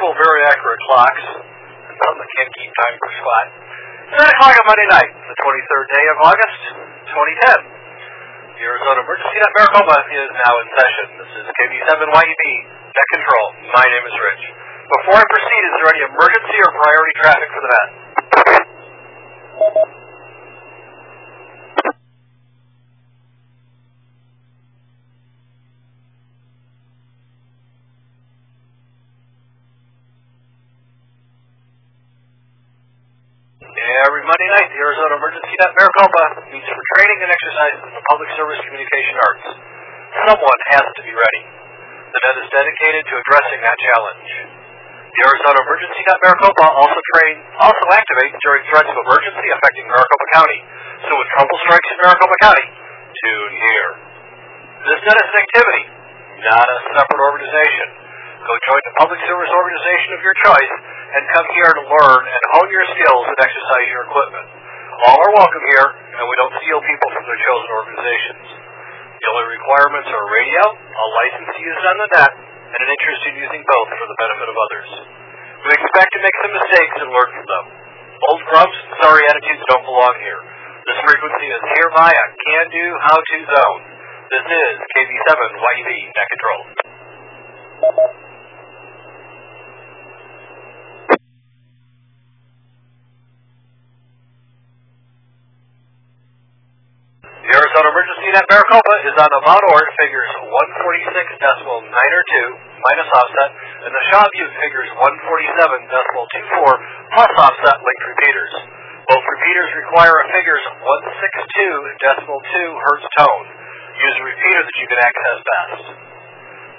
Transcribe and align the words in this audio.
several 0.00 0.16
very 0.16 0.40
accurate 0.48 0.80
clocks, 0.88 1.24
some 1.92 2.14
that 2.16 2.28
can't 2.32 2.48
keep 2.56 2.72
time 2.72 2.96
for 2.96 3.08
squat. 3.20 3.46
9 4.16 4.32
o'clock 4.32 4.54
on 4.56 4.64
Monday 4.72 4.88
night, 4.96 5.12
the 5.12 5.36
23rd 5.44 5.86
day 5.92 6.04
of 6.08 6.16
August, 6.24 6.60
2010. 7.12 7.68
The 8.48 8.64
Arizona 8.64 9.04
Emergency 9.04 9.36
Net 9.44 9.52
Maricopa 9.60 9.96
is 10.08 10.30
now 10.40 10.52
in 10.56 10.66
session. 10.72 11.06
This 11.20 11.32
is 11.36 11.44
KB7YEB, 11.52 12.44
Net 12.96 13.08
Control. 13.12 13.46
My 13.76 13.84
name 13.92 14.04
is 14.08 14.16
Rich. 14.16 14.44
Before 14.88 15.20
I 15.20 15.26
proceed, 15.28 15.62
is 15.68 15.72
there 15.84 15.90
any 15.92 16.02
emergency 16.08 16.56
or 16.64 16.70
priority 16.80 17.14
traffic 17.20 17.48
for 17.52 17.60
the 17.60 17.68
net? 17.68 17.88
Monday 34.40 34.56
night, 34.56 34.72
the 34.72 34.80
Arizona 34.80 35.20
Emergency 35.20 35.52
Net 35.52 35.68
Maricopa 35.76 36.24
meets 36.48 36.64
for 36.64 36.80
training 36.96 37.18
and 37.20 37.28
exercises 37.28 37.80
in 37.84 37.92
the 37.92 38.04
public 38.08 38.32
service 38.40 38.56
communication 38.64 39.12
arts. 39.20 39.44
Someone 40.16 40.60
has 40.72 40.86
to 40.96 41.02
be 41.04 41.12
ready. 41.12 41.44
The 42.08 42.20
net 42.24 42.36
is 42.40 42.48
dedicated 42.48 43.04
to 43.04 43.14
addressing 43.20 43.60
that 43.68 43.76
challenge. 43.76 44.32
The 45.12 45.20
Arizona 45.28 45.60
Emergency 45.60 46.00
Net 46.08 46.20
Maricopa 46.24 46.66
also 46.72 47.00
train, 47.12 47.36
also 47.60 47.84
activates 47.92 48.40
during 48.40 48.64
threats 48.72 48.88
of 48.88 48.96
emergency 49.04 49.48
affecting 49.60 49.84
Maricopa 49.92 50.26
County. 50.32 50.60
So 51.04 51.20
when 51.20 51.28
trouble 51.36 51.58
strikes 51.68 51.88
in 51.92 51.96
Maricopa 52.00 52.36
County, 52.40 52.66
tune 53.12 53.52
here. 53.60 53.90
This 54.88 55.00
net 55.04 55.20
is 55.20 55.28
an 55.36 55.36
activity, 55.36 55.84
not 56.48 56.64
a 56.64 56.76
separate 56.96 57.22
organization. 57.28 57.88
Go 58.40 58.56
join 58.56 58.80
the 58.88 58.94
public 59.04 59.20
service 59.28 59.52
organization 59.52 60.16
of 60.16 60.20
your 60.24 60.32
choice 60.48 60.72
and 61.10 61.22
come 61.34 61.46
here 61.58 61.72
to 61.74 61.84
learn 61.90 62.22
and 62.22 62.42
hone 62.54 62.70
your 62.70 62.86
skills 62.94 63.24
and 63.26 63.38
exercise 63.42 63.88
your 63.90 64.04
equipment. 64.06 64.46
All 65.10 65.18
are 65.18 65.34
welcome 65.34 65.64
here, 65.74 65.88
and 65.90 66.24
we 66.28 66.36
don't 66.38 66.54
steal 66.60 66.80
people 66.84 67.08
from 67.16 67.24
their 67.26 67.40
chosen 67.40 67.68
organizations. 67.72 68.46
The 69.20 69.28
only 69.32 69.46
requirements 69.58 70.08
are 70.12 70.22
a 70.22 70.30
radio, 70.32 70.62
a 70.76 71.06
license 71.18 71.50
to 71.50 71.62
on 71.66 71.96
the 71.98 72.08
net, 72.14 72.32
and 72.70 72.80
an 72.80 72.90
interest 72.94 73.22
in 73.26 73.34
using 73.42 73.62
both 73.64 73.90
for 73.96 74.06
the 74.06 74.18
benefit 74.20 74.48
of 74.48 74.56
others. 74.56 74.90
We 75.60 75.70
expect 75.76 76.10
to 76.14 76.20
make 76.24 76.36
some 76.40 76.52
mistakes 76.56 76.96
and 77.04 77.08
learn 77.10 77.30
from 77.36 77.46
them. 77.48 77.66
Old 78.32 78.42
grumps 78.48 78.78
and 78.80 78.94
sorry 79.02 79.24
attitudes 79.28 79.64
don't 79.68 79.84
belong 79.84 80.14
here. 80.20 80.40
This 80.88 80.98
frequency 81.04 81.48
is 81.52 81.62
hereby 81.80 82.10
a 82.12 82.26
can-do, 82.38 82.86
how-to 83.08 83.38
zone. 83.44 83.82
This 84.30 84.46
is 84.46 84.74
KB7YEB 84.94 85.90
Net 86.16 86.28
Control. 86.32 86.60
Arizona 97.80 97.96
Emergency 97.96 98.28
Net 98.36 98.44
Maricopa 98.44 98.94
is 99.08 99.16
on 99.16 99.30
the 99.32 99.40
Mount 99.40 99.64
Ord 99.72 99.88
figures 99.96 100.28
146 100.84 101.40
decimal 101.40 101.80
9 101.80 101.88
or 101.88 102.24
2 102.60 102.76
minus 102.76 103.08
offset, 103.08 103.50
and 103.88 103.92
the 103.96 104.04
Shaw 104.12 104.20
Butte 104.20 104.52
figures 104.52 104.90
147 105.00 105.88
decimal 105.88 106.28
24 106.28 106.76
plus 107.16 107.32
offset 107.40 107.80
linked 107.80 108.04
repeaters. 108.04 108.52
Both 109.08 109.24
repeaters 109.24 109.70
require 109.80 110.12
a 110.12 110.28
figures 110.28 110.60
162 110.76 112.04
decimal 112.04 112.44
2 112.52 112.84
hertz 112.84 113.06
tone. 113.16 113.48
Use 113.48 114.16
a 114.20 114.24
repeater 114.28 114.60
that 114.60 114.76
you 114.76 114.84
can 114.84 115.00
access 115.00 115.38
best. 115.40 115.84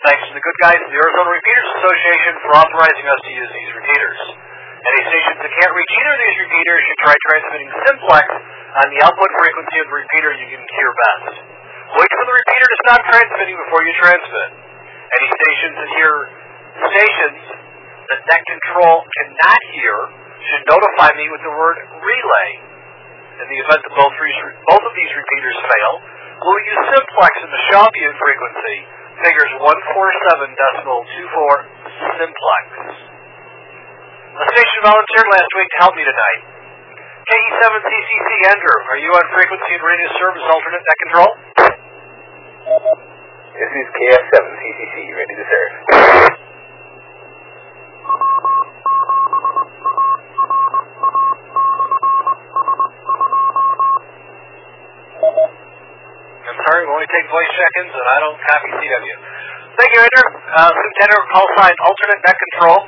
Thanks 0.06 0.22
to 0.29 0.38
the 0.38 0.44
good 0.45 0.59
guys 0.61 0.78
at 0.78 0.85
the 0.85 1.01
Arizona 1.01 1.34
Repeaters 1.34 1.69
Association 1.81 2.34
for 2.45 2.61
authorizing 2.61 3.09
us 3.09 3.22
to 3.25 3.31
use 3.34 3.50
these 3.50 3.72
repeaters. 3.73 4.50
Any 4.81 5.01
stations 5.13 5.37
that 5.37 5.51
can't 5.53 5.73
reach 5.77 5.93
either 5.93 6.13
of 6.17 6.21
these 6.25 6.37
repeaters 6.41 6.81
should 6.89 6.99
try 7.05 7.15
transmitting 7.29 7.69
simplex 7.85 8.25
on 8.81 8.85
the 8.89 8.99
output 9.05 9.29
frequency 9.37 9.77
of 9.77 9.85
the 9.93 9.97
repeater 10.01 10.29
you 10.41 10.47
can 10.49 10.63
hear 10.73 10.89
best. 10.89 11.37
Wait 12.01 12.09
for 12.17 12.25
the 12.25 12.33
repeater 12.33 12.65
to 12.65 12.77
stop 12.89 13.01
transmitting 13.05 13.57
before 13.61 13.81
you 13.85 13.93
transmit. 14.01 14.49
Any 15.21 15.29
stations 15.37 15.75
that 15.77 15.89
hear 16.01 16.13
stations 16.81 17.41
that 18.09 18.19
net 18.25 18.41
control 18.41 19.05
cannot 19.05 19.61
hear 19.69 19.95
should 20.49 20.65
notify 20.65 21.13
me 21.13 21.29
with 21.29 21.45
the 21.45 21.53
word 21.53 21.77
relay. 22.01 22.49
In 23.37 23.47
the 23.53 23.59
event 23.61 23.81
that 23.85 23.93
both, 23.93 24.15
re- 24.17 24.57
both 24.65 24.81
of 24.81 24.93
these 24.97 25.13
repeaters 25.13 25.57
fail, 25.61 25.93
we'll 26.41 26.63
use 26.65 26.81
simplex 26.89 27.31
in 27.45 27.49
the 27.53 27.61
Shaw 27.69 27.85
frequency, 27.85 28.77
figures 29.29 29.51
147 29.61 30.57
decimal 30.57 31.05
24 31.05 31.69
simplex. 32.17 33.10
A 34.31 34.45
station 34.55 34.79
volunteered 34.87 35.27
last 35.27 35.51
week 35.59 35.67
to 35.75 35.77
help 35.83 35.91
me 35.91 36.07
tonight. 36.07 36.39
KE7CCC 37.27 38.29
Andrew, 38.47 38.77
are 38.87 38.99
you 39.03 39.11
on 39.11 39.25
frequency 39.35 39.71
and 39.75 39.83
radio 39.83 40.07
service 40.23 40.45
alternate 40.47 40.83
net 40.87 40.97
control? 41.03 41.29
This 43.59 43.71
is 43.75 43.87
KF7CCC, 43.91 44.95
ready 45.19 45.35
to 45.35 45.45
serve. 45.51 45.71
I'm 56.47 56.59
sorry, 56.71 56.81
we 56.87 56.91
only 56.95 57.11
take 57.11 57.27
voice 57.27 57.51
check-ins 57.51 57.93
and 57.99 58.07
I 58.07 58.17
don't 58.23 58.39
copy 58.47 58.69
CW. 58.79 59.15
Thank 59.75 59.91
you, 59.91 59.99
Andrew. 60.07 60.27
Uh, 60.55 60.71
Lieutenant, 60.71 61.23
call 61.35 61.47
sign 61.59 61.75
alternate 61.83 62.21
net 62.23 62.37
control, 62.39 62.79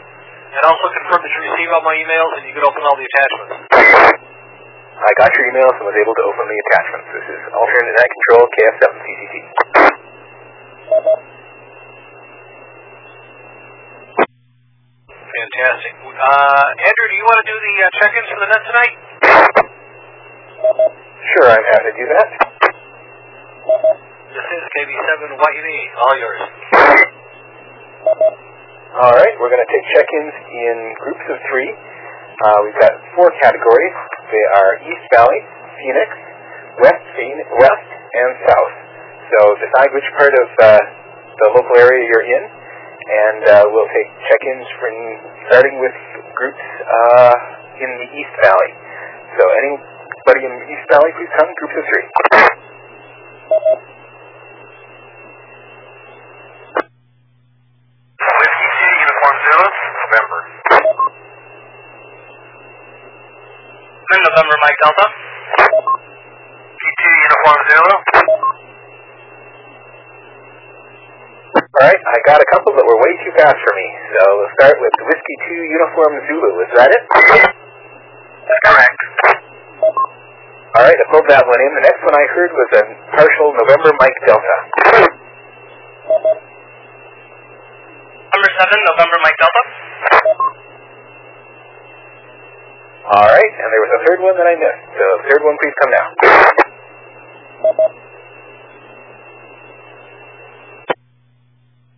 and 0.53 0.63
also 0.69 0.85
confirm 0.93 1.19
that 1.25 1.31
you 1.33 1.41
receive 1.49 1.69
all 1.73 1.81
my 1.81 1.97
emails 1.97 2.31
and 2.37 2.43
you 2.45 2.53
can 2.53 2.61
open 2.61 2.81
all 2.85 2.93
the 2.93 3.07
attachments. 3.09 3.53
I 3.73 5.11
got 5.17 5.33
your 5.33 5.49
emails 5.49 5.73
and 5.81 5.85
was 5.89 5.97
able 5.97 6.13
to 6.13 6.23
open 6.29 6.45
the 6.45 6.59
attachments. 6.61 7.07
This 7.09 7.25
is 7.33 7.41
alternate 7.57 7.95
net 7.97 8.09
control 8.13 8.43
KF7CCC. 8.53 9.33
Fantastic. 15.33 15.93
Uh, 16.05 16.65
Andrew, 16.77 17.07
do 17.09 17.15
you 17.17 17.25
want 17.25 17.39
to 17.41 17.47
do 17.49 17.57
the 17.57 17.75
uh, 17.81 17.89
check-ins 17.97 18.29
for 18.29 18.39
the 18.45 18.49
net 18.53 18.63
tonight? 18.69 18.95
Sure, 21.33 21.49
I'm 21.49 21.65
happy 21.73 21.89
to 21.89 21.95
do 21.97 22.05
that. 22.13 22.27
This 24.29 24.45
is 24.45 24.61
KB7YEB, 24.77 25.69
all 25.97 26.15
yours. 26.21 26.41
All 28.93 29.09
right, 29.09 29.33
we're 29.41 29.49
going 29.49 29.65
to 29.65 29.71
take 29.73 29.85
check-ins 29.97 30.35
in 30.53 30.77
groups 31.01 31.25
of 31.25 31.41
three. 31.49 31.65
Uh, 31.65 32.59
we've 32.61 32.77
got 32.77 32.93
four 33.17 33.33
categories. 33.41 33.95
They 34.29 34.45
are 34.53 34.71
East 34.85 35.05
Valley, 35.09 35.41
Phoenix, 35.81 36.09
West 36.77 37.01
Phoenix, 37.17 37.47
West, 37.57 37.89
and 37.89 38.31
South. 38.45 38.73
So 39.33 39.57
decide 39.57 39.89
which 39.97 40.05
part 40.13 40.37
of 40.37 40.45
uh, 40.61 40.77
the 41.41 41.47
local 41.57 41.73
area 41.73 42.05
you're 42.05 42.21
in, 42.37 42.43
and 42.45 43.41
uh, 43.49 43.65
we'll 43.73 43.89
take 43.97 44.13
check-ins 44.29 44.69
from 44.77 44.93
starting 45.49 45.81
with 45.81 45.97
groups 46.37 46.61
uh, 46.85 47.33
in 47.81 47.89
the 47.97 48.07
East 48.13 48.35
Valley. 48.45 48.71
So 49.41 49.43
anybody 49.57 50.41
in 50.45 50.53
East 50.69 50.85
Valley, 50.93 51.09
please 51.17 51.33
come, 51.41 51.49
groups 51.49 51.81
of 51.81 51.85
three. 51.89 52.05
Whiskey 58.23 58.69
City 58.79 58.97
Uniform 59.03 59.35
Zero, 59.43 59.65
November. 60.13 60.39
In 64.13 64.21
November, 64.29 64.55
Mike 64.61 64.77
Delta. 64.85 65.07
P2 66.77 67.01
Uniform 67.01 67.59
Zero. 67.65 67.91
All 71.53 71.81
right, 71.81 71.97
I 71.97 72.17
got 72.29 72.37
a 72.37 72.47
couple 72.53 72.77
that 72.77 72.85
were 72.85 72.99
way 73.01 73.13
too 73.25 73.33
fast 73.41 73.57
for 73.57 73.73
me. 73.73 73.87
So 74.13 74.21
we'll 74.37 74.53
start 74.61 74.77
with 74.77 74.93
Whiskey 75.01 75.37
2 75.49 75.65
Uniform 75.81 76.13
Zulu. 76.29 76.61
Is 76.61 76.71
that 76.77 76.89
it? 76.93 77.03
That's 77.09 78.61
correct. 78.69 78.99
All 80.77 80.83
right, 80.85 80.97
I 80.97 81.05
pulled 81.09 81.25
that 81.29 81.41
one 81.41 81.57
in. 81.57 81.71
The 81.73 81.85
next 81.89 82.01
one 82.05 82.13
I 82.13 82.25
heard 82.37 82.53
was 82.53 82.69
a 82.77 82.83
partial 83.17 83.49
November 83.57 83.89
Mike 83.97 84.17
Delta. 84.29 85.12
Number 88.43 88.59
7, 88.59 88.75
November, 88.75 89.17
Mike 89.23 89.39
Delta. 89.39 89.63
All 93.07 93.23
right, 93.31 93.53
and 93.55 93.67
there 93.71 93.83
was 93.87 93.93
a 93.95 94.01
third 94.03 94.19
one 94.19 94.35
that 94.35 94.43
I 94.43 94.59
missed. 94.59 94.83
So 94.99 95.05
third 95.31 95.47
one, 95.47 95.55
please 95.63 95.71
come 95.79 95.91
now. 95.95 96.07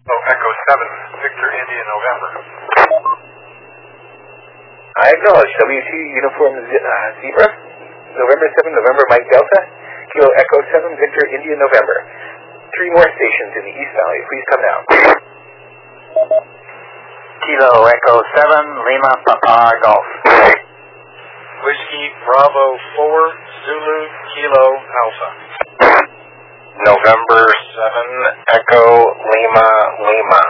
Oh, 0.05 0.21
Echo 0.29 0.49
7, 0.69 1.17
Victor, 1.17 1.49
India, 1.49 1.81
November. 1.81 2.29
I 5.01 5.17
acknowledge 5.17 5.49
W2 5.65 5.91
Uniform 5.97 6.61
Z- 6.61 6.77
uh, 6.77 7.05
Zebra, 7.25 7.49
November 8.21 8.47
7, 8.53 8.69
November 8.69 9.01
Mike 9.09 9.25
Delta, 9.33 9.59
Kilo 10.13 10.29
Echo 10.37 10.61
7, 10.61 10.93
Victor 10.93 11.25
India, 11.33 11.57
November. 11.57 12.05
Three 12.77 12.93
more 12.93 13.09
stations 13.17 13.49
in 13.57 13.63
the 13.65 13.73
East 13.81 13.93
Valley. 13.97 14.21
Please 14.29 14.45
come 14.53 14.61
now. 14.61 14.77
Kilo 16.15 17.71
Echo 17.91 18.15
7, 18.23 18.87
Lima 18.87 19.11
Papa 19.27 19.67
Golf. 19.83 20.07
Whiskey 21.59 22.05
Bravo 22.23 22.67
4, 22.95 23.35
Zulu 23.67 23.99
Kilo 24.31 24.65
Alpha. 24.79 25.29
November 26.87 27.43
7, 27.51 28.47
Echo 28.47 29.11
Lima 29.11 29.67
Lima. 30.07 30.43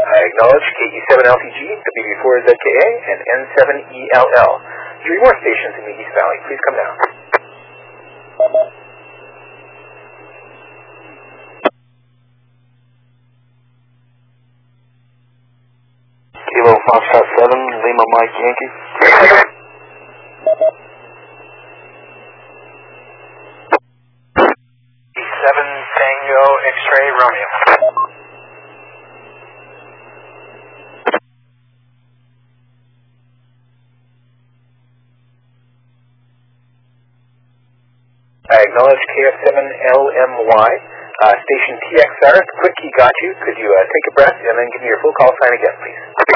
I 0.00 0.18
acknowledge 0.32 0.64
KE7LTG, 0.64 1.76
WB4ZKA, 1.76 2.88
and 3.12 3.20
N7ELL. 3.20 4.52
Three 5.04 5.20
more 5.20 5.36
stations 5.44 5.76
in 5.76 5.92
the 5.92 5.94
East 6.00 6.12
Valley. 6.16 6.40
Please 6.48 6.62
come 6.64 6.76
down. 6.80 6.96
Kilo 16.56 16.75
Foxtrot 16.86 17.26
7, 17.34 17.50
Lima 17.50 18.04
Mike 18.14 18.36
Yankee. 18.38 18.70
Seven 25.18 25.68
Tango 25.98 26.44
X-Ray 26.62 27.08
Romeo. 27.18 27.48
I 38.46 38.62
acknowledge 38.62 39.02
KF7LMY. 39.10 40.70
Uh, 41.16 41.32
station 41.32 41.74
TXR, 41.82 42.36
quick 42.60 42.74
key 42.76 42.92
got 42.96 43.10
you. 43.22 43.34
Could 43.42 43.58
you 43.58 43.66
uh, 43.74 43.82
take 43.90 44.06
a 44.06 44.14
breath 44.14 44.38
and 44.38 44.54
then 44.54 44.68
give 44.70 44.82
me 44.82 44.88
your 44.88 45.00
full 45.02 45.16
call 45.18 45.32
sign 45.42 45.58
again, 45.58 45.74
please? 45.82 46.26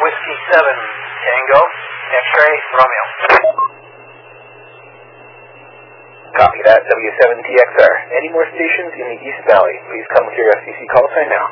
Whiskey 0.00 0.36
7 0.48 0.64
Tango 0.64 1.60
X-Ray 2.16 2.54
Romeo. 2.80 3.04
That, 6.70 6.86
W7TXR. 6.86 7.94
Any 8.14 8.30
more 8.30 8.46
stations 8.46 8.94
in 8.94 9.02
the 9.02 9.18
East 9.26 9.42
Valley? 9.50 9.74
Please 9.90 10.06
come 10.14 10.22
with 10.22 10.38
your 10.38 10.54
FCC 10.54 10.86
call 10.94 11.02
sign 11.10 11.26
now. 11.26 11.46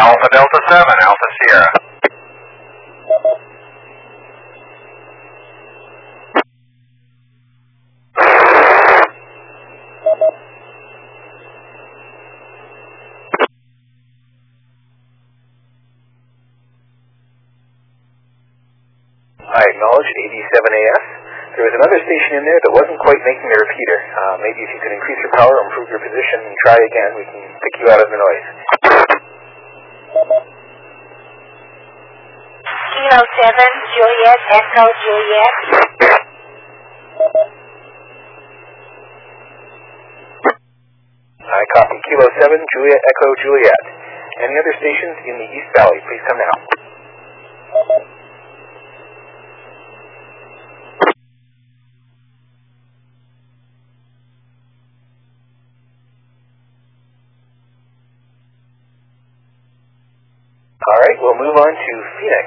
Alpha 0.00 0.28
Delta 0.32 0.60
7, 0.64 0.80
Alpha 1.04 1.28
Sierra. 1.36 1.70
I 19.44 19.62
acknowledge 19.68 20.08
87AS. 20.32 21.05
There 21.66 21.74
was 21.74 21.82
another 21.82 21.98
station 22.06 22.38
in 22.38 22.46
there 22.46 22.60
that 22.62 22.72
wasn't 22.78 22.94
quite 23.02 23.18
making 23.26 23.42
the 23.42 23.58
repeater. 23.58 23.98
Uh, 24.06 24.38
maybe 24.38 24.62
if 24.62 24.70
you 24.70 24.78
could 24.86 24.94
increase 24.94 25.18
your 25.18 25.34
power, 25.34 25.50
or 25.50 25.66
improve 25.66 25.90
your 25.90 25.98
position, 25.98 26.46
and 26.46 26.54
try 26.62 26.78
again, 26.78 27.10
we 27.18 27.26
can 27.26 27.42
pick 27.42 27.74
you 27.82 27.90
out 27.90 27.98
of 27.98 28.06
the 28.06 28.14
noise. 28.22 28.46
Kilo 32.70 33.18
7, 33.18 33.66
Juliet, 33.98 34.40
Echo 34.46 34.84
Juliet. 34.94 35.54
I 41.50 41.62
copy 41.74 41.98
Kilo 41.98 42.26
7, 42.46 42.62
Juliet 42.62 43.02
Echo 43.10 43.28
Juliet. 43.42 43.82
Any 44.38 44.54
other 44.54 44.74
stations 44.78 45.18
in 45.26 45.34
the 45.34 45.48
East 45.50 45.70
Valley, 45.74 45.98
please 46.06 46.22
come 46.30 46.38
now. 46.38 46.54
All 60.86 61.02
right, 61.02 61.18
we'll 61.18 61.34
move 61.34 61.58
on 61.58 61.72
to 61.74 61.92
Phoenix. 62.22 62.46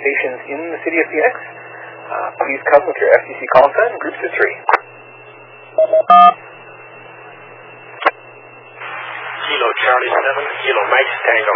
Stations 0.00 0.40
in 0.48 0.60
the 0.72 0.80
city 0.88 1.04
of 1.04 1.06
Phoenix. 1.12 1.36
Uh, 1.36 2.28
please 2.40 2.62
come 2.72 2.80
with 3.34 3.42
your 3.42 3.50
FCC 3.50 3.50
call 3.54 3.68
sign, 3.74 3.98
groups 3.98 4.18
of 4.22 4.30
three. 4.38 4.56
Kilo 9.44 9.68
Charlie 9.82 10.12
7 10.14 10.46
Kilo 10.62 10.82
Mike 10.90 11.12
Tango. 11.24 11.54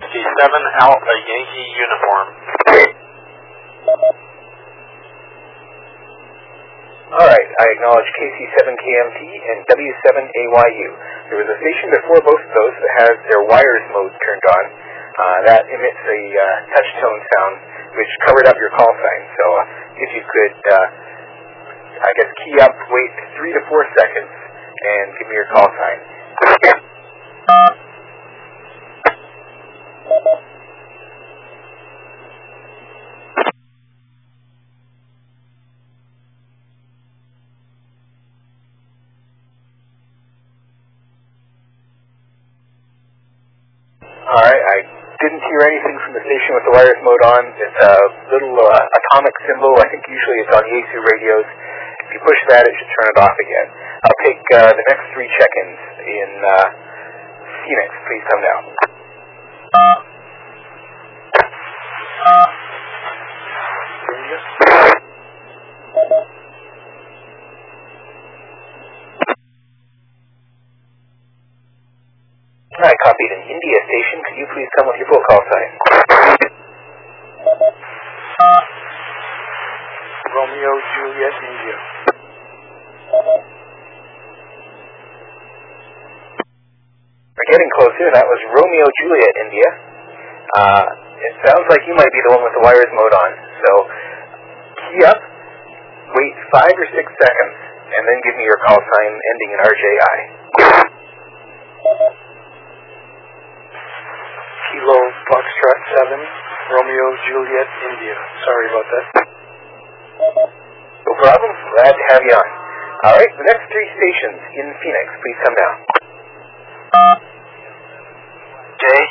Whiskey 0.00 0.24
7 0.40 0.64
Alpha 0.80 1.14
Yankee 1.28 1.68
Uniform. 1.76 2.28
All 7.12 7.28
right, 7.28 7.48
I 7.60 7.66
acknowledge 7.76 8.08
KC7KMT 8.16 9.20
and 9.20 9.58
W7AYU. 9.68 10.88
There 11.28 11.44
was 11.44 11.48
a 11.52 11.58
station 11.60 11.92
before 11.92 12.24
both 12.24 12.40
of 12.40 12.52
those 12.56 12.72
that 12.72 12.92
has 13.04 13.14
their 13.28 13.44
wires 13.44 13.84
mode 13.92 14.16
turned 14.16 14.46
on. 14.48 14.91
Uh, 15.12 15.38
that 15.44 15.68
emits 15.68 16.02
a 16.08 16.20
uh, 16.40 16.44
touch 16.72 16.88
tone 17.04 17.20
sound 17.36 17.54
which 18.00 18.08
covered 18.24 18.48
up 18.48 18.56
your 18.56 18.72
call 18.72 18.88
sign. 18.88 19.22
So 19.36 19.44
uh, 19.44 19.64
if 20.00 20.08
you 20.16 20.24
could, 20.24 20.56
uh, 20.72 20.86
I 22.00 22.10
guess, 22.16 22.30
key 22.40 22.56
up, 22.64 22.72
wait 22.88 23.12
three 23.36 23.52
to 23.52 23.60
four 23.68 23.84
seconds, 23.92 24.32
and 24.32 25.06
give 25.20 25.28
me 25.28 25.36
your 25.36 25.52
call 25.52 25.68
sign. 25.68 25.98
All 44.32 44.40
right, 44.40 44.64
I 44.72 44.78
didn't 45.20 45.44
hear 45.44 45.60
anything 45.68 45.96
from 46.00 46.12
wires 46.82 46.98
mode 47.06 47.24
on. 47.30 47.42
It's 47.54 47.78
a 47.78 47.94
little 48.34 48.58
uh, 48.58 48.98
atomic 48.98 49.34
symbol. 49.46 49.70
I 49.78 49.86
think 49.86 50.02
usually 50.10 50.38
it's 50.42 50.50
on 50.50 50.66
Yaesu 50.66 50.98
radios. 50.98 51.46
If 52.02 52.08
you 52.10 52.20
push 52.26 52.40
that, 52.50 52.66
it 52.66 52.74
should 52.74 52.90
turn 52.90 53.08
it 53.14 53.18
off 53.22 53.36
again. 53.38 53.68
I'll 54.02 54.20
take 54.26 54.42
uh, 54.50 54.70
the 54.74 54.84
next 54.90 55.04
three 55.14 55.30
check-ins 55.38 55.78
in 56.02 56.30
uh, 56.42 56.66
Phoenix. 57.62 57.88
Please 58.10 58.24
come 58.26 58.42
down. 58.42 58.62
I 72.82 72.90
copied 73.06 73.30
an 73.30 73.42
India 73.46 73.78
station. 73.86 74.18
Could 74.26 74.38
you 74.42 74.46
please 74.50 74.66
come 74.74 74.90
with 74.90 74.98
your 74.98 75.06
full 75.06 75.22
call 75.30 75.38
sign? 75.38 76.01
Romeo 80.52 80.68
Juliet 80.68 81.32
India. 81.48 81.76
We're 87.32 87.50
getting 87.56 87.72
closer. 87.72 88.12
That 88.12 88.28
was 88.28 88.40
Romeo 88.52 88.84
Juliet 89.00 89.34
India. 89.48 89.68
Uh, 90.52 90.84
it 91.24 91.34
sounds 91.48 91.64
like 91.72 91.80
you 91.88 91.96
might 91.96 92.12
be 92.12 92.20
the 92.28 92.36
one 92.36 92.44
with 92.44 92.52
the 92.52 92.60
wires 92.68 92.92
mode 92.92 93.16
on. 93.16 93.32
So 93.64 93.70
key 94.76 95.00
up, 95.08 95.20
wait 96.20 96.36
five 96.52 96.76
or 96.76 96.88
six 97.00 97.08
seconds, 97.16 97.56
and 97.96 98.02
then 98.04 98.20
give 98.20 98.36
me 98.36 98.44
your 98.44 98.60
call 98.68 98.76
sign 98.76 99.12
ending 99.16 99.56
in 99.56 99.60
RJI. 99.64 100.18
Kilo 104.68 105.00
Foxtrot 105.32 105.80
7 106.12 106.20
Romeo 106.76 107.06
Juliet 107.24 107.68
India. 107.88 108.16
Sorry 108.44 108.68
about 108.68 108.88
that. 108.92 109.21
No 110.22 111.12
problem. 111.18 111.50
Glad 111.74 111.94
to 111.98 112.04
have 112.14 112.22
you 112.22 112.30
on. 112.30 112.48
All 113.02 113.18
right, 113.18 113.26
the 113.26 113.42
next 113.42 113.66
three 113.74 113.88
stations 113.98 114.38
in 114.54 114.66
Phoenix, 114.78 115.06
please 115.18 115.38
come 115.42 115.56
down. 115.58 115.74
Jay. 118.78 119.02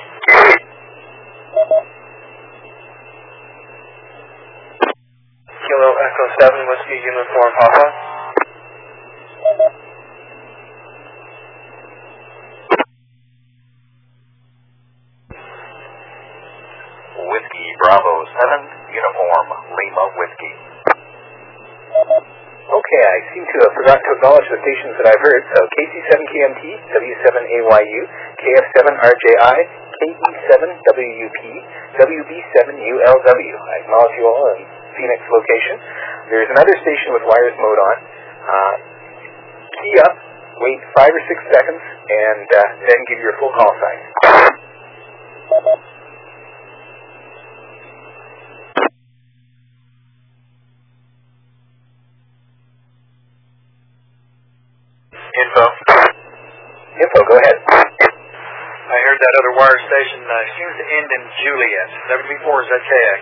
Kilo 5.52 5.90
Echo 6.00 6.26
7 6.48 6.64
Whiskey 6.64 6.98
Uniform 7.04 7.52
Papa. 7.60 7.86
Whiskey 17.20 17.68
Bravo 17.84 18.14
7, 18.48 18.96
Uniform. 18.96 19.48
Lima 19.76 20.04
Whiskey. 20.16 20.72
Okay, 21.92 23.04
I 23.04 23.18
seem 23.36 23.44
to 23.44 23.58
have 23.68 23.74
forgotten 23.76 24.00
to 24.00 24.12
acknowledge 24.16 24.48
the 24.48 24.61
stations 24.72 24.96
that 25.04 25.08
I've 25.12 25.20
heard. 25.20 25.44
So 25.52 25.60
KC7KMT, 25.68 26.64
W7AYU, 26.96 28.02
KF7RJI, 28.40 29.58
KE7WUP, 30.00 31.42
WB7ULW. 32.00 33.56
I 33.60 33.76
acknowledge 33.84 34.16
you 34.16 34.26
all 34.32 34.48
in 34.56 34.64
Phoenix 34.96 35.20
location. 35.28 35.76
There's 36.32 36.50
another 36.56 36.76
station 36.80 37.12
with 37.12 37.24
wireless 37.28 37.58
mode 37.60 37.80
on. 37.84 37.98
Uh, 38.48 38.76
key 39.84 39.96
up, 40.08 40.16
wait 40.64 40.80
five 40.96 41.12
or 41.12 41.24
six 41.28 41.40
seconds, 41.52 41.84
and 41.84 42.48
uh, 42.48 42.62
then 42.88 43.00
give 43.12 43.20
your 43.20 43.36
full 43.44 43.52
call 43.52 43.72
sign. 43.76 44.00
Info. 55.32 55.66
Info, 57.02 57.20
go 57.26 57.34
ahead. 57.34 57.58
I 57.66 58.98
heard 59.10 59.18
that 59.18 59.34
other 59.42 59.54
wire 59.58 59.80
station 59.90 60.22
uh, 60.22 60.34
seems 60.54 60.74
to 60.78 60.86
end 60.86 61.10
in 61.10 61.22
Juliet. 61.42 61.90
WB4 62.14 62.46
is 62.62 62.68
that 62.70 62.84
KX. 62.86 63.22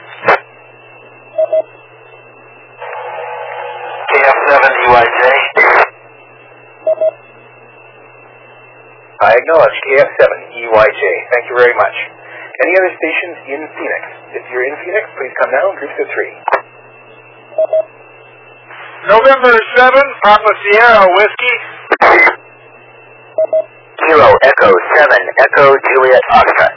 KF7 4.12 4.68
EYJ. 4.84 5.24
I 9.20 9.32
acknowledge 9.32 9.76
KF7EYJ. 9.88 11.04
Thank 11.32 11.46
you 11.48 11.56
very 11.56 11.76
much. 11.80 11.96
Any 12.60 12.74
other 12.84 12.92
stations 13.00 13.38
in 13.48 13.60
Phoenix? 13.80 14.04
If 14.36 14.44
you're 14.52 14.68
in 14.68 14.76
Phoenix, 14.84 15.08
please 15.16 15.32
come 15.40 15.52
now 15.56 15.72
in 15.72 15.76
groups 15.80 15.96
of 16.04 16.08
three. 16.12 16.36
November 19.08 19.56
7, 19.56 20.04
Papa 20.28 20.52
Sierra 20.68 21.08
Whiskey. 21.16 21.56
Kilo 24.50 24.66
Echo 24.66 24.74
7 24.98 25.30
Echo 25.46 25.66
Juliet 25.78 26.24
Foxtrot. 26.26 26.74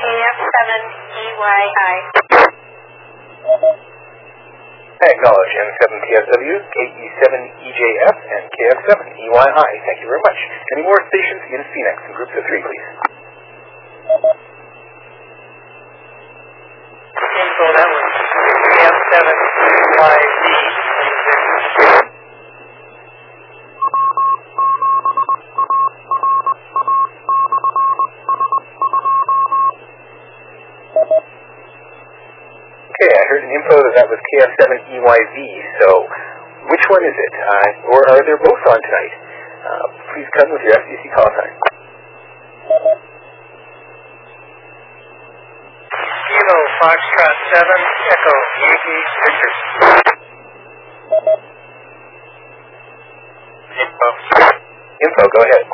KF7EYI. 0.00 1.96
I 4.96 5.06
acknowledge 5.12 5.52
N7TSW, 5.60 6.56
KE7EJF, 6.72 8.16
and 8.16 8.48
KF7EYI. 8.48 9.72
Thank 9.84 10.00
you 10.00 10.08
very 10.08 10.24
much. 10.24 10.40
Any 10.72 10.82
more 10.82 10.96
stations 11.12 11.42
in 11.52 11.60
Phoenix 11.68 12.00
in 12.08 12.16
groups 12.16 12.32
of 12.32 12.44
three, 12.48 12.62
please? 12.64 12.86
Info, 17.36 17.66
that 17.76 17.88
was 17.92 18.00
KF7YZ. 18.72 20.46
Okay, 32.96 33.12
I 33.12 33.22
heard 33.28 33.44
an 33.44 33.52
info 33.52 33.76
that 33.76 33.92
that 34.00 34.08
was 34.08 34.15
KF7EYV, 34.26 35.36
so 35.82 35.88
which 36.66 36.84
one 36.90 37.04
is 37.06 37.14
it? 37.14 37.34
Uh, 37.38 37.94
or 37.94 38.00
are 38.10 38.22
there 38.26 38.40
both 38.42 38.62
on 38.66 38.78
tonight? 38.82 39.14
Uh, 39.62 39.86
please 40.10 40.28
come 40.34 40.50
with 40.50 40.62
your 40.66 40.74
FCC 40.74 41.04
call 41.14 41.30
sign. 41.30 41.54
Kilo 46.26 46.58
Foxtrot 46.82 47.36
7 47.54 47.70
Echo 48.10 48.34
Yankee 48.66 49.02
Victor. 49.26 49.52
Info. 53.78 54.08
Info, 55.06 55.24
go 55.30 55.40
ahead. 55.46 55.64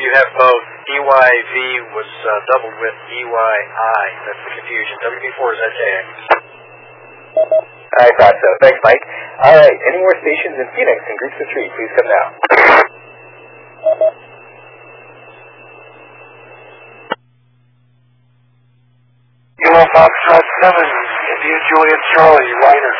You 0.00 0.08
have 0.16 0.30
both. 0.38 0.64
EYV 0.82 1.54
was 1.92 2.10
uh, 2.24 2.32
doubled 2.52 2.76
with 2.80 2.96
EYI. 3.06 4.06
That's 4.26 4.42
the 4.44 4.52
confusion. 4.60 4.96
WB4 5.04 5.52
is 5.52 5.58
that 5.60 5.72
KX. 5.76 6.41
I 8.00 8.08
thought 8.16 8.32
so. 8.32 8.48
Thanks, 8.60 8.80
Mike. 8.84 9.02
All 9.44 9.56
right, 9.56 9.78
any 9.92 9.98
more 10.00 10.16
stations 10.22 10.56
in 10.56 10.66
Phoenix 10.72 10.96
in 11.04 11.14
groups 11.20 11.36
of 11.40 11.46
three, 11.52 11.68
please 11.76 11.92
come 11.98 12.08
now. 12.08 12.26
Kilo 19.62 19.84
Foxtrot 19.94 20.46
7 20.62 20.72
India 20.72 21.58
Juliet 21.68 22.02
Charlie 22.14 22.54
Liner. 22.62 22.96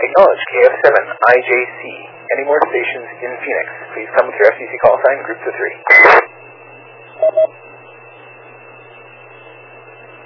Acknowledge 0.00 0.42
KF7IJC. 0.52 2.07
Any 2.38 2.46
more 2.46 2.62
stations 2.70 3.10
in 3.18 3.34
Phoenix? 3.42 3.66
Please 3.98 4.06
come 4.14 4.30
with 4.30 4.38
your 4.38 4.46
FCC 4.54 4.70
call 4.86 4.94
sign, 5.02 5.26
group 5.26 5.42
of 5.42 5.54
three. 5.58 5.74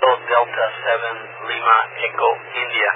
Delta 0.05 0.67
7 0.77 1.49
Lima 1.49 1.79
Echo 2.05 2.29
India. 2.53 2.91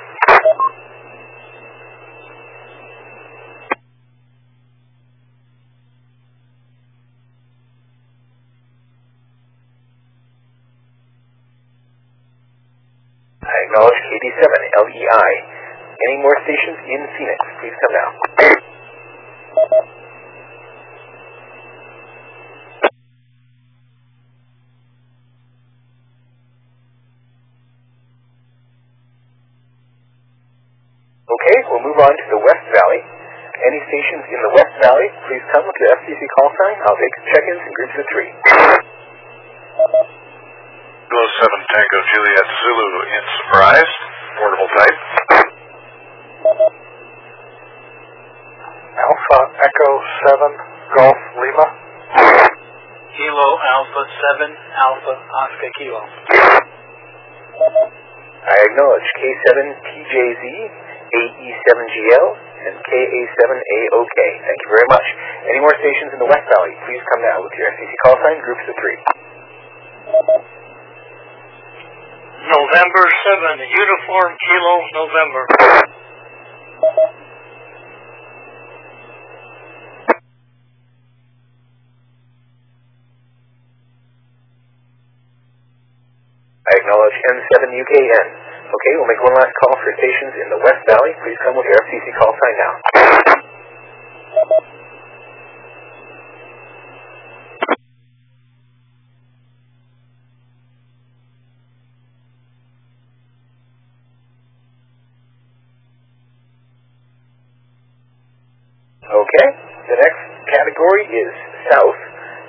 I 13.40 13.56
acknowledge 13.64 13.96
KD7LEI. 14.12 15.32
Any 16.04 16.20
more 16.20 16.36
stations 16.44 16.84
in 16.84 17.00
Phoenix? 17.16 17.40
Please 17.64 17.72
come 17.80 17.96
now. 17.96 18.05
Okay, 31.56 31.72
we'll 31.72 31.88
move 31.88 31.96
on 31.96 32.12
to 32.12 32.26
the 32.28 32.36
West 32.36 32.68
Valley. 32.68 33.00
Any 33.00 33.80
stations 33.88 34.28
in 34.28 34.40
the 34.44 34.52
West 34.60 34.76
Valley, 34.84 35.08
please 35.24 35.40
come 35.56 35.64
with 35.64 35.72
your 35.80 35.88
FCC 35.96 36.20
call 36.36 36.52
sign. 36.52 36.76
I'll 36.84 37.00
take 37.00 37.16
check-ins 37.32 37.64
in 37.64 37.72
groups 37.72 37.96
of 37.96 38.04
three. 38.12 38.28
Kilo 41.08 41.26
7 41.32 41.72
Tango 41.72 41.98
Juliet 42.12 42.48
Zulu 42.60 42.88
in 43.08 43.22
Surprise, 43.40 43.92
portable 44.36 44.68
type. 44.68 45.00
Alpha 49.00 49.40
Echo 49.56 49.90
7 50.28 50.60
Golf 50.92 51.20
Lima. 51.40 51.66
Kilo 53.16 53.48
Alpha 53.64 54.02
7 54.44 54.52
Alpha 54.76 55.14
Oscar 55.24 55.72
Kilo. 55.80 56.04
I 58.44 58.56
acknowledge 58.60 59.08
K7TJZ, 59.24 60.84
AE7GL, 61.10 62.26
and 62.66 62.74
KA7AOK. 62.82 64.18
Thank 64.18 64.58
you 64.62 64.70
very 64.70 64.88
much. 64.90 65.06
Any 65.46 65.60
more 65.62 65.74
stations 65.78 66.10
in 66.14 66.18
the 66.18 66.28
West 66.28 66.46
Valley, 66.50 66.74
please 66.86 67.02
come 67.14 67.22
now 67.22 67.42
with 67.42 67.54
your 67.54 67.70
FCC 67.70 67.92
call 68.02 68.16
sign, 68.18 68.38
groups 68.42 68.64
of 68.66 68.74
three. 68.82 68.98
November 72.46 73.04
7 73.26 73.58
Uniform 73.58 74.30
Kilo 74.38 74.74
November. 74.94 75.42
I 86.66 86.72
acknowledge 86.82 87.14
N7UKN. 87.30 88.26
Okay, 88.66 88.92
we'll 88.98 89.06
make 89.06 89.22
one 89.22 89.34
last 89.38 89.54
call 89.62 89.78
for 89.78 89.85
stations 89.96 90.32
in 90.36 90.48
the 90.52 90.60
West 90.60 90.82
Valley. 90.88 91.12
Please 91.24 91.38
come 91.40 91.56
with 91.56 91.66
your 91.66 91.80
FCC 91.88 92.06
call 92.20 92.32
sign 92.36 92.56
now. 92.60 92.72
Okay, 109.06 109.48
the 109.86 109.96
next 110.02 110.22
category 110.50 111.04
is 111.08 111.30
South. 111.70 112.00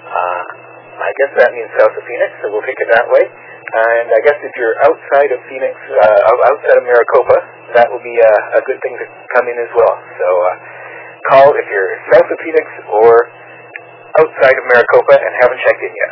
Uh, 0.07 0.43
I 0.97 1.11
guess 1.21 1.31
that 1.37 1.53
means 1.53 1.69
south 1.77 1.93
of 1.93 2.03
Phoenix, 2.03 2.31
so 2.41 2.49
we'll 2.49 2.65
take 2.65 2.81
it 2.81 2.89
that 2.97 3.05
way. 3.13 3.23
And 3.77 4.09
I 4.09 4.19
guess 4.25 4.41
if 4.41 4.53
you're 4.57 4.73
outside 4.81 5.29
of 5.29 5.39
Phoenix, 5.45 5.73
uh, 5.77 6.49
outside 6.49 6.81
of 6.81 6.83
Maricopa, 6.83 7.37
that 7.77 7.85
will 7.93 8.01
be 8.01 8.17
a, 8.17 8.33
a 8.57 8.61
good 8.65 8.81
thing 8.81 8.97
to 8.97 9.05
come 9.37 9.45
in 9.45 9.57
as 9.61 9.69
well. 9.69 9.93
So 10.17 10.27
uh, 10.33 10.55
call 11.29 11.47
if 11.53 11.67
you're 11.69 11.93
south 12.09 12.25
of 12.25 12.37
Phoenix 12.41 12.65
or 12.89 13.29
outside 14.17 14.57
of 14.57 14.65
Maricopa 14.65 15.13
and 15.13 15.31
haven't 15.45 15.61
checked 15.61 15.83
in 15.85 15.93
yet. 15.93 16.11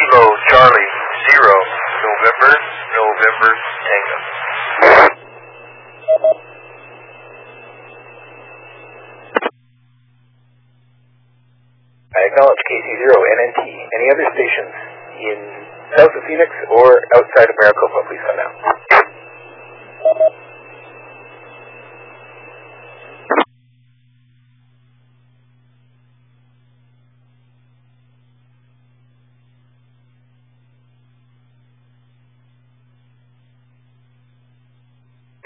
Kilo 0.00 0.24
Charlie 0.48 0.90
Zero 1.28 1.56
November 2.08 2.52
November 2.96 3.50
Tango. 3.84 4.16
I 12.10 12.26
acknowledge 12.26 12.58
KC0 12.66 13.12
NNT. 13.14 13.60
Any 13.70 14.06
other 14.10 14.26
stations 14.34 14.74
in 15.14 15.38
south 15.96 16.10
of 16.10 16.22
Phoenix 16.26 16.50
or 16.74 17.06
outside 17.14 17.48
of 17.48 17.56
Maricopa, 17.62 18.02
please 18.10 18.18
come 18.26 18.36
now. 18.36 18.50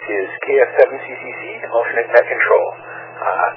This 0.00 0.08
is 0.08 0.28
KF7CCC, 0.48 1.42
alternate 1.68 2.08
net 2.08 2.24
control. 2.24 2.66
Uh, 3.20 3.48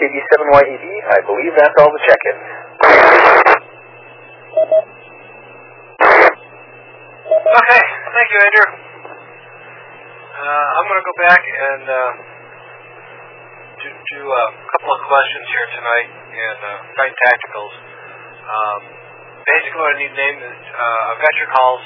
KB7YEB, 0.00 0.84
I 1.10 1.18
believe 1.26 1.50
that's 1.58 1.74
all 1.82 1.90
the 1.90 2.02
check-ins. 2.06 2.44
Okay, 7.50 7.82
thank 8.14 8.28
you, 8.30 8.38
Andrew. 8.38 8.68
Uh, 10.38 10.66
I'm 10.70 10.86
going 10.86 11.00
to 11.02 11.08
go 11.10 11.16
back 11.18 11.42
and 11.42 11.82
uh, 11.90 12.12
do, 13.82 13.88
do 13.90 14.20
a 14.22 14.44
couple 14.70 14.90
of 14.94 15.00
questions 15.10 15.44
here 15.50 15.66
tonight 15.82 16.08
and 16.14 16.58
uh, 16.62 16.78
Titan 16.94 17.18
Tacticals. 17.26 17.74
Um, 18.46 18.80
basically, 19.50 19.82
what 19.82 19.90
I 19.90 19.98
need 19.98 20.14
name 20.14 20.38
is 20.46 20.58
uh, 20.62 21.10
I've 21.10 21.22
got 21.26 21.34
your 21.42 21.50
calls. 21.50 21.82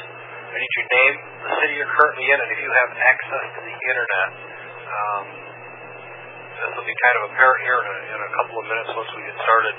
I 0.52 0.56
need 0.60 0.72
your 0.76 0.88
name, 1.00 1.14
the 1.48 1.52
city 1.64 1.74
you're 1.80 1.94
currently 1.96 2.28
in, 2.28 2.38
and 2.44 2.50
if 2.52 2.60
you 2.60 2.68
have 2.68 2.90
access 2.92 3.44
to 3.56 3.60
the 3.64 3.76
internet. 3.88 4.28
Um, 4.84 5.53
this 6.54 6.72
will 6.78 6.86
be 6.86 6.96
kind 7.02 7.16
of 7.18 7.22
apparent 7.34 7.60
here 7.66 7.80
in 7.82 7.88
a, 7.88 7.98
in 8.14 8.20
a 8.22 8.30
couple 8.38 8.56
of 8.62 8.64
minutes 8.70 8.90
once 8.94 9.10
we 9.18 9.22
get 9.26 9.36
started. 9.42 9.74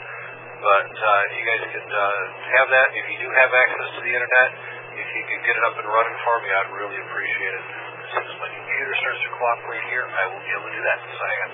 But 0.60 0.92
uh, 0.92 1.22
you 1.36 1.44
guys 1.46 1.62
could 1.72 1.90
uh, 1.92 2.22
have 2.60 2.68
that. 2.72 2.88
If 2.96 3.06
you 3.12 3.18
do 3.22 3.30
have 3.32 3.52
access 3.54 3.90
to 3.96 4.00
the 4.02 4.14
internet, 4.16 4.50
if 4.96 5.08
you 5.14 5.24
could 5.30 5.42
get 5.46 5.56
it 5.56 5.64
up 5.68 5.76
and 5.78 5.88
running 5.88 6.18
for 6.24 6.36
me, 6.42 6.50
I'd 6.52 6.72
really 6.74 7.00
appreciate 7.00 7.54
it. 7.54 7.66
As 8.02 8.08
soon 8.12 8.26
as 8.28 8.36
my 8.40 8.50
computer 8.50 8.94
starts 9.00 9.22
to 9.24 9.30
cooperate 9.36 9.86
here, 9.92 10.06
I 10.08 10.24
will 10.32 10.44
be 10.44 10.52
able 10.56 10.68
to 10.68 10.74
do 10.76 10.84
that. 10.84 11.00
So 11.06 11.24
hang 11.24 11.42
on. 11.44 11.52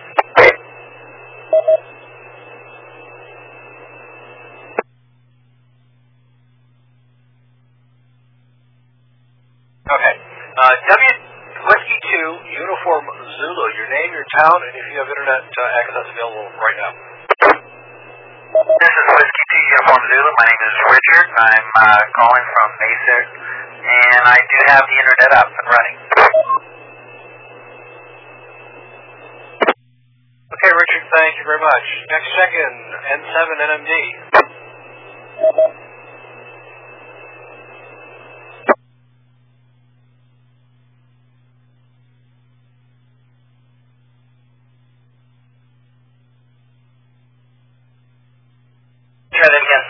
Okay. 9.91 10.13
Uh, 10.55 10.71
W 10.71 11.11
Whiskey 11.11 11.19
2, 11.19 11.20
Zulu. 13.41 13.65
Your 13.73 13.89
name, 13.89 14.13
your 14.13 14.27
town, 14.37 14.53
and 14.53 14.73
if 14.77 14.85
you 14.93 15.01
have 15.01 15.09
internet 15.09 15.41
uh, 15.49 15.79
access 15.81 16.05
available 16.13 16.45
right 16.61 16.77
now. 16.77 16.93
This 18.53 18.93
is 18.93 19.07
Whiskey 19.17 19.43
2 19.49 19.71
Uniform 19.73 20.01
Zulu. 20.13 20.29
My 20.37 20.45
name 20.45 20.61
is 20.61 20.75
Richard. 20.93 21.27
I'm 21.41 21.67
uh, 21.73 22.01
calling 22.21 22.45
from 22.53 22.69
Mesa, 22.77 23.17
and 23.81 24.21
I 24.29 24.37
do 24.37 24.57
have 24.69 24.83
the 24.85 24.97
internet 25.01 25.31
up 25.41 25.49
and 25.49 25.65
running. 25.73 25.97
Okay, 30.53 30.71
Richard, 30.77 31.05
thank 31.17 31.33
you 31.41 31.45
very 31.49 31.61
much. 31.65 31.85
Next 32.13 32.29
check-in, 32.37 32.73
N7 33.25 33.37
NMD. 33.57 33.93
Try 49.31 49.49
that 49.49 49.57
again. 49.57 49.85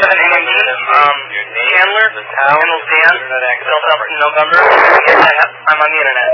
NMD, 0.00 0.52
um, 0.94 1.16
your 1.34 1.46
name, 1.50 1.70
Chandler, 1.74 2.06
the 2.14 2.22
town, 2.22 2.56
Handles 2.60 2.86
Dan, 2.86 3.12
internet 3.18 3.42
access. 3.50 3.66
Delta 3.66 3.96
right. 3.98 4.09
November. 4.20 4.60
Yes, 5.08 5.16
I 5.16 5.32
have, 5.32 5.52
I'm 5.64 5.80
on 5.80 5.88
the 5.88 5.96
internet. 5.96 6.28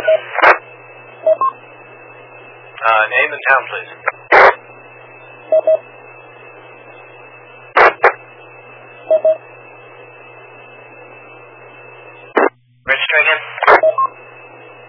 Uh, 2.82 3.02
name 3.14 3.30
and 3.30 3.42
town, 3.46 3.62
please. 3.70 3.90
Rich, 12.86 13.04
try 13.06 13.20
again. 13.22 13.42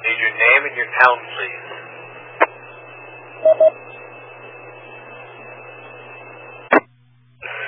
Need 0.01 0.17
your 0.17 0.33
name 0.33 0.61
and 0.65 0.75
your 0.77 0.89
town, 0.97 1.17
please. 1.37 1.65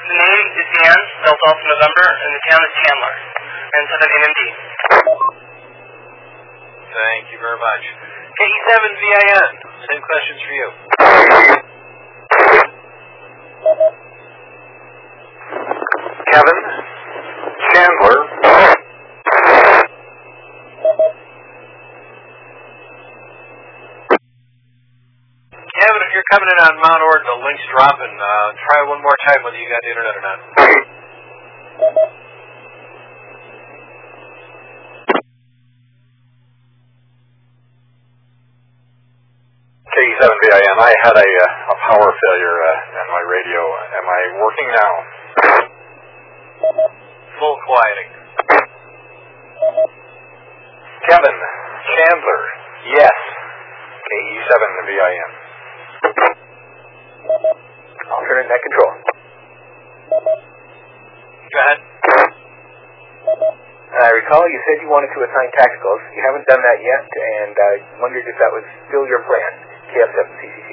The 0.09 0.17
name 0.25 0.47
is 0.57 0.67
Dan, 0.73 0.99
Delta 1.21 1.43
Alpha 1.53 1.65
November, 1.69 2.05
and 2.17 2.29
the 2.33 2.41
town 2.49 2.61
is 2.65 2.73
Chandler. 2.81 3.13
And 3.69 3.83
so 3.85 3.93
that 4.01 4.09
NMD. 4.09 4.41
Thank 6.89 7.29
you 7.29 7.37
very 7.37 7.59
much. 7.61 7.83
KE7VIN, 8.69 9.49
same 9.89 10.01
questions 10.05 10.39
for 10.45 10.53
you. 10.53 10.69
Kevin 16.29 16.59
Chandler. 17.73 18.19
Kevin, 25.65 26.01
if 26.05 26.11
you're 26.13 26.29
coming 26.29 26.49
in 26.53 26.59
on 26.61 26.73
Mount 26.77 27.01
Ord, 27.01 27.21
the 27.25 27.41
link's 27.41 27.65
dropping. 27.73 28.13
Uh, 28.21 28.53
try 28.69 28.85
one 28.85 29.01
more 29.01 29.17
time 29.25 29.41
whether 29.41 29.57
you 29.57 29.65
got 29.65 29.81
the 29.81 29.89
internet 29.89 30.13
or 30.13 30.21
not. 30.21 30.39
K7VIN. 39.89 40.77
I 40.79 40.88
had 40.99 41.15
a, 41.15 41.23
uh, 41.23 41.73
a 41.73 41.75
power 41.87 42.09
failure 42.11 42.57
uh, 42.59 42.99
in 42.99 43.07
my 43.07 43.23
radio. 43.23 43.61
Am 43.95 44.07
I 44.07 44.21
working 44.35 44.69
now? 44.75 44.93
Full 47.39 47.57
quieting. 47.63 48.09
Kevin 51.07 51.37
Chandler. 51.87 52.41
Yes. 52.99 53.19
KE7VIN. 54.09 55.31
Alternate 58.09 58.47
net 58.49 58.59
control. 58.59 58.91
Go 61.47 61.59
ahead. 61.63 61.79
I 63.89 64.09
recall 64.19 64.43
you 64.51 64.59
said 64.67 64.83
you 64.83 64.89
wanted 64.89 65.11
to 65.15 65.19
assign 65.23 65.49
tacticals. 65.55 66.03
You 66.11 66.21
haven't 66.27 66.45
done 66.49 66.61
that 66.61 66.79
yet, 66.83 67.03
and 67.07 67.55
I 67.55 67.71
wondered 68.03 68.25
if 68.27 68.35
that 68.35 68.51
was 68.51 68.65
still 68.89 69.05
your 69.07 69.23
plan. 69.23 69.68
KF7CCC. 69.89 70.69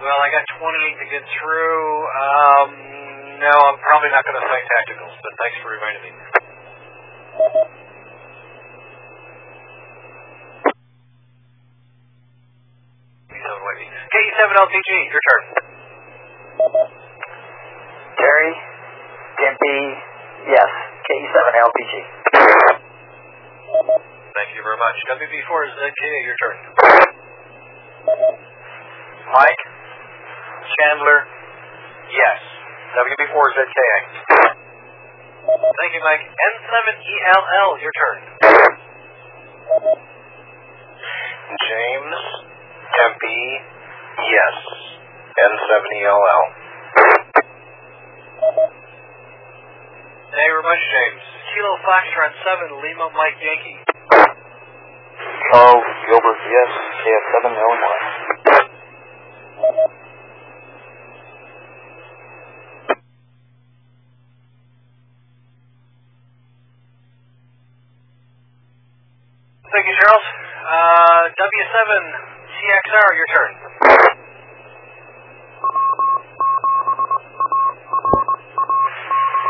Well, 0.00 0.18
I 0.18 0.28
got 0.32 0.44
28 0.58 0.98
to 0.98 1.06
get 1.12 1.24
through. 1.28 1.82
Um, 2.10 2.70
no, 3.38 3.52
I'm 3.52 3.78
probably 3.78 4.10
not 4.10 4.24
going 4.24 4.38
to 4.40 4.46
cite 4.48 4.66
tacticals, 4.66 5.14
but 5.20 5.32
thanks 5.38 5.56
for 5.62 5.70
reminding 5.76 6.10
me. 6.10 6.12
KE7LTG, 14.10 14.90
your 15.06 15.22
turn. 15.22 15.42
Terry, 18.18 18.52
Tempe, 19.38 19.76
yes. 20.50 20.70
KE7LPG. 21.06 22.19
Thank 24.30 24.54
you 24.54 24.62
very 24.62 24.78
much. 24.78 24.96
WB4ZKA, 25.10 26.18
your 26.22 26.38
turn. 26.38 26.56
Mike, 29.34 29.62
Chandler, 30.78 31.26
yes. 32.14 32.38
WB4ZKA. 32.94 33.98
Thank 35.50 35.92
you, 35.94 36.02
Mike. 36.06 36.22
N7ELL, 36.30 37.70
your 37.82 37.94
turn. 37.98 38.18
James, 41.50 42.18
Tempe, 42.94 43.40
yes. 44.30 44.56
N70LL. 45.34 46.44
Thank 50.30 50.46
you 50.46 50.54
very 50.54 50.62
much, 50.62 50.82
James. 50.86 51.22
Kilo 51.50 51.74
Foxtrot 51.82 52.30
7, 52.70 52.78
Lima 52.78 53.10
Mike 53.10 53.42
Yankee. 53.42 53.89
Oh, 55.52 55.82
Gilbert, 56.06 56.38
yes. 56.46 56.70
KF7 57.02 57.50
Illinois. 57.50 58.06
Thank 69.74 69.86
you, 69.86 69.94
Charles. 69.98 70.26
Uh, 70.70 71.34
W7 71.34 71.90
CXR, 72.46 73.08
your 73.18 73.28
turn. 73.34 73.50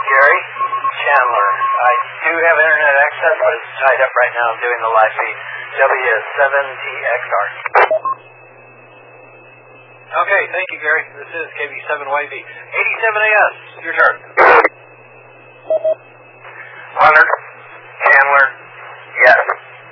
Gary 0.09 0.41
Chandler. 0.97 1.51
I 1.77 1.93
do 2.25 2.33
have 2.41 2.57
but 3.21 3.53
it's 3.61 3.71
tied 3.77 4.01
up 4.01 4.13
right 4.17 4.33
now. 4.33 4.47
I'm 4.49 4.61
doing 4.65 4.81
the 4.81 4.93
live 4.97 5.13
feed. 5.13 5.37
W7TXR. 5.77 7.47
Okay, 10.11 10.43
thank 10.51 10.67
you, 10.73 10.81
Gary. 10.81 11.05
This 11.21 11.31
is 11.31 11.47
KB7YV. 11.55 12.35
87AS, 12.35 13.55
your 13.85 13.95
turn. 13.95 14.17
Leonard 16.99 17.31
Chandler. 18.03 18.47
Yes. 19.21 19.41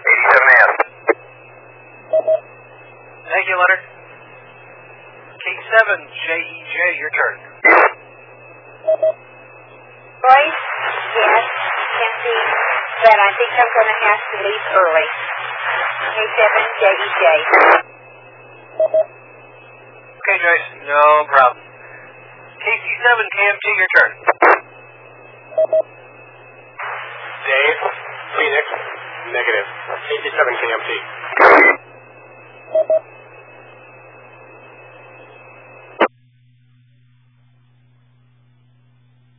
87AS. 0.08 0.72
Thank 3.28 3.44
you, 3.46 3.56
Leonard. 3.60 3.82
K7JEJ, 5.38 6.76
your 6.98 7.12
turn. 7.14 7.36
Royce, 10.18 10.64
yes, 11.14 11.46
Tempe, 11.94 12.36
but 13.06 13.18
I 13.22 13.30
think 13.38 13.52
I'm 13.54 13.70
going 13.70 13.86
to 13.86 13.98
have 14.02 14.18
to 14.18 14.36
leave 14.42 14.64
early. 14.74 15.08
K7JEJ. 16.78 17.42
Okay, 20.14 20.36
Joyce, 20.38 20.68
no 20.86 21.02
problem. 21.26 21.58
KC7KMT, 22.54 23.66
your 23.66 23.90
turn. 23.98 24.10
Dave, 27.50 27.80
Phoenix, 28.38 28.66
negative. 29.34 29.66
87 30.22 30.54
KMT. 30.62 30.90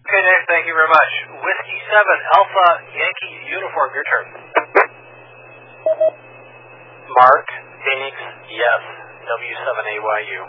Okay, 0.03 0.21
Dave, 0.27 0.43
thank 0.51 0.67
you 0.67 0.75
very 0.75 0.91
much. 0.91 1.11
Whiskey 1.39 1.79
7, 1.87 2.03
Alpha 2.35 2.67
Yankee 2.99 3.35
Uniform, 3.47 3.89
your 3.95 4.03
turn. 4.11 4.27
Mark, 7.15 7.47
Phoenix, 7.79 8.15
yes. 8.51 8.99
W7AYU. 10.19 10.41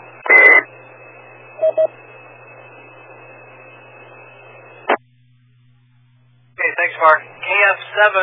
Okay, 6.51 6.71
thanks, 6.77 6.95
Mark. 6.99 7.21
KF7, 7.23 8.15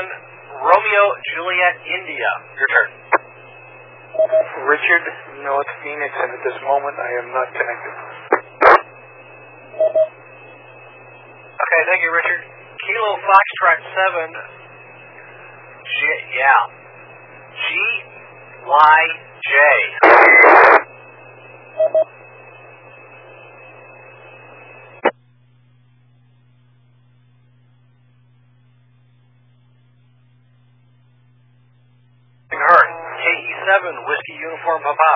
Romeo 0.63 1.05
Juliet 1.35 1.77
India, 1.89 2.31
your 2.55 2.69
turn. 2.69 2.91
Richard, 4.69 5.05
North 5.43 5.71
Phoenix, 5.83 6.13
and 6.13 6.31
at 6.35 6.43
this 6.45 6.59
moment 6.63 6.97
I 6.99 7.11
am 7.23 7.33
not 7.33 7.49
connected. 7.55 7.95
Okay, 11.59 11.83
thank 11.89 12.03
you, 12.03 12.13
Richard. 12.13 12.43
Kilo 12.79 13.11
Foxtrot 13.25 13.81
7, 14.29 14.33
J, 15.83 16.01
yeah. 16.37 16.63
G, 17.59 17.67
Y, 18.67 19.01
J. 19.43 19.55
Hearn, 32.59 32.91
KE7, 33.23 34.05
Papa. 34.79 35.12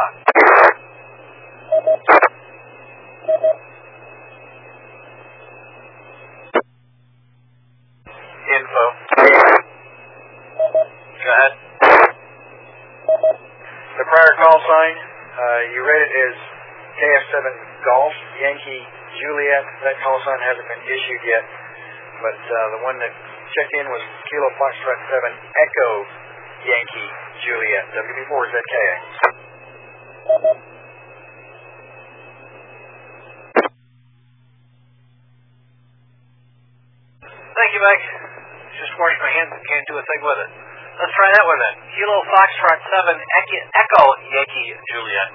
Info. 8.43 8.85
Go 11.23 11.31
ahead. 11.31 11.53
The 13.93 14.07
prior 14.09 14.33
call 14.43 14.59
sign, 14.67 14.95
uh, 14.99 15.61
you 15.71 15.81
read 15.87 16.03
it 16.03 16.11
as 16.11 16.35
KF7 16.99 17.87
Golf, 17.87 18.15
Yankee, 18.43 18.83
Juliet. 19.21 19.65
That 19.87 19.95
call 20.03 20.19
sign 20.27 20.41
hasn't 20.43 20.67
been 20.67 20.85
issued 20.91 21.23
yet, 21.23 21.45
but 22.19 22.41
uh, 22.41 22.57
the 22.79 22.81
one 22.83 22.99
that 22.99 23.13
checked 23.53 23.75
in 23.79 23.87
was 23.87 24.03
Kilo 24.27 24.49
Foxtrot 24.59 25.01
7 25.07 25.39
Echo, 25.55 25.89
Yankee, 26.67 27.11
Juliet. 27.47 27.85
WB4ZKA. 27.95 28.95
Thank 37.53 37.71
you, 37.77 37.83
Mike. 37.83 38.05
Just 38.79 38.95
washed 38.97 39.21
my 39.21 39.33
hands 39.37 39.53
and 39.53 39.63
can't 39.69 39.87
do 39.87 39.99
a 39.99 40.05
thing 40.07 40.23
with 40.25 40.39
it. 40.49 40.51
Let's 40.97 41.15
try 41.19 41.29
that 41.35 41.45
one 41.45 41.59
then. 41.59 41.75
Kilo 41.93 42.17
Foxtrot 42.43 42.83
7 43.07 43.23
Echo, 43.71 44.03
Yankee 44.35 44.75
Juliet. 44.91 45.31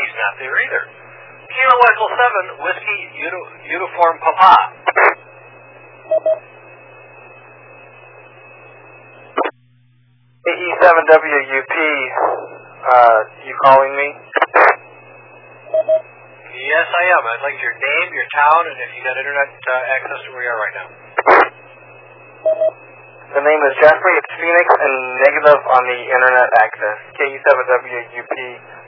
He's 0.00 0.16
not 0.16 0.32
there 0.40 0.56
either. 0.56 0.82
Kilo 1.52 1.76
Echo 1.84 2.06
7 2.08 2.64
Whiskey 2.64 3.00
uni- 3.20 3.48
Uniform 3.76 4.16
Papa. 4.24 4.56
AE7WUP, 10.48 11.74
uh, 12.88 13.18
you 13.44 13.54
calling 13.68 13.92
me? 14.00 14.08
Yes, 16.60 16.86
I 16.88 17.04
am. 17.12 17.22
I'd 17.24 17.39
like 17.50 17.58
your 17.58 17.74
name, 17.74 18.08
your 18.14 18.30
town, 18.30 18.62
and 18.70 18.78
if 18.78 18.90
you 18.94 19.02
got 19.02 19.18
internet 19.18 19.50
uh, 19.50 19.94
access 19.98 20.22
to 20.22 20.30
where 20.30 20.46
you 20.46 20.50
are 20.54 20.60
right 20.62 20.76
now. 20.78 20.86
The 23.34 23.42
name 23.42 23.58
is 23.66 23.74
Jeffrey. 23.82 24.14
It's 24.22 24.34
Phoenix 24.38 24.66
and 24.70 24.94
negative 25.18 25.58
on 25.58 25.82
the 25.82 25.98
internet 25.98 26.46
access. 26.62 26.98
KE7WUP, 27.18 28.34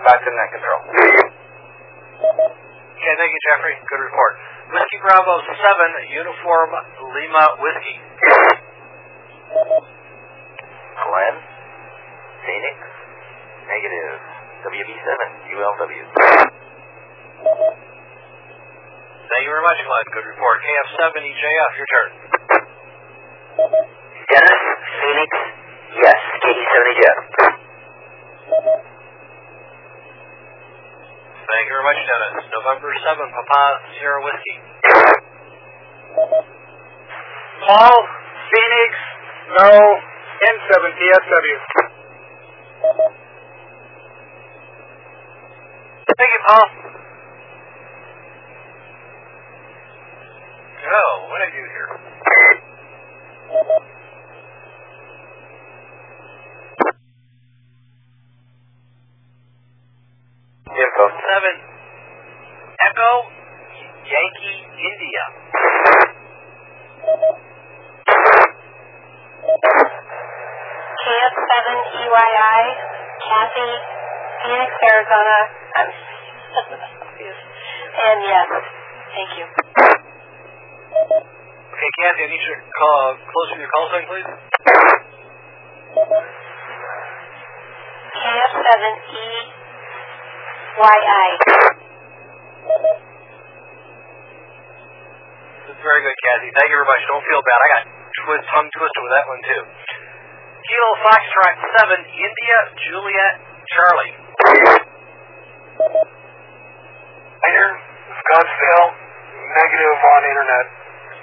back 0.07 0.19
to 0.23 0.31
net 0.31 0.49
control. 0.55 0.83
Okay, 2.23 3.15
thank 3.19 3.31
you, 3.35 3.43
Jeffrey. 3.51 3.75
Good 3.83 4.03
report. 4.07 4.39
Whiskey 4.71 4.99
Bravo 5.03 5.43
7, 5.43 6.15
Uniform 6.23 6.71
Lima 7.19 7.45
Whiskey. 7.59 7.99
Glenn. 11.03 11.35
Phoenix. 12.47 12.79
Negative. 13.67 14.23
WB7. 14.71 15.11
ULW. 15.51 16.03
Thank 19.33 19.49
you 19.49 19.53
very 19.59 19.65
much, 19.65 19.81
Glenn. 19.81 20.07
Good 20.13 20.29
report. 20.29 20.61
KF7 21.43 21.75
your 21.75 21.89
turn. 21.91 22.11
Dennis. 24.31 24.63
Phoenix. 25.03 25.31
Yes. 25.99 26.19
KD70Jet. 26.39 27.19
Thank 31.43 31.65
you 31.67 31.75
very 31.75 31.83
much, 31.83 31.99
Dennis. 31.99 32.47
November 32.47 32.95
7, 32.95 33.27
Papa 33.27 33.63
Sierra 33.99 34.23
Whiskey. 34.23 34.57
Paul, 37.67 37.99
Phoenix, 38.55 38.91
no, 39.59 39.99
N7PSW. 40.47 41.59
Thank 46.07 46.31
you, 46.31 46.43
Paul. 46.47 47.02
Oh, 50.83 51.15
what 51.31 51.39
did 51.39 51.47
I 51.47 51.51
do 51.55 51.63
here? 51.63 51.89
Echo. 60.75 61.05
7 61.07 61.73
Echo 62.83 63.13
Yankee 64.11 64.59
India. 64.75 65.23
KF7 70.99 71.69
EYI, 72.03 72.63
Kathy, 73.23 73.71
Phoenix, 74.43 74.71
Arizona. 74.83 75.39
I'm 75.77 75.89
confused. 76.99 77.45
And 77.93 78.19
yes, 78.25 78.49
thank 79.15 79.31
you. 79.39 79.62
Okay, 81.83 81.99
Kathy, 81.99 82.23
I 82.23 82.31
need 82.31 82.39
you 82.39 82.55
to 82.55 82.63
call, 82.79 83.19
close 83.27 83.59
your 83.59 83.67
call 83.67 83.91
sign, 83.91 84.07
please. 84.07 84.23
KF7 88.07 88.71
EYI. 90.79 91.31
That's 95.59 95.83
very 95.83 96.07
good, 96.07 96.15
Kathy. 96.23 96.55
Thank 96.55 96.71
you 96.71 96.79
very 96.79 96.87
much. 96.87 97.03
Don't 97.11 97.27
feel 97.27 97.43
bad. 97.43 97.59
I 97.59 97.67
got 97.75 97.83
twist, 98.31 98.47
tongue 98.47 98.71
twisted 98.79 99.03
with 99.03 99.13
that 99.19 99.27
one, 99.27 99.43
too. 99.43 99.67
Kilo 100.63 100.91
Foxtrot 101.03 101.67
7, 101.83 101.99
India, 101.99 102.59
Juliet, 102.79 103.43
Charlie. 103.75 104.15
Here, 107.43 107.71
Scottsdale, 108.23 108.87
negative 109.51 109.99
on 109.99 110.23
internet. 110.31 110.82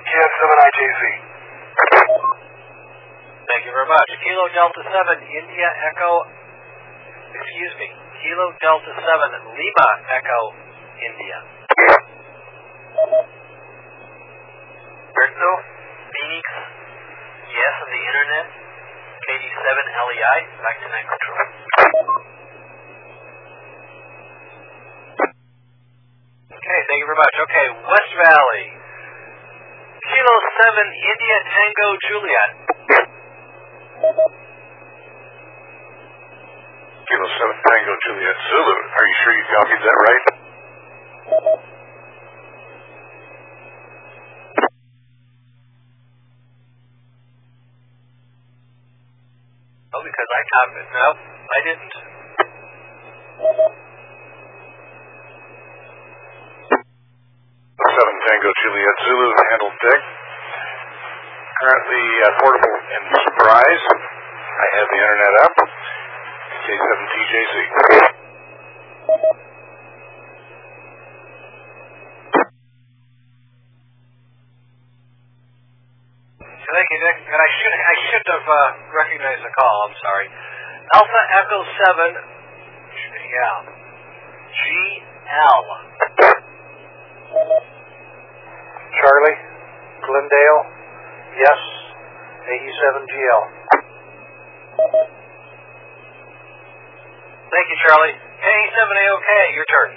KF7IJZ. 0.09 1.01
Thank 3.45 3.61
you 3.61 3.73
very 3.77 3.85
much. 3.85 4.09
Kilo 4.25 4.45
Delta 4.57 4.81
7, 4.89 5.21
India, 5.21 5.69
Echo, 5.85 6.25
excuse 7.29 7.73
me, 7.77 7.93
Kilo 8.17 8.49
Delta 8.57 8.89
7, 8.89 9.05
Lima, 9.05 9.89
Echo, 10.09 10.41
India. 10.97 11.37
Berto, 15.13 15.51
Phoenix, 16.09 16.45
yes 17.53 17.73
on 17.77 17.89
the 17.93 18.01
internet, 18.01 18.45
KD7 19.29 19.77
LEI, 19.93 20.39
back 20.57 20.75
to 20.81 20.87
night 20.89 21.05
control. 21.05 21.37
Okay, 26.49 26.79
thank 26.89 26.97
you 26.97 27.07
very 27.13 27.21
much. 27.21 27.35
Okay, 27.45 27.65
West 27.77 28.13
Valley. 28.17 28.78
Kilo 30.09 30.35
7, 30.41 30.89
India 30.89 31.37
Tango 31.53 31.87
Juliet. 32.01 32.51
Kilo 37.05 37.27
7 37.29 37.69
Tango 37.69 37.93
Juliet 38.09 38.37
Zulu. 38.49 38.75
Are 38.89 39.05
you 39.05 39.15
sure 39.21 39.33
you 39.37 39.45
copied 39.53 39.81
that 39.85 39.97
right? 40.01 40.25
Oh, 49.93 50.01
because 50.05 50.29
I 50.33 50.41
copied 50.49 50.81
it. 50.81 50.89
No, 50.89 51.07
I 51.17 51.59
didn't. 51.69 51.93
Seven 57.79 58.15
Tango 58.25 58.48
Juliet 58.59 58.97
Zulu 59.07 59.29
handled 59.39 59.75
Dick. 59.79 60.01
Currently 61.63 62.03
uh, 62.03 62.27
portable 62.43 62.75
in 62.91 63.01
Surprise. 63.23 63.83
I 63.87 64.65
have 64.75 64.87
the 64.91 64.99
internet 64.99 65.33
up. 65.47 65.55
K7TJZ. 66.67 67.55
So 76.43 76.67
thank 76.75 76.87
you, 76.91 76.99
Nick. 76.99 77.17
And 77.31 77.39
I 77.39 77.49
should 77.63 77.75
I 77.79 77.95
should 78.11 78.25
have 78.27 78.43
uh, 78.43 78.59
recognized 78.91 79.43
the 79.47 79.53
call. 79.55 79.87
I'm 79.87 79.95
sorry. 80.03 80.27
Alpha 80.99 81.21
Echo 81.47 81.59
Seven. 81.79 82.11
Yeah. 83.23 83.71
G 84.51 84.99
Charlie, 89.09 89.41
Glendale, 90.05 90.61
yes, 91.33 91.59
AE7GL. 92.45 93.43
Thank 97.49 97.65
you, 97.73 97.77
Charlie. 97.89 98.13
K7AOK, 98.13 99.29
your 99.55 99.65
turn. 99.65 99.89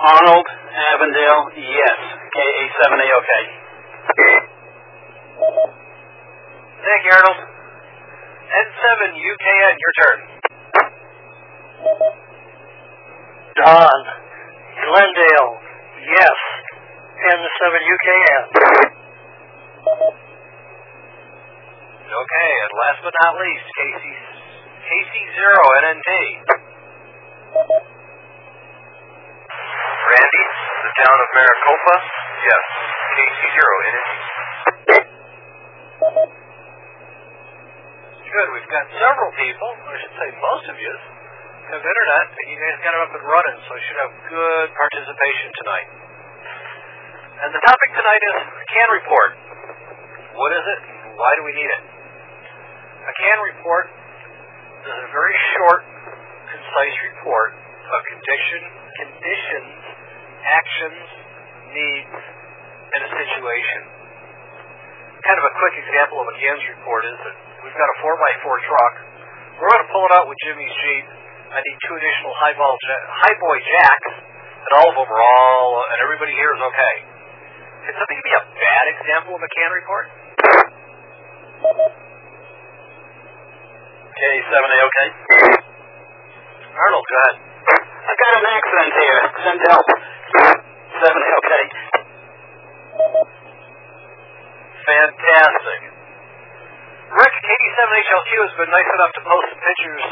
Arnold, 0.00 0.46
Avondale, 0.48 1.44
yes. 1.60 1.98
KA7AOK. 2.32 3.32
Thank 6.88 7.00
you, 7.04 7.12
Arnold. 7.20 7.40
N7UKN, 8.48 9.74
your 9.76 9.94
turn. 10.00 10.18
Don, 13.60 14.00
Glendale, 14.88 15.52
yes, 16.00 16.45
N7UKN. 17.26 18.42
Okay, 22.06 22.50
and 22.62 22.70
last 22.78 23.02
but 23.02 23.14
not 23.18 23.34
least, 23.42 23.66
KC, 23.66 24.04
KC0NNT. 24.86 26.10
Randy, 30.06 30.44
the 30.86 30.92
town 31.02 31.18
of 31.18 31.28
Maricopa? 31.34 31.96
Yes. 32.46 32.64
KC0NNT. 33.18 34.10
Good, 38.22 38.48
we've 38.54 38.70
got 38.70 38.86
several 39.02 39.32
people, 39.34 39.70
I 39.82 39.96
should 39.98 40.14
say 40.14 40.28
most 40.38 40.66
of 40.70 40.76
you, 40.78 40.94
have 41.74 41.82
internet, 41.82 42.26
and 42.30 42.46
you 42.54 42.58
guys 42.60 42.78
got 42.86 42.94
it 42.94 43.02
up 43.02 43.10
and 43.18 43.24
running, 43.26 43.58
so 43.66 43.74
you 43.74 43.82
should 43.82 43.98
have 43.98 44.14
good 44.30 44.68
participation 44.78 45.50
tonight. 45.58 46.05
And 47.36 47.52
the 47.52 47.60
topic 47.68 47.90
tonight 47.92 48.22
is 48.32 48.36
a 48.48 48.66
CAN 48.72 48.88
report. 48.96 49.30
What 50.40 50.50
is 50.56 50.64
it? 50.64 50.80
Why 51.20 51.30
do 51.36 51.42
we 51.44 51.52
need 51.52 51.68
it? 51.68 51.82
A 51.84 53.12
CAN 53.12 53.38
report 53.52 53.92
is 54.88 54.96
a 55.04 55.08
very 55.12 55.36
short, 55.52 55.84
concise 56.48 56.96
report 57.12 57.52
of 57.60 57.98
condition, 58.08 58.60
conditions, 59.04 59.76
actions, 60.48 61.04
needs, 61.76 62.16
and 62.96 63.00
a 63.04 63.10
situation. 63.12 63.80
Kind 65.20 65.36
of 65.36 65.44
a 65.44 65.54
quick 65.60 65.76
example 65.76 66.24
of 66.24 66.26
a 66.32 66.36
CANS 66.40 66.64
report 66.72 67.04
is 67.04 67.18
that 67.20 67.36
we've 67.68 67.76
got 67.76 67.88
a 67.92 67.96
4x4 68.00 68.48
truck. 68.64 68.94
We're 69.60 69.68
going 69.76 69.84
to 69.84 69.92
pull 69.92 70.04
it 70.08 70.12
out 70.16 70.24
with 70.24 70.40
Jimmy's 70.40 70.72
Jeep. 70.72 71.06
I 71.52 71.60
need 71.60 71.78
two 71.84 71.94
additional 72.00 72.32
high, 72.40 72.56
ball 72.56 72.80
ja- 72.80 73.04
high 73.28 73.36
boy 73.36 73.56
jacks, 73.60 74.12
and 74.24 74.72
all 74.80 74.88
of 74.88 74.96
them 74.96 75.08
are 75.12 75.20
all, 75.20 75.84
and 75.92 75.98
everybody 76.00 76.32
here 76.32 76.56
is 76.56 76.64
okay. 76.72 77.15
Can 77.86 77.94
something 77.94 78.18
be 78.18 78.34
a 78.34 78.42
bad 78.42 78.84
example 78.98 79.38
of 79.38 79.42
a 79.46 79.46
CAN 79.46 79.70
report? 79.70 80.10
KA7AOK. 84.10 84.98
Arnold, 86.66 87.06
go 87.06 87.14
ahead. 87.14 87.36
I've 88.10 88.18
got 88.18 88.32
an 88.42 88.46
accident 88.58 88.90
here. 88.90 89.18
Send 89.38 89.58
help. 89.70 89.86
7AOK. 90.98 91.52
Fantastic. 94.82 95.80
Rick, 97.06 97.34
KD7HLQ 97.38 98.30
has 98.34 98.54
been 98.66 98.70
nice 98.74 98.90
enough 98.98 99.12
to 99.14 99.22
post 99.22 99.46
some 99.46 99.62
pictures, 99.62 100.06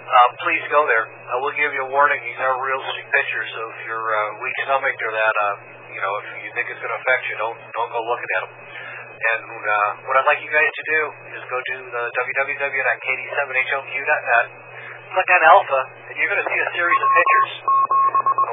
uh, 0.09 0.33
please 0.40 0.64
go 0.72 0.88
there. 0.88 1.12
I 1.12 1.37
will 1.44 1.53
give 1.53 1.77
you 1.77 1.85
a 1.85 1.92
warning. 1.92 2.24
These 2.24 2.40
are 2.40 2.57
realistic 2.57 3.05
pictures, 3.12 3.53
so 3.53 3.68
if 3.68 3.85
you're 3.85 4.01
uh, 4.01 4.40
weak 4.40 4.57
stomached 4.64 4.96
or 5.05 5.12
that, 5.12 5.35
uh, 5.37 5.61
you 5.92 6.01
know, 6.01 6.09
if 6.24 6.40
you 6.40 6.48
think 6.57 6.72
it's 6.72 6.81
going 6.81 6.88
to 6.88 6.96
affect 7.05 7.29
you, 7.29 7.37
don't 7.37 7.61
don't 7.77 7.92
go 7.92 8.01
looking 8.09 8.33
at 8.40 8.48
them. 8.48 8.57
And 9.18 9.42
uh, 9.44 10.09
what 10.09 10.16
I'd 10.16 10.24
like 10.24 10.40
you 10.40 10.48
guys 10.48 10.72
to 10.72 10.85
do 10.88 11.12
is 11.37 11.44
go 11.53 11.61
to 11.61 11.85
the 11.85 12.09
www.kd7hlq.net, 12.16 14.46
click 15.12 15.29
on 15.37 15.42
Alpha, 15.53 15.85
and 16.09 16.16
you're 16.16 16.33
going 16.33 16.40
to 16.40 16.48
see 16.48 16.64
a 16.64 16.72
series 16.72 16.96
of 16.96 17.12
pictures. 17.12 17.61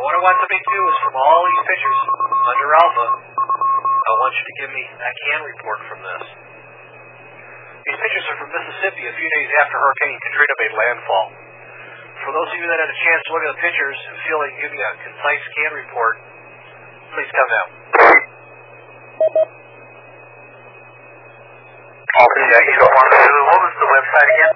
What 0.06 0.14
I 0.14 0.22
want 0.22 0.38
somebody 0.38 0.62
to 0.62 0.70
do 0.70 0.82
is 0.86 0.98
from 1.02 1.18
all 1.18 1.42
these 1.50 1.64
pictures 1.66 2.00
under 2.30 2.68
Alpha, 2.78 3.06
I 3.26 4.12
want 4.22 4.38
you 4.38 4.46
to 4.46 4.56
give 4.62 4.70
me 4.70 4.84
a 4.86 5.10
CAN 5.18 5.42
report 5.42 5.80
from 5.90 5.98
this. 6.06 6.24
These 7.90 7.98
pictures 7.98 8.26
are 8.30 8.38
from 8.38 8.54
Mississippi 8.54 9.02
a 9.02 9.14
few 9.18 9.30
days 9.34 9.50
after 9.66 9.82
Hurricane 9.82 10.18
Katrina 10.30 10.56
made 10.62 10.74
landfall. 10.78 11.28
for 12.22 12.38
those 12.38 12.50
of 12.54 12.58
you 12.62 12.70
that 12.70 12.78
had 12.86 12.92
a 12.94 13.00
chance 13.02 13.22
to 13.26 13.30
look 13.34 13.44
at 13.50 13.52
the 13.58 13.62
pictures 13.66 13.98
and 13.98 14.14
feel 14.30 14.38
like 14.46 14.54
you 14.62 14.70
me 14.70 14.78
a 14.78 14.90
concise 15.10 15.42
scan 15.42 15.72
report, 15.74 16.22
please 17.10 17.30
come 17.34 17.50
down. 17.50 17.68
Alpha 22.14 22.40
Uniform 22.46 23.10
Zulu, 23.26 23.42
what 23.42 23.58
was 23.58 23.74
the 23.74 23.90
website 23.90 24.30
again? 24.38 24.54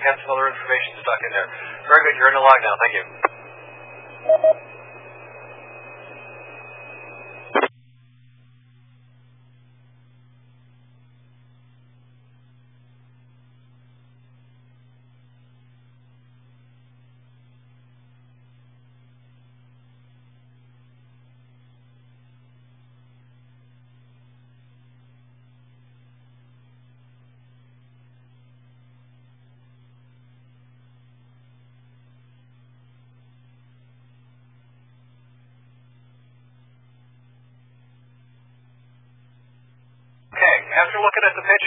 had 0.07 0.17
some 0.23 0.33
other 0.33 0.49
information 0.49 0.97
stuck 1.03 1.21
in 1.29 1.31
there. 1.37 1.49
Very 1.89 2.01
good. 2.09 2.15
You're 2.17 2.31
in 2.33 2.39
the 2.39 2.45
log 2.45 2.59
now. 2.63 2.75
Thank 2.79 2.95
you. 2.97 3.22
Okay. 4.25 4.59
After 4.59 4.72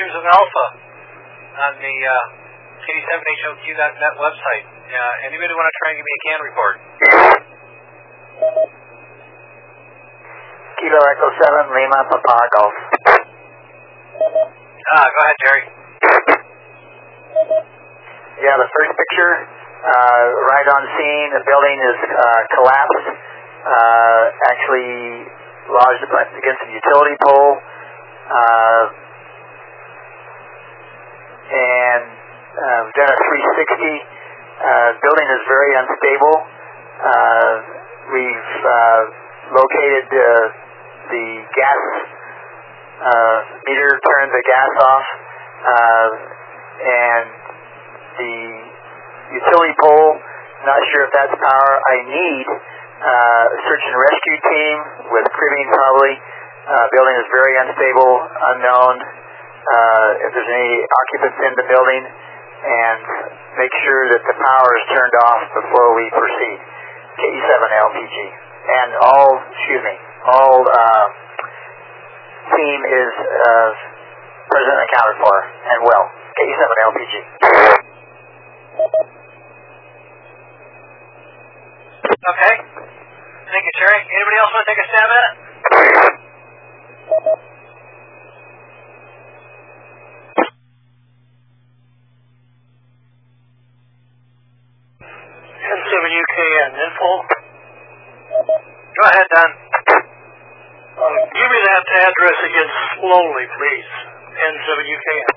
looking 0.05 0.13
at 0.13 0.21
the 0.21 0.21
pictures 0.21 0.21
of 0.21 0.25
Alpha 0.29 0.65
on 1.55 1.73
the 1.81 1.95
uh, 2.05 2.13
KD7HLQ.net 2.85 4.13
website, 4.21 4.65
uh, 4.69 5.25
anybody 5.25 5.49
want 5.57 5.65
to 5.65 5.75
try 5.81 5.89
and 5.89 5.97
give 5.97 6.05
me 6.05 6.13
a 6.13 6.21
can 6.21 6.39
report? 6.45 6.75
Kilo 10.77 10.99
Echo 11.09 11.27
7, 11.41 11.73
Lima, 11.73 11.99
Papa 12.05 12.37
Golf. 12.53 12.75
Ah, 14.93 15.05
go 15.09 15.19
ahead, 15.25 15.37
Jerry. 15.41 15.63
Yeah, 18.45 18.61
the 18.61 18.69
first 18.77 18.91
picture, 18.93 19.31
uh, 19.41 20.23
right 20.53 20.67
on 20.69 20.81
scene, 20.99 21.29
the 21.33 21.43
building 21.49 21.77
is 21.81 21.99
uh, 22.13 22.41
collapsed, 22.53 23.07
uh, 23.65 24.21
actually 24.53 25.25
lodged 25.73 26.05
against 26.05 26.61
a 26.61 26.69
utility 26.69 27.17
pole, 27.25 27.57
uh, 28.29 28.83
and 31.45 32.03
uh, 32.55 32.79
we've 32.87 32.95
done 32.95 33.11
a 33.11 33.19
360. 33.19 34.15
Uh, 34.55 34.89
building 35.03 35.27
is 35.27 35.43
very 35.51 35.71
unstable. 35.75 36.35
Uh, 37.03 37.53
we've 38.15 38.53
uh, 38.63 39.01
located 39.59 40.07
uh, 40.07 40.23
the 41.11 41.27
gas 41.51 41.81
uh, 43.03 43.37
meter, 43.67 43.99
turned 43.99 44.31
the 44.31 44.43
gas 44.47 44.71
off, 44.79 45.05
uh, 45.67 46.09
and 46.79 47.27
the 48.23 48.35
utility 49.35 49.75
pole. 49.83 50.15
Not 50.63 50.79
sure 50.95 51.03
if 51.05 51.11
that's 51.11 51.35
power. 51.35 51.71
I 51.91 51.95
need 52.07 52.45
uh, 52.47 53.45
search 53.67 53.83
and 53.83 53.95
rescue 53.99 54.37
team 54.49 54.75
with 55.11 55.27
cribbing 55.35 55.67
probably. 55.75 56.15
Uh, 56.65 56.85
building 56.95 57.15
is 57.19 57.27
very 57.29 57.53
unstable, 57.61 58.13
unknown. 58.55 58.95
Uh, 59.65 60.09
if 60.25 60.29
there's 60.33 60.51
any 60.55 60.73
occupants 60.87 61.37
in 61.43 61.53
the 61.59 61.65
building, 61.69 62.03
and 62.65 63.01
make 63.61 63.73
sure 63.85 64.01
that 64.09 64.23
the 64.25 64.35
power 64.35 64.69
is 64.73 64.83
turned 64.89 65.15
off 65.21 65.41
before 65.53 65.89
we 65.93 66.09
proceed. 66.09 66.59
KE7 67.15 67.53
LPG. 67.69 68.15
And 68.65 68.89
all, 68.97 69.31
excuse 69.53 69.83
me, 69.85 69.95
all 70.25 70.65
uh, 70.65 71.05
team 72.57 72.79
is 72.89 73.11
uh, 73.13 73.69
present 74.49 74.73
and 74.73 74.85
accounted 74.89 75.17
for 75.21 75.35
and 75.37 75.79
well. 75.85 76.05
KE7 76.33 76.65
LPG. 76.89 77.13
Okay. 82.25 82.55
Thank 83.45 83.63
you, 83.63 83.73
Jerry. 83.77 84.01
Anybody 84.01 84.37
else 84.41 84.51
want 84.51 84.65
to 84.65 84.69
take 84.73 84.81
a 84.81 84.87
stab 84.89 85.09
at 85.13 85.23
it? 85.29 85.33
N7UKN, 95.65 96.71
info. 96.77 97.09
Go 98.95 99.01
ahead, 99.15 99.27
Don. 99.31 99.51
Uh, 100.95 101.07
give 101.31 101.49
me 101.51 101.59
that 101.63 101.87
address 101.87 102.37
again 102.43 102.69
slowly, 102.99 103.45
please. 103.55 103.91
N7UKN. 104.35 105.27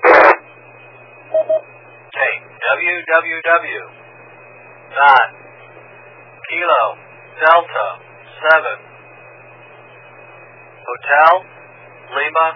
Okay. 1.31 2.33
www. 2.59 3.83
Dot. 4.95 5.29
Kilo. 6.49 6.83
Delta. 7.39 7.87
7. 8.51 8.83
Hotel. 10.83 11.33
Lima. 12.15 12.47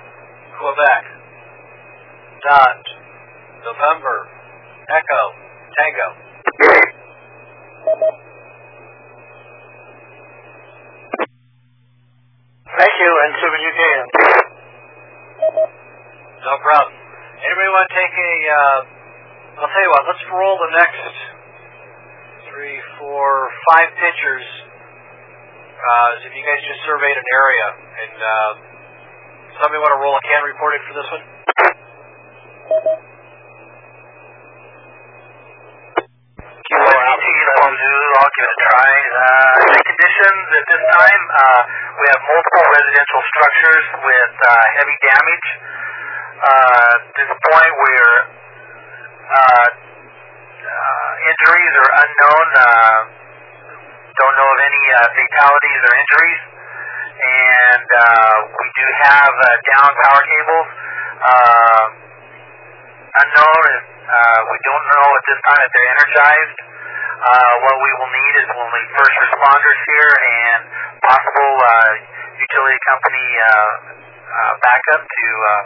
Quebec. 0.59 1.03
Dot. 2.43 2.83
November. 3.63 4.27
Echo. 4.91 5.23
Tango. 5.77 6.07
Thank 13.23 13.39
you, 13.39 13.47
N7UKN. 13.47 14.05
No 16.43 16.59
problem. 16.59 16.91
Anybody 17.39 17.69
want 17.71 17.87
to 17.87 17.95
take 17.95 18.11
a, 18.19 18.33
uh, 18.51 19.63
I'll 19.63 19.71
tell 19.71 19.83
you 19.87 19.91
what, 19.95 20.03
let's 20.11 20.25
roll 20.27 20.59
the 20.59 20.71
next 20.75 21.07
three, 22.51 22.83
four, 22.99 23.47
five 23.71 23.95
pictures. 23.95 24.43
Uh, 25.71 26.27
if 26.27 26.35
you 26.35 26.43
guys 26.43 26.59
just 26.67 26.83
surveyed 26.83 27.15
an 27.15 27.27
area. 27.31 27.67
And, 27.95 28.17
uh, 28.19 28.51
somebody 29.55 29.79
want 29.79 29.95
to 29.95 30.01
roll 30.03 30.19
a 30.19 30.23
can 30.27 30.43
report 30.43 30.75
in 30.75 30.81
for 30.83 30.93
this 30.99 31.07
one? 31.07 31.23
Whiskey 36.75 36.75
2 36.75 37.39
Uniform 37.39 37.73
Zulu, 37.79 38.09
I'll 38.19 38.33
give 38.35 38.43
it 38.43 38.51
a 38.51 38.59
try. 38.67 38.91
Uh, 38.99 39.53
the 39.63 39.83
conditions 39.95 40.47
at 40.63 40.67
this 40.71 40.85
time, 40.95 41.23
uh, 41.27 41.61
we 41.99 42.05
have 42.07 42.21
multiple 42.23 42.65
residential 42.71 43.21
structures 43.35 43.85
with 43.99 44.33
uh, 44.47 44.51
heavy 44.79 44.97
damage. 45.03 45.47
Uh, 46.39 47.03
at 47.03 47.11
this 47.19 47.31
point, 47.51 47.71
we're 47.83 48.15
uh, 49.27 49.67
uh, 49.67 51.11
injuries 51.27 51.73
are 51.83 51.91
unknown. 51.99 52.47
Uh, 52.55 52.99
don't 54.15 54.35
know 54.39 54.49
of 54.55 54.59
any 54.63 54.83
uh, 54.87 54.99
fatalities 55.11 55.81
or 55.83 55.93
injuries, 55.99 56.43
and 57.11 57.87
uh, 57.91 58.35
we 58.55 58.67
do 58.71 58.85
have 59.03 59.33
uh, 59.35 59.47
down 59.67 59.89
power 59.99 60.23
cables. 60.23 60.69
Uh, 61.23 61.85
unknown. 63.19 63.65
Uh, 64.03 64.39
we 64.47 64.57
don't 64.63 64.85
know 64.95 65.07
at 65.11 65.23
this 65.27 65.39
time 65.43 65.59
if 65.59 65.71
they're 65.75 65.91
energized. 65.91 66.59
Uh, 67.23 67.55
what 67.63 67.79
we 67.79 67.91
will 68.03 68.11
need 68.11 68.33
is 68.35 68.45
we'll 68.51 68.67
need 68.67 68.89
first 68.99 69.15
responders 69.15 69.79
here 69.87 70.11
and 70.11 70.59
possible 70.99 71.55
uh, 71.55 71.91
utility 72.35 72.79
company 72.83 73.27
uh, 73.39 73.47
uh, 73.47 74.53
backup 74.59 75.07
to 75.07 75.27
uh, 75.31 75.63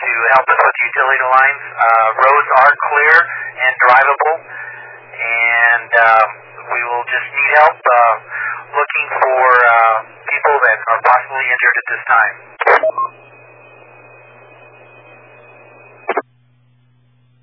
to 0.00 0.10
help 0.32 0.48
us 0.48 0.60
with 0.64 0.76
utility 0.80 1.24
lines. 1.28 1.62
Uh, 1.76 2.08
roads 2.24 2.48
are 2.56 2.72
clear 2.88 3.16
and 3.20 3.72
drivable, 3.84 4.38
and 5.12 5.90
um, 6.08 6.28
we 6.64 6.80
will 6.88 7.04
just 7.04 7.28
need 7.36 7.50
help 7.60 7.76
uh, 7.76 8.14
looking 8.72 9.06
for 9.20 9.44
uh, 9.52 9.96
people 10.24 10.56
that 10.56 10.78
are 10.88 11.00
possibly 11.04 11.44
injured 11.52 11.76
at 11.76 11.86
this 11.92 12.02
time. 12.08 12.34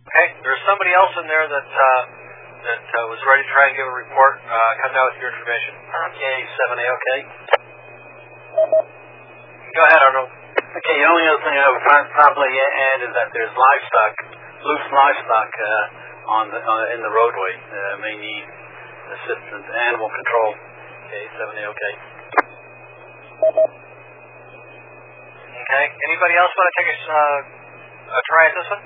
Okay, 0.10 0.28
there's 0.42 0.64
somebody 0.66 0.98
else 0.98 1.14
in 1.22 1.30
there 1.30 1.46
that 1.46 1.70
uh, 1.70 2.19
that 2.64 2.84
uh, 2.84 3.00
was 3.08 3.20
ready 3.24 3.44
to 3.44 3.52
try 3.56 3.72
and 3.72 3.76
give 3.80 3.88
a 3.88 3.96
report. 3.96 4.44
Uh, 4.44 4.56
come 4.84 4.92
down 4.92 5.06
with 5.12 5.20
your 5.24 5.32
information. 5.32 5.74
Okay, 5.80 6.38
7A, 6.44 6.86
okay. 6.86 7.20
Go 9.70 9.82
ahead, 9.88 10.02
Arnold. 10.04 10.32
Okay, 10.60 10.96
the 11.00 11.08
only 11.08 11.26
other 11.30 11.42
thing 11.46 11.56
I 11.56 11.68
would 11.72 11.84
prob- 11.88 12.12
probably 12.14 12.52
add 12.52 13.00
is 13.06 13.12
that 13.16 13.32
there's 13.32 13.54
livestock, 13.54 14.14
loose 14.66 14.88
livestock 14.92 15.50
uh, 15.56 16.36
on 16.42 16.46
the 16.52 16.60
uh, 16.60 16.94
in 16.94 17.00
the 17.00 17.10
roadway. 17.10 17.54
Uh, 17.58 18.04
may 18.04 18.16
need 18.20 18.46
assistance, 19.18 19.66
animal 19.90 20.10
control. 20.12 20.52
Okay, 21.10 21.24
7A, 21.40 21.64
okay. 21.64 21.94
Okay, 25.50 25.86
anybody 26.12 26.36
else 26.36 26.52
want 26.54 26.68
to 26.70 26.76
take 26.76 26.90
a, 26.92 26.98
uh, 27.08 28.14
a 28.14 28.22
try 28.28 28.44
at 28.50 28.54
this 28.58 28.68
one? 28.68 28.84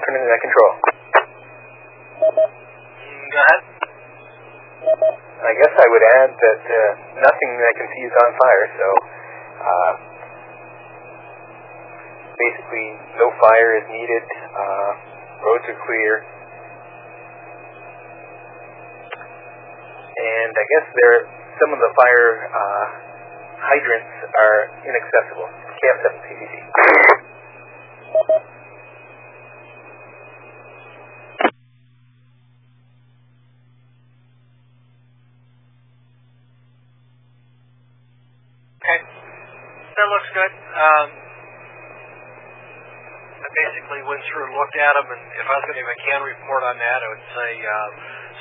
Alternate 0.00 0.32
net 0.32 0.40
control. 0.40 0.72
Mm, 2.24 3.24
Go 3.28 3.36
ahead. 3.36 3.60
I 5.44 5.52
guess 5.60 5.74
I 5.76 5.86
would 5.92 6.04
add 6.16 6.30
that 6.40 6.62
uh, 6.64 6.80
nothing 7.20 7.50
I 7.60 7.72
can 7.76 7.84
see 7.92 8.08
is 8.08 8.14
on 8.16 8.30
fire, 8.40 8.66
so 8.80 8.86
uh, 9.60 9.92
basically 12.32 12.96
no 13.20 13.28
fire 13.44 13.76
is 13.76 13.84
needed. 13.92 14.24
Uh, 14.56 14.90
roads 15.44 15.68
are 15.68 15.76
clear. 15.84 16.24
And 20.16 20.52
I 20.56 20.64
guess 20.64 20.86
there 20.96 21.28
some 21.60 21.76
of 21.76 21.80
the 21.84 21.92
fire 21.92 22.28
uh, 22.48 22.84
hydrants 23.68 24.16
are 24.32 24.80
inaccessible. 24.80 25.48
KF7CCC. 25.76 26.56
Okay, 38.80 38.96
that 39.04 40.06
looks 40.08 40.30
good. 40.32 40.52
Um, 40.80 41.08
I 43.40 43.48
basically 43.52 44.00
went 44.08 44.24
through 44.32 44.48
and 44.48 44.54
looked 44.56 44.78
at 44.80 44.92
them, 44.96 45.12
and 45.12 45.22
if 45.36 45.44
I 45.44 45.54
was 45.60 45.64
going 45.68 45.76
to 45.76 45.82
give 45.84 45.92
a 45.92 46.00
can 46.08 46.20
report 46.24 46.62
on 46.64 46.76
that, 46.80 46.98
I 47.04 47.08
would 47.12 47.26
say 47.36 47.50
uh, 47.60 47.88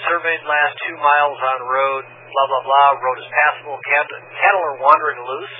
surveyed 0.07 0.43
last 0.47 0.73
two 0.87 0.95
miles 1.03 1.35
on 1.35 1.67
road, 1.67 2.03
blah 2.07 2.47
blah 2.47 2.63
blah. 2.63 2.87
Road 3.03 3.17
is 3.19 3.27
passable. 3.43 3.75
Cat- 3.91 4.23
cattle 4.39 4.63
are 4.71 4.79
wandering 4.79 5.19
loose. 5.19 5.57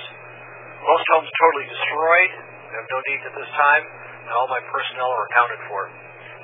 Most 0.80 1.04
homes 1.12 1.28
totally 1.28 1.68
destroyed. 1.68 2.32
I 2.40 2.72
have 2.80 2.88
no 2.88 2.98
needs 3.12 3.24
at 3.28 3.34
this 3.36 3.52
time, 3.52 3.84
and 4.24 4.32
all 4.32 4.48
my 4.48 4.64
personnel 4.72 5.12
are 5.12 5.24
accounted 5.28 5.60
for. 5.68 5.92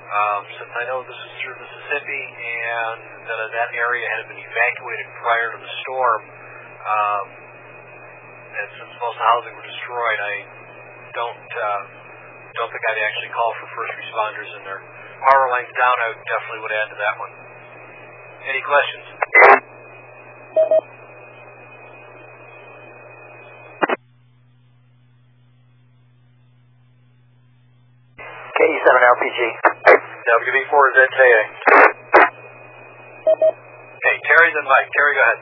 Um, 0.06 0.42
since 0.60 0.72
I 0.76 0.84
know 0.86 1.00
this 1.02 1.16
is 1.16 1.32
through 1.40 1.56
Mississippi 1.58 2.24
and 2.36 2.98
that 3.24 3.38
that 3.56 3.70
area 3.74 4.06
had 4.06 4.28
been 4.30 4.38
evacuated 4.38 5.06
prior 5.18 5.48
to 5.56 5.58
the 5.64 5.72
storm, 5.82 6.20
um, 6.84 7.45
and 8.56 8.68
since 8.80 8.92
most 8.96 9.18
housing 9.20 9.52
were 9.52 9.68
destroyed, 9.68 10.20
I 10.20 10.34
don't 11.12 11.44
uh, 11.44 11.82
don't 12.56 12.70
think 12.72 12.84
I'd 12.88 13.02
actually 13.04 13.32
call 13.36 13.52
for 13.60 13.68
first 13.76 13.92
responders 14.00 14.50
in 14.56 14.62
there. 14.64 14.80
Power 15.28 15.48
lines 15.52 15.68
down, 15.76 15.92
I 15.92 16.16
definitely 16.16 16.60
would 16.64 16.72
add 16.72 16.88
to 16.88 16.96
that 16.96 17.14
one. 17.20 17.32
Any 18.48 18.62
questions? 18.64 19.04
KE7LPG. 28.56 29.40
WB4ZKA. 29.84 31.42
Okay, 33.26 34.16
Terry, 34.24 34.48
then 34.54 34.64
Mike. 34.64 34.88
Terry, 34.96 35.12
go 35.12 35.22
ahead. 35.28 35.40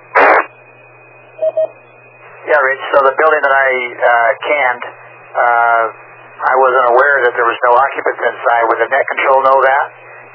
Yeah, 2.44 2.60
Rich. 2.60 2.84
So 2.92 3.00
the 3.08 3.16
building 3.16 3.40
that 3.40 3.56
I 3.56 3.68
uh, 4.04 4.30
canned, 4.44 4.84
uh, 4.84 5.84
I 6.44 6.54
wasn't 6.60 6.86
aware 6.92 7.16
that 7.24 7.32
there 7.32 7.48
was 7.48 7.56
no 7.64 7.72
occupants 7.72 8.20
inside. 8.20 8.62
Would 8.68 8.80
the 8.84 8.90
net 8.92 9.04
control 9.16 9.40
know 9.48 9.58
that 9.64 9.86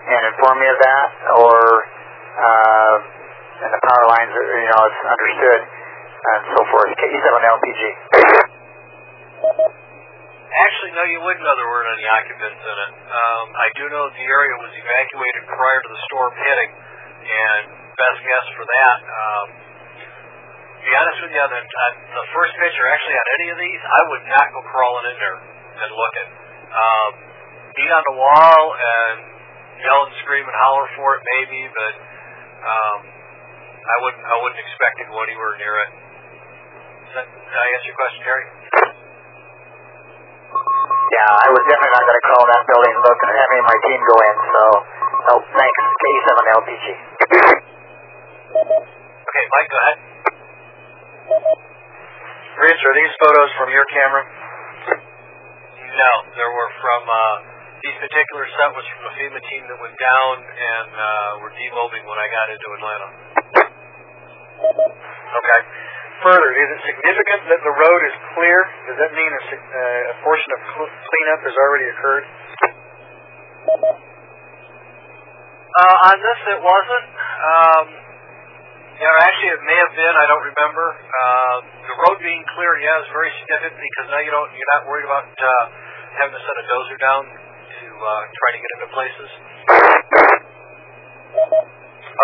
and 0.10 0.22
inform 0.34 0.58
me 0.58 0.68
of 0.74 0.80
that, 0.82 1.06
or 1.38 1.60
uh, 2.34 2.96
and 3.62 3.70
the 3.70 3.82
power 3.86 4.06
lines, 4.10 4.34
you 4.34 4.70
know, 4.74 4.82
it's 4.90 5.02
understood 5.06 5.62
and 6.20 6.42
so 6.50 6.60
forth. 6.74 6.90
KE7LPG. 6.98 7.82
Actually, 10.50 10.92
no, 10.98 11.04
you 11.14 11.20
wouldn't 11.22 11.46
know 11.46 11.54
there 11.56 11.70
weren't 11.70 11.94
any 11.94 12.10
occupants 12.10 12.58
in 12.58 12.78
it. 12.90 12.92
Um, 13.06 13.46
I 13.54 13.68
do 13.78 13.86
know 13.86 14.10
the 14.10 14.26
area 14.26 14.56
was 14.58 14.74
evacuated 14.74 15.46
prior 15.46 15.80
to 15.86 15.90
the 15.94 16.00
storm 16.10 16.34
hitting, 16.42 16.72
and 16.74 17.64
best 17.94 18.18
guess 18.26 18.46
for 18.58 18.66
that. 18.66 18.98
Um, 19.06 19.69
to 20.80 20.86
be 20.88 20.94
honest 20.96 21.20
with 21.20 21.32
you, 21.36 21.42
on 21.44 21.52
the, 21.52 21.60
on 21.60 21.92
the 22.16 22.28
first 22.32 22.56
picture, 22.56 22.88
actually 22.88 23.18
on 23.20 23.28
any 23.40 23.48
of 23.52 23.58
these, 23.60 23.82
I 23.84 24.02
would 24.16 24.24
not 24.32 24.46
go 24.56 24.60
crawling 24.72 25.06
in 25.12 25.18
there 25.20 25.38
and 25.44 25.92
looking. 25.92 26.30
Um, 26.72 27.12
beat 27.76 27.92
on 27.92 28.04
the 28.08 28.16
wall 28.16 28.62
and 28.80 29.16
yell 29.84 30.08
and 30.08 30.14
scream 30.24 30.48
and 30.48 30.56
holler 30.56 30.88
for 30.96 31.20
it, 31.20 31.22
maybe, 31.36 31.68
but 31.72 31.94
um, 32.64 33.00
I 33.80 33.96
wouldn't. 34.04 34.24
I 34.24 34.36
wouldn't 34.44 34.62
expect 34.62 35.00
it 35.00 35.08
to 35.08 35.12
go 35.12 35.20
anywhere 35.24 35.56
near 35.58 35.76
it. 35.84 35.92
Does 37.10 37.14
that, 37.24 37.26
did 37.26 37.58
I 37.58 37.66
answer 37.74 37.88
your 37.90 37.98
question, 37.98 38.20
Terry? 38.22 38.46
Yeah, 41.10 41.32
I 41.32 41.50
was 41.50 41.64
definitely 41.66 41.94
not 41.96 42.06
going 42.06 42.20
to 42.22 42.28
call 42.30 42.44
that 42.46 42.64
building 42.70 42.94
and 42.94 43.02
look 43.02 43.20
and 43.20 43.30
have 43.34 43.50
any 43.50 43.62
of 43.64 43.68
my 43.68 43.80
team 43.82 44.00
go 44.06 44.16
in. 44.30 44.36
So, 44.46 44.64
no, 45.26 45.34
thanks. 45.58 45.80
KE7LPG. 46.00 46.86
Okay, 49.26 49.46
Mike, 49.50 49.70
go 49.74 49.78
ahead. 49.80 50.09
Rich, 51.30 52.82
are 52.82 52.96
these 52.98 53.14
photos 53.22 53.50
from 53.62 53.70
your 53.70 53.86
camera? 53.94 54.24
No, 55.90 56.12
there 56.34 56.50
were 56.50 56.70
from 56.82 57.02
uh, 57.06 57.36
these 57.86 57.98
particular 58.02 58.46
set 58.58 58.74
was 58.74 58.86
from 58.98 59.04
a 59.08 59.14
FEMA 59.14 59.42
team 59.46 59.64
that 59.70 59.78
went 59.78 59.98
down 60.02 60.34
and 60.42 60.90
uh, 60.90 61.42
were 61.46 61.54
demobbing 61.54 62.02
when 62.02 62.18
I 62.18 62.28
got 62.34 62.48
into 62.50 62.68
Atlanta. 62.82 63.10
Okay. 64.60 65.60
Further, 66.20 66.50
is 66.52 66.68
it 66.76 66.80
significant 66.84 67.42
that 67.48 67.62
the 67.64 67.72
road 67.78 68.02
is 68.10 68.16
clear? 68.36 68.60
Does 68.92 68.98
that 69.00 69.12
mean 69.16 69.32
a, 69.32 69.42
uh, 69.56 70.12
a 70.12 70.16
portion 70.26 70.50
of 70.52 70.60
cl- 70.66 70.92
cleanup 70.92 71.42
has 71.46 71.56
already 71.56 71.88
occurred? 71.94 72.26
Uh, 75.80 76.08
on 76.12 76.18
this, 76.20 76.40
it 76.58 76.60
wasn't. 76.60 77.08
Um, 77.40 78.09
yeah, 79.00 79.16
actually, 79.24 79.52
it 79.56 79.64
may 79.64 79.78
have 79.80 79.94
been. 79.96 80.12
I 80.12 80.26
don't 80.28 80.44
remember. 80.44 80.86
Uh, 80.92 81.58
the 81.88 81.96
road 82.04 82.20
being 82.20 82.44
clear, 82.52 82.76
yeah, 82.84 83.00
is 83.00 83.08
very 83.16 83.32
significant 83.40 83.80
because 83.80 84.12
now 84.12 84.20
you 84.20 84.28
don't. 84.28 84.52
You're 84.52 84.72
not 84.76 84.84
worried 84.92 85.08
about 85.08 85.32
uh, 85.32 85.64
having 86.20 86.36
to 86.36 86.42
send 86.44 86.58
a 86.60 86.66
dozer 86.68 87.00
down 87.00 87.24
to 87.24 87.88
uh, 87.96 88.22
try 88.28 88.50
to 88.52 88.60
get 88.60 88.72
into 88.76 88.92
places. 88.92 89.30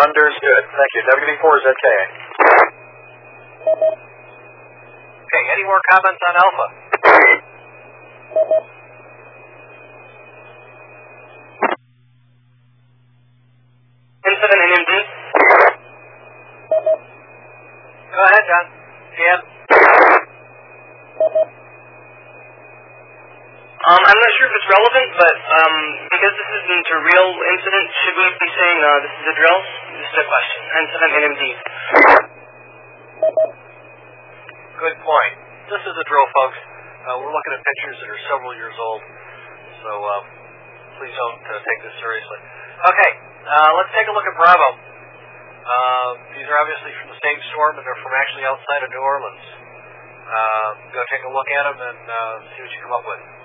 Understood. 0.04 0.62
Thank 0.68 0.90
you. 0.92 1.02
WB4ZKA. 1.16 2.04
Okay, 5.16 5.42
any 5.56 5.64
more 5.64 5.80
comments 5.88 6.20
on 6.20 6.34
Alpha? 6.36 6.66
Incident 14.26 14.60
NMD. 14.60 14.92
Go 18.16 18.24
ahead, 18.24 18.44
John. 18.48 18.66
Dan. 19.16 19.38
Um, 23.86 24.02
I'm 24.02 24.18
not 24.18 24.32
sure 24.34 24.46
if 24.50 24.54
it's 24.56 24.65
relevant, 24.76 25.10
but 25.16 25.36
um, 25.56 25.74
because 26.12 26.34
this 26.36 26.50
isn't 26.60 26.86
a 26.92 26.98
real 27.00 27.28
incident, 27.56 27.86
should 27.96 28.16
we 28.16 28.26
be 28.36 28.50
saying 28.52 28.78
uh, 28.84 28.88
this 29.00 29.14
is 29.16 29.24
a 29.24 29.34
drill? 29.40 29.60
This 29.96 30.08
is 30.12 30.18
a 30.20 30.26
question. 30.28 30.60
Hence, 30.68 30.90
I'm 31.00 31.12
NMD. 31.16 31.42
Good 34.76 34.96
point. 35.00 35.34
This 35.72 35.80
is 35.80 35.94
a 35.96 36.04
drill, 36.04 36.28
folks. 36.28 36.58
Uh, 37.08 37.16
we're 37.24 37.32
looking 37.32 37.52
at 37.56 37.60
pictures 37.64 37.96
that 38.04 38.08
are 38.12 38.22
several 38.28 38.52
years 38.52 38.76
old, 38.76 39.00
so 39.80 39.90
um, 39.96 40.24
please 41.00 41.14
don't 41.14 41.40
uh, 41.40 41.56
take 41.56 41.80
this 41.80 41.96
seriously. 41.96 42.40
Okay, 42.76 43.10
uh, 43.48 43.70
let's 43.80 43.92
take 43.96 44.08
a 44.10 44.12
look 44.12 44.26
at 44.28 44.36
Bravo. 44.36 44.68
Uh, 44.76 46.10
these 46.36 46.44
are 46.52 46.58
obviously 46.60 46.92
from 47.00 47.16
the 47.16 47.20
same 47.24 47.40
storm, 47.54 47.80
and 47.80 47.84
they're 47.86 48.02
from 48.04 48.12
actually 48.12 48.44
outside 48.44 48.84
of 48.84 48.92
New 48.92 49.00
Orleans. 49.00 49.44
Uh, 50.26 50.68
go 50.92 51.00
take 51.08 51.24
a 51.24 51.32
look 51.32 51.48
at 51.48 51.64
them 51.64 51.78
and 51.80 52.02
uh, 52.10 52.34
see 52.52 52.60
what 52.60 52.70
you 52.74 52.80
come 52.84 52.94
up 52.98 53.06
with. 53.06 53.35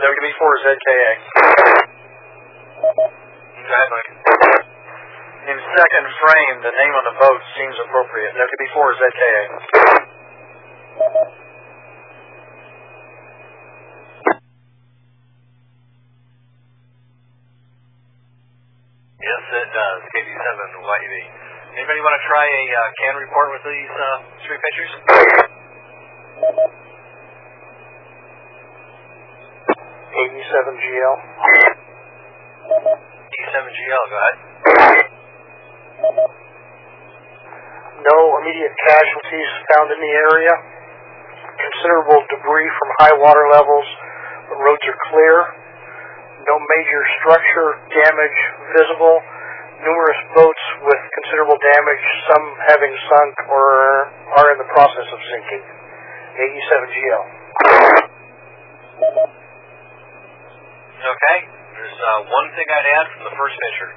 WB4 0.00 0.54
ZKA. 0.64 1.12
Go 2.96 3.74
ahead, 3.74 3.90
Mike. 3.92 4.12
In 5.50 5.58
second 5.60 6.06
frame, 6.24 6.56
the 6.62 6.72
name 6.72 6.94
on 6.96 7.04
the 7.04 7.16
boat 7.20 7.40
seems 7.58 7.76
appropriate. 7.84 8.32
WB4 8.32 8.88
ZKA. 8.96 9.42
Yes, 19.20 19.42
it 19.52 19.68
does. 19.74 20.00
KB7 20.90 21.38
Anybody 21.70 22.02
want 22.02 22.18
to 22.18 22.24
try 22.26 22.42
a 22.50 22.62
uh, 22.66 22.82
can 22.98 23.14
report 23.14 23.54
with 23.54 23.62
these 23.62 23.94
uh, 23.94 24.26
three 24.42 24.58
pictures? 24.58 24.90
AE7GL. 30.10 31.16
E7GL, 33.30 34.04
go 34.10 34.16
ahead. 34.18 34.36
No 38.02 38.18
immediate 38.42 38.74
casualties 38.90 39.50
found 39.70 39.94
in 39.94 40.00
the 40.02 40.10
area. 40.10 40.54
Considerable 41.54 42.18
debris 42.34 42.66
from 42.66 42.88
high 42.98 43.14
water 43.14 43.46
levels. 43.54 43.86
The 44.50 44.58
roads 44.58 44.82
are 44.90 44.98
clear. 45.14 45.54
No 46.50 46.58
major 46.58 47.02
structure 47.22 47.78
damage 47.94 48.38
visible. 48.74 49.22
Numerous 49.80 50.20
boats 50.36 50.64
with 50.84 51.00
considerable 51.16 51.56
damage, 51.56 52.04
some 52.28 52.44
having 52.68 52.92
sunk 53.08 53.34
or 53.48 54.12
are 54.36 54.48
in 54.52 54.58
the 54.60 54.68
process 54.76 55.08
of 55.08 55.18
sinking. 55.32 55.64
AE7GL. 56.36 57.24
Okay. 61.00 61.38
There's 61.80 61.96
uh, 61.96 62.20
one 62.28 62.48
thing 62.52 62.68
I'd 62.68 62.88
add 62.92 63.06
from 63.16 63.22
the 63.24 63.34
first 63.40 63.56
picture. 63.56 63.90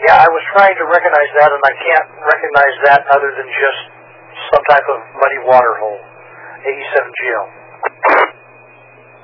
Yeah, 0.00 0.16
I 0.16 0.28
was 0.32 0.44
trying 0.56 0.76
to 0.80 0.84
recognize 0.88 1.30
that, 1.40 1.50
and 1.52 1.60
I 1.60 1.74
can't 1.76 2.08
recognize 2.24 2.76
that 2.88 3.00
other 3.12 3.30
than 3.36 3.48
just 3.52 3.80
some 4.54 4.64
type 4.70 4.86
of 4.88 4.98
muddy 5.20 5.40
water 5.44 5.74
hole. 5.76 6.00
AE7GL. 6.64 7.46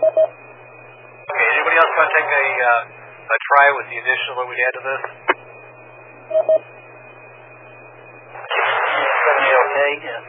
Okay, 0.03 1.49
anybody 1.73 1.89
else 1.89 1.97
want 1.97 2.09
to 2.13 2.17
take 2.21 2.29
a, 2.29 2.45
uh, 2.61 3.33
a 3.33 3.39
try 3.49 3.67
with 3.81 3.87
the 3.89 3.97
additional 3.97 4.37
that 4.37 4.45
we'd 4.45 4.61
add 4.61 4.75
to 4.77 4.83
this? 4.85 5.03
Okay, 9.53 9.91
yeah. 10.05 10.21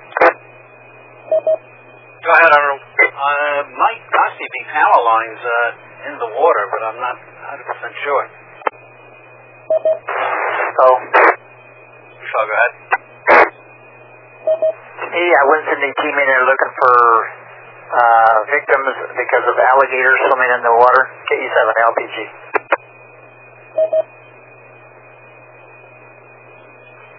Go 2.24 2.30
ahead, 2.32 2.52
Arnold. 2.56 2.80
Uh, 2.80 3.60
might 3.76 4.02
possibly 4.08 4.48
be 4.56 4.64
power 4.72 5.00
lines 5.04 5.42
uh, 5.44 6.08
in 6.08 6.16
the 6.16 6.30
water, 6.32 6.64
but 6.72 6.82
I'm 6.88 7.00
not 7.04 7.20
100% 7.20 8.04
sure. 8.08 8.24
Oh, 10.80 10.96
Michelle, 12.24 12.48
go 12.48 12.56
ahead. 12.56 12.74
to 14.48 15.06
me, 15.12 15.24
I 15.28 15.44
wouldn't 15.44 15.68
send 15.68 15.84
team 15.84 16.16
in 16.16 16.28
there 16.28 16.46
looking 16.48 16.72
for 16.80 17.43
uh, 17.94 18.36
victims 18.50 18.90
because 19.14 19.46
of 19.46 19.56
alligators 19.58 20.18
swimming 20.26 20.52
in 20.58 20.62
the 20.66 20.74
water. 20.74 21.02
KE7 21.30 21.58
LPG. 21.78 22.18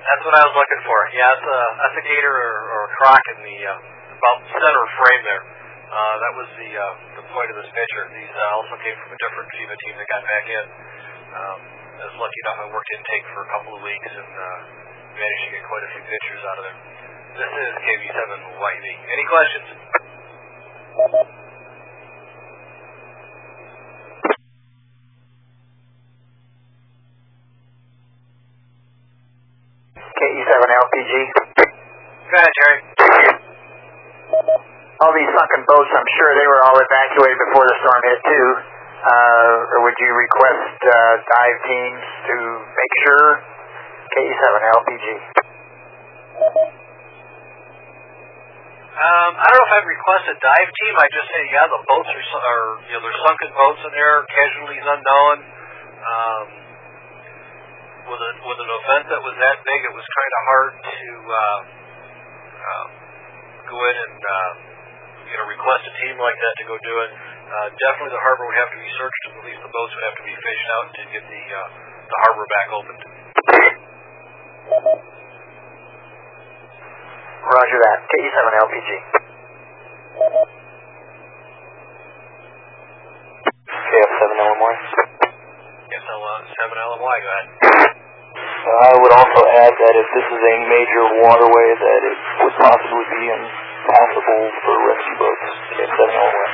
That's 0.04 0.22
what 0.26 0.34
I 0.36 0.42
was 0.44 0.54
looking 0.54 0.82
for. 0.84 0.98
Yeah, 1.14 1.30
that's 1.32 1.46
a, 1.48 1.60
that's 1.78 1.96
a 1.96 2.04
gator 2.04 2.34
or, 2.34 2.54
or 2.74 2.80
a 2.86 2.90
croc 2.98 3.22
in 3.34 3.38
the 3.40 3.58
uh, 3.70 4.18
about 4.18 4.38
center 4.50 4.84
frame 5.00 5.22
there. 5.24 5.42
Uh, 5.94 6.14
that 6.18 6.32
was 6.34 6.48
the 6.58 6.70
uh, 6.74 6.84
the 7.22 7.24
point 7.30 7.48
of 7.54 7.56
this 7.62 7.70
picture. 7.70 8.04
These 8.10 8.34
uh, 8.34 8.58
also 8.58 8.74
came 8.82 8.96
from 8.98 9.14
a 9.14 9.18
different 9.22 9.46
FEMA 9.54 9.76
team 9.78 9.94
that 9.94 10.08
got 10.10 10.22
back 10.26 10.44
in. 10.50 10.64
Um, 11.34 11.58
I 11.94 12.04
was 12.10 12.18
lucky 12.18 12.38
enough 12.44 12.58
I 12.58 12.66
worked 12.74 12.90
intake 12.98 13.26
for 13.30 13.46
a 13.46 13.50
couple 13.54 13.78
of 13.78 13.80
weeks 13.86 14.10
and 14.10 14.32
uh, 14.34 14.60
managed 15.14 15.42
to 15.46 15.50
get 15.54 15.62
quite 15.70 15.84
a 15.86 15.90
few 15.94 16.04
pictures 16.04 16.42
out 16.50 16.56
of 16.58 16.64
there. 16.66 16.78
This 17.34 17.50
is 17.50 17.70
KB7 17.82 18.22
YEB. 18.58 18.86
Any 19.06 19.24
questions? 19.30 19.66
KE7 20.94 21.10
LPG. 30.54 31.12
Go 31.34 32.38
ahead, 32.38 32.54
Jerry. 32.54 32.78
All 35.02 35.10
these 35.18 35.26
sunken 35.34 35.66
boats, 35.66 35.90
I'm 35.90 36.06
sure 36.14 36.30
they 36.38 36.46
were 36.46 36.62
all 36.62 36.78
evacuated 36.78 37.42
before 37.50 37.66
the 37.66 37.74
storm 37.82 38.00
hit 38.06 38.22
too. 38.30 38.54
Uh, 39.02 39.74
or 39.74 39.82
would 39.90 39.98
you 39.98 40.14
request 40.14 40.78
uh, 40.78 40.94
dive 41.26 41.58
teams 41.66 42.06
to 42.30 42.34
make 42.70 42.94
sure? 43.02 43.42
KE7 44.14 44.46
LPG. 44.78 45.06
Um, 48.94 49.32
I 49.34 49.42
don't 49.50 49.58
know 49.58 49.66
if 49.66 49.74
I'd 49.74 49.90
request 49.90 50.24
a 50.30 50.36
dive 50.38 50.70
team. 50.70 50.94
I'd 50.94 51.10
just 51.10 51.26
say, 51.26 51.42
yeah, 51.50 51.66
the 51.66 51.82
boats 51.82 52.06
are, 52.14 52.22
are 52.22 52.78
you 52.86 52.94
know, 52.94 53.02
there's 53.02 53.20
sunken 53.26 53.50
boats 53.58 53.82
in 53.82 53.90
there, 53.90 54.22
casualties 54.30 54.86
unknown. 54.86 55.36
Um, 56.04 56.46
with, 58.06 58.22
a, 58.22 58.30
with 58.38 58.58
an 58.62 58.70
event 58.70 59.04
that 59.10 59.18
was 59.18 59.34
that 59.34 59.56
big, 59.66 59.80
it 59.82 59.94
was 59.98 60.06
kind 60.06 60.30
of 60.30 60.42
hard 60.46 60.72
to 60.78 61.08
uh, 61.26 61.58
um, 62.54 62.88
go 63.66 63.76
in 63.82 63.96
and 63.98 64.20
uh, 64.22 64.52
you 65.26 65.36
know 65.42 65.46
request 65.48 65.82
a 65.88 65.92
team 65.98 66.14
like 66.20 66.38
that 66.38 66.54
to 66.62 66.64
go 66.68 66.76
do 66.78 66.94
it. 67.02 67.10
Uh, 67.50 67.68
definitely, 67.74 68.12
the 68.14 68.22
harbor 68.22 68.46
would 68.46 68.60
have 68.60 68.70
to 68.76 68.80
be 68.80 68.90
searched, 68.94 69.22
and 69.26 69.34
at 69.40 69.44
least 69.48 69.60
the 69.64 69.72
boats 69.72 69.92
would 69.96 70.06
have 70.06 70.16
to 70.20 70.24
be 70.28 70.34
fished 70.36 70.68
out 70.70 70.86
to 70.94 71.02
get 71.10 71.24
the 71.26 71.42
uh, 71.50 71.68
the 72.04 72.18
harbor 72.28 72.46
back 72.46 72.68
opened. 72.70 73.02
Roger 77.44 77.78
that. 77.84 77.98
KE7 78.08 78.46
LPG. 78.64 78.90
KF7 83.68 84.22
LMY. 84.32 84.74
Yes, 85.92 86.02
I'll 86.08 86.44
seven 86.56 86.76
LMY. 86.80 87.16
Go 87.20 87.30
ahead. 87.30 87.48
I 88.64 88.92
would 88.96 89.12
also 89.12 89.40
add 89.60 89.74
that 89.76 89.94
if 89.94 90.08
this 90.16 90.26
is 90.32 90.40
a 90.40 90.56
major 90.72 91.04
waterway, 91.20 91.68
that 91.76 92.00
it 92.00 92.16
would 92.42 92.56
possibly 92.64 93.04
be 93.12 93.24
impassable 93.28 94.44
for 94.64 94.74
rescue 94.88 95.16
boats. 95.20 95.46
KF7 95.78 96.00
LMY. 96.00 96.48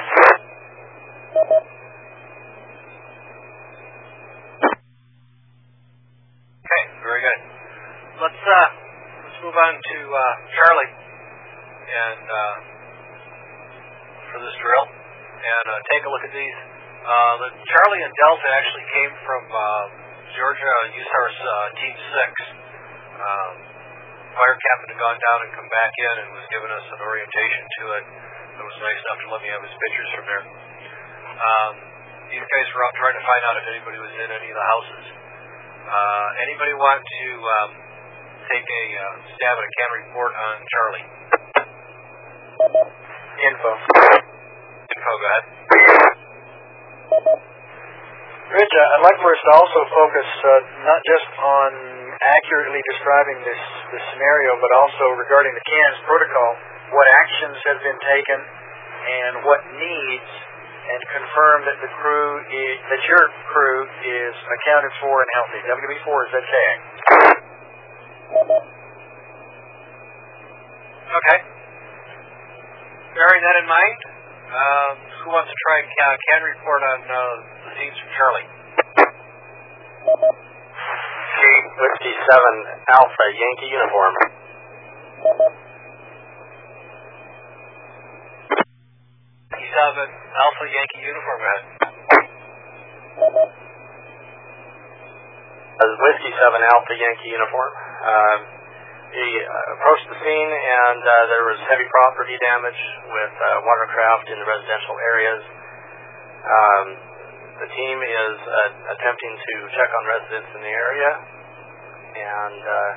Okay, 6.60 6.84
very 7.00 7.20
good. 7.24 7.40
Let's 8.20 8.42
uh, 8.44 8.68
let's 9.24 9.38
move 9.40 9.56
on 9.56 9.72
to 9.80 9.96
uh, 10.12 10.22
Charlie, 10.52 10.59
and 12.10 12.26
uh, 12.26 12.54
for 14.34 14.38
this 14.42 14.56
drill, 14.58 14.86
and 14.86 15.66
uh, 15.70 15.74
take 15.94 16.02
a 16.02 16.10
look 16.10 16.24
at 16.26 16.34
these. 16.34 16.58
Uh, 17.00 17.34
the 17.40 17.48
Charlie 17.64 18.02
and 18.04 18.12
Delta 18.12 18.48
actually 18.52 18.86
came 18.92 19.12
from 19.24 19.42
uh, 19.48 19.60
Georgia 20.36 20.74
USARS 20.94 21.36
uh, 21.40 21.52
Team 21.80 21.94
Six. 22.12 22.30
Um, 23.20 23.52
fire 24.36 24.56
captain 24.56 24.88
had 24.94 25.00
gone 25.00 25.18
down 25.18 25.38
and 25.44 25.50
come 25.56 25.68
back 25.72 25.92
in 25.96 26.14
and 26.22 26.26
was 26.34 26.46
giving 26.52 26.70
us 26.70 26.86
an 26.92 27.00
orientation 27.02 27.62
to 27.80 27.84
it. 27.98 28.04
It 28.60 28.64
was 28.64 28.76
nice 28.84 29.00
enough 29.00 29.20
to 29.24 29.28
let 29.32 29.40
me 29.42 29.48
have 29.50 29.62
his 29.64 29.74
pictures 29.74 30.10
from 30.14 30.24
there. 30.28 30.44
Um, 31.40 31.72
these 32.30 32.46
guys 32.46 32.66
were 32.76 32.82
out 32.86 32.94
trying 32.94 33.16
to 33.16 33.24
find 33.24 33.42
out 33.48 33.54
if 33.58 33.66
anybody 33.74 33.98
was 33.98 34.12
in 34.20 34.28
any 34.30 34.48
of 34.52 34.56
the 34.56 34.66
houses. 34.70 35.04
Uh, 35.90 36.26
anybody 36.44 36.72
want 36.76 37.02
to 37.02 37.28
um, 37.42 37.70
take 38.46 38.62
a 38.62 38.84
uh, 38.94 39.04
stab 39.34 39.56
at 39.56 39.64
a 39.64 39.72
can 39.74 39.90
report 40.04 40.32
on 40.36 40.54
Charlie? 40.68 41.19
Info. 42.60 43.70
Info, 44.92 45.12
go 45.16 45.26
ahead. 45.32 45.44
Rich, 48.52 48.74
uh, 48.76 48.94
I'd 49.00 49.04
like 49.06 49.16
for 49.24 49.32
us 49.32 49.40
to 49.48 49.52
also 49.56 49.80
focus 49.88 50.28
uh, 50.44 50.50
not 50.84 51.00
just 51.00 51.24
on 51.40 51.70
accurately 52.20 52.84
describing 52.84 53.40
this, 53.48 53.62
this 53.96 54.04
scenario, 54.12 54.60
but 54.60 54.68
also 54.76 55.16
regarding 55.16 55.56
the 55.56 55.64
CANS 55.64 56.04
protocol, 56.04 56.50
what 56.92 57.08
actions 57.24 57.56
have 57.64 57.80
been 57.80 57.96
taken 58.04 58.38
and 58.44 59.40
what 59.48 59.64
needs, 59.80 60.30
and 60.84 61.00
confirm 61.16 61.64
that 61.64 61.80
the 61.80 61.88
crew 61.96 62.44
is, 62.44 62.76
that 62.92 63.00
your 63.08 63.24
crew 63.56 63.88
is 64.04 64.36
accounted 64.60 64.92
for 65.00 65.24
and 65.24 65.30
healthy. 65.32 65.64
WB4 65.64 66.18
is 66.28 66.30
ZKA. 66.36 66.72
Okay. 71.08 71.59
Bearing 73.10 73.42
that 73.42 73.56
in 73.58 73.66
mind, 73.66 73.98
uh, 74.54 74.90
who 75.26 75.34
wants 75.34 75.50
to 75.50 75.56
try 75.66 75.82
can, 75.82 76.14
can 76.30 76.40
report 76.46 76.78
on 76.78 76.98
uh, 77.02 77.18
the 77.66 77.70
scenes 77.74 77.98
from 77.98 78.10
Charlie? 78.14 78.46
Kate 81.42 81.66
Whiskey 81.74 82.14
7 82.14 82.86
Alpha 82.86 83.26
Yankee 83.34 83.70
uniform. 83.74 84.14
Seven 89.58 90.06
Alpha 90.06 90.66
Yankee 90.70 91.02
uniform, 91.02 91.40
ahead. 91.42 91.62
Whiskey 95.98 96.30
7 96.30 96.62
Alpha 96.62 96.94
Yankee 96.94 97.30
uniform. 97.34 97.70
Um, 97.74 98.59
he 99.10 99.28
uh, 99.42 99.74
approached 99.74 100.06
the 100.06 100.18
scene 100.22 100.50
and 100.54 101.02
uh, 101.02 101.14
there 101.30 101.44
was 101.46 101.58
heavy 101.66 101.86
property 101.90 102.38
damage 102.38 102.80
with 103.10 103.34
uh, 103.34 103.66
watercraft 103.66 104.30
in 104.30 104.38
the 104.38 104.46
residential 104.46 104.96
areas. 105.02 105.42
Um, 106.40 106.86
the 107.60 107.68
team 107.74 107.96
is 108.00 108.36
uh, 108.40 108.94
attempting 108.94 109.34
to 109.34 109.54
check 109.74 109.90
on 109.90 110.02
residents 110.06 110.50
in 110.54 110.60
the 110.62 110.74
area 110.74 111.10
and 112.10 112.60
uh, 112.62 112.92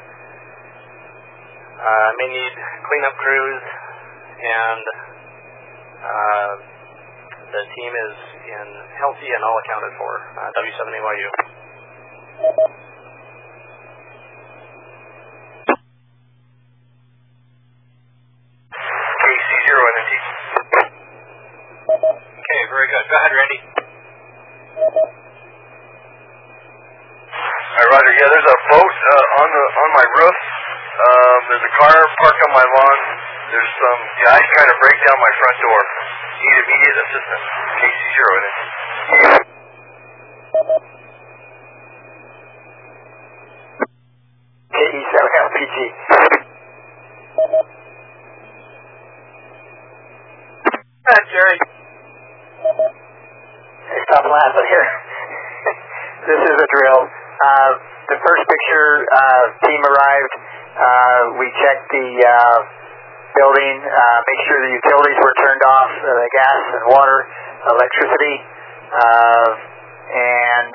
uh, 1.82 2.10
may 2.22 2.30
need 2.30 2.54
cleanup 2.88 3.16
crews 3.18 3.64
and 4.44 4.84
uh, 6.04 6.52
the 7.54 7.64
team 7.74 7.92
is 7.92 8.16
in 8.44 8.68
healthy 9.02 9.30
and 9.34 9.42
all 9.46 9.58
accounted 9.62 9.94
for. 9.98 10.14
Uh, 10.38 10.50
W7AYU. 10.58 11.30
KC0 19.24 19.80
NNT. 19.80 20.14
Okay, 21.84 22.62
very 22.68 22.88
good. 22.92 23.06
Go 23.08 23.16
ahead, 23.16 23.34
Randy. 23.38 23.60
All 27.74 27.80
right, 27.80 27.90
Roger. 27.90 28.14
Yeah, 28.18 28.30
there's 28.34 28.50
a 28.50 28.60
boat 28.74 28.96
uh, 29.14 29.42
on 29.42 29.48
the 29.50 29.64
on 29.64 29.90
my 29.94 30.06
roof. 30.20 30.38
Um, 30.94 31.40
there's 31.50 31.66
a 31.66 31.74
car 31.78 31.96
parked 32.22 32.42
on 32.50 32.52
my 32.54 32.66
lawn. 32.66 33.00
There's 33.50 33.74
some 33.82 34.02
guys 34.26 34.46
trying 34.58 34.70
to 34.74 34.78
break 34.82 35.00
down 35.14 35.22
my 35.22 35.34
front 35.38 35.58
door. 35.62 35.82
Need 36.42 36.58
immediate 36.74 36.98
assistance. 37.06 37.46
KC0 37.78 38.30
NNT. 38.34 38.60
KE7 44.74 45.18
LPG. 45.46 45.78
ahead, 51.04 51.26
Jerry. 51.30 51.58
Hey, 53.86 54.02
stop 54.10 54.26
laughing 54.26 54.66
here. 54.66 54.88
this 56.26 56.42
is 56.42 56.58
a 56.58 56.68
drill. 56.74 57.02
Uh, 57.06 57.72
the 58.10 58.18
first 58.18 58.44
picture, 58.50 59.06
uh, 59.14 59.44
team 59.62 59.82
arrived. 59.84 60.34
Uh, 60.74 61.38
we 61.38 61.46
checked 61.62 61.86
the 61.94 62.08
uh, 62.18 62.83
building, 63.36 63.76
uh, 63.84 64.20
make 64.26 64.42
sure 64.48 64.58
the 64.62 64.74
utilities 64.78 65.18
were 65.22 65.36
turned 65.42 65.64
off, 65.66 65.92
uh, 65.92 66.08
the 66.18 66.30
gas 66.34 66.62
and 66.78 66.86
water, 66.90 67.18
electricity. 67.74 68.36
Uh, 68.94 69.50
and 70.14 70.74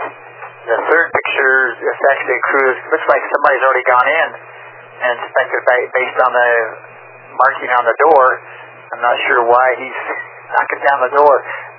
the 0.66 0.78
third 0.90 1.06
picture 1.14 1.59
is 1.78 1.98
actually 2.12 2.36
a 2.36 2.44
crew. 2.50 2.68
Looks 2.90 3.09
like 3.09 3.22
somebody's 3.30 3.62
already 3.62 3.86
gone 3.86 4.09
in 4.09 4.28
and 4.98 5.12
inspected 5.22 5.61
ba- 5.64 5.90
based 5.94 6.18
on 6.26 6.30
the 6.34 6.50
marking 7.38 7.70
on 7.72 7.84
the 7.86 7.96
door. 8.11 8.26
I'm 8.92 9.02
not 9.04 9.16
sure 9.28 9.46
why 9.46 9.66
he's 9.78 10.00
knocking 10.54 10.82
down 10.82 10.98
the 11.09 11.14
door. 11.14 11.34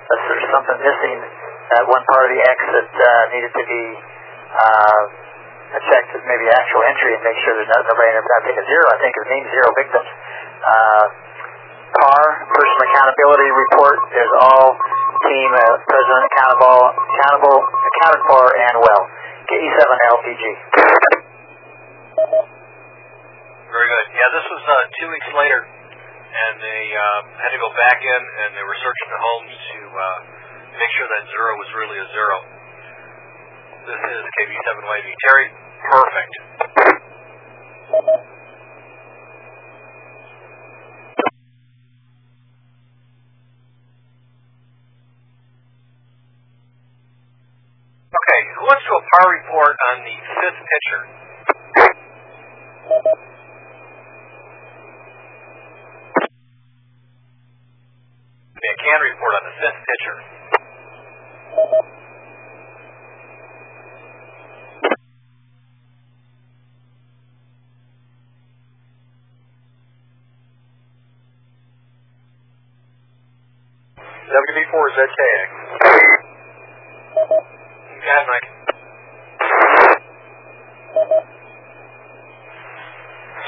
Unless 0.10 0.24
there's 0.26 0.50
something 0.50 0.78
missing 0.82 1.20
at 1.78 1.84
one 1.86 2.02
part 2.10 2.30
of 2.30 2.32
the 2.34 2.42
exit 2.42 2.88
uh, 2.90 3.10
needed 3.36 3.54
to 3.54 3.64
be 3.68 3.84
uh, 4.50 5.02
checked, 5.78 6.12
maybe 6.26 6.46
actual 6.50 6.82
entry, 6.90 7.14
and 7.14 7.22
make 7.22 7.38
sure 7.46 7.54
there's 7.54 7.70
not, 7.70 7.86
nobody 7.86 8.10
in 8.10 8.18
there. 8.18 8.26
A 8.50 8.64
zero. 8.66 8.86
I 8.90 8.98
think 8.98 9.14
it 9.14 9.28
means 9.30 9.46
zero 9.54 9.70
victims. 9.78 10.10
Uh, 10.66 11.06
PAR, 11.90 12.24
person 12.50 12.80
accountability 12.90 13.50
report, 13.54 13.98
is 14.18 14.30
all 14.42 14.74
team 15.30 15.50
uh, 15.54 15.62
president 15.86 16.24
accountable, 16.34 16.82
accountable, 16.90 17.58
accounted 17.62 18.22
for, 18.26 18.44
and 18.50 18.76
well. 18.82 19.04
KE7 19.50 19.82
LPG. 19.82 20.44
Very 23.70 23.88
good. 23.90 24.06
Yeah, 24.14 24.30
this 24.34 24.46
was 24.46 24.64
uh, 24.66 24.74
two 25.02 25.10
weeks 25.10 25.30
later, 25.34 25.62
and 25.66 26.54
they 26.62 26.84
uh, 26.94 27.20
had 27.42 27.52
to 27.54 27.60
go 27.62 27.70
back 27.74 27.98
in 27.98 28.22
and 28.46 28.50
they 28.54 28.66
were 28.66 28.78
searching 28.78 29.10
the 29.10 29.22
homes 29.22 29.54
to 29.54 29.80
uh, 29.90 30.20
make 30.78 30.92
sure 30.98 31.10
that 31.10 31.26
zero 31.34 31.52
was 31.58 31.70
really 31.78 31.98
a 31.98 32.08
zero. 32.14 32.59
This 33.90 33.98
is 33.98 34.22
KB7YEB. 34.38 35.18
Terry, 35.18 35.50
perfect. 35.82 36.34
Okay, 48.14 48.42
who 48.54 48.62
wants 48.70 48.86
to 48.86 48.94
a 48.94 49.02
par 49.10 49.26
report 49.34 49.74
on 49.74 50.06
the 50.06 50.18
fifth 50.38 50.62
pitcher? 50.70 51.02
Yeah, 58.54 58.76
can 58.86 59.02
report 59.02 59.34
on 59.34 59.44
the 59.50 59.56
fifth 59.58 59.82
pitcher. 59.82 60.22
WB4 75.00 75.00
is 75.00 75.08
ZKA. 75.16 75.44
Go 77.16 78.04
ahead, 78.04 78.28
Mike. 78.28 78.48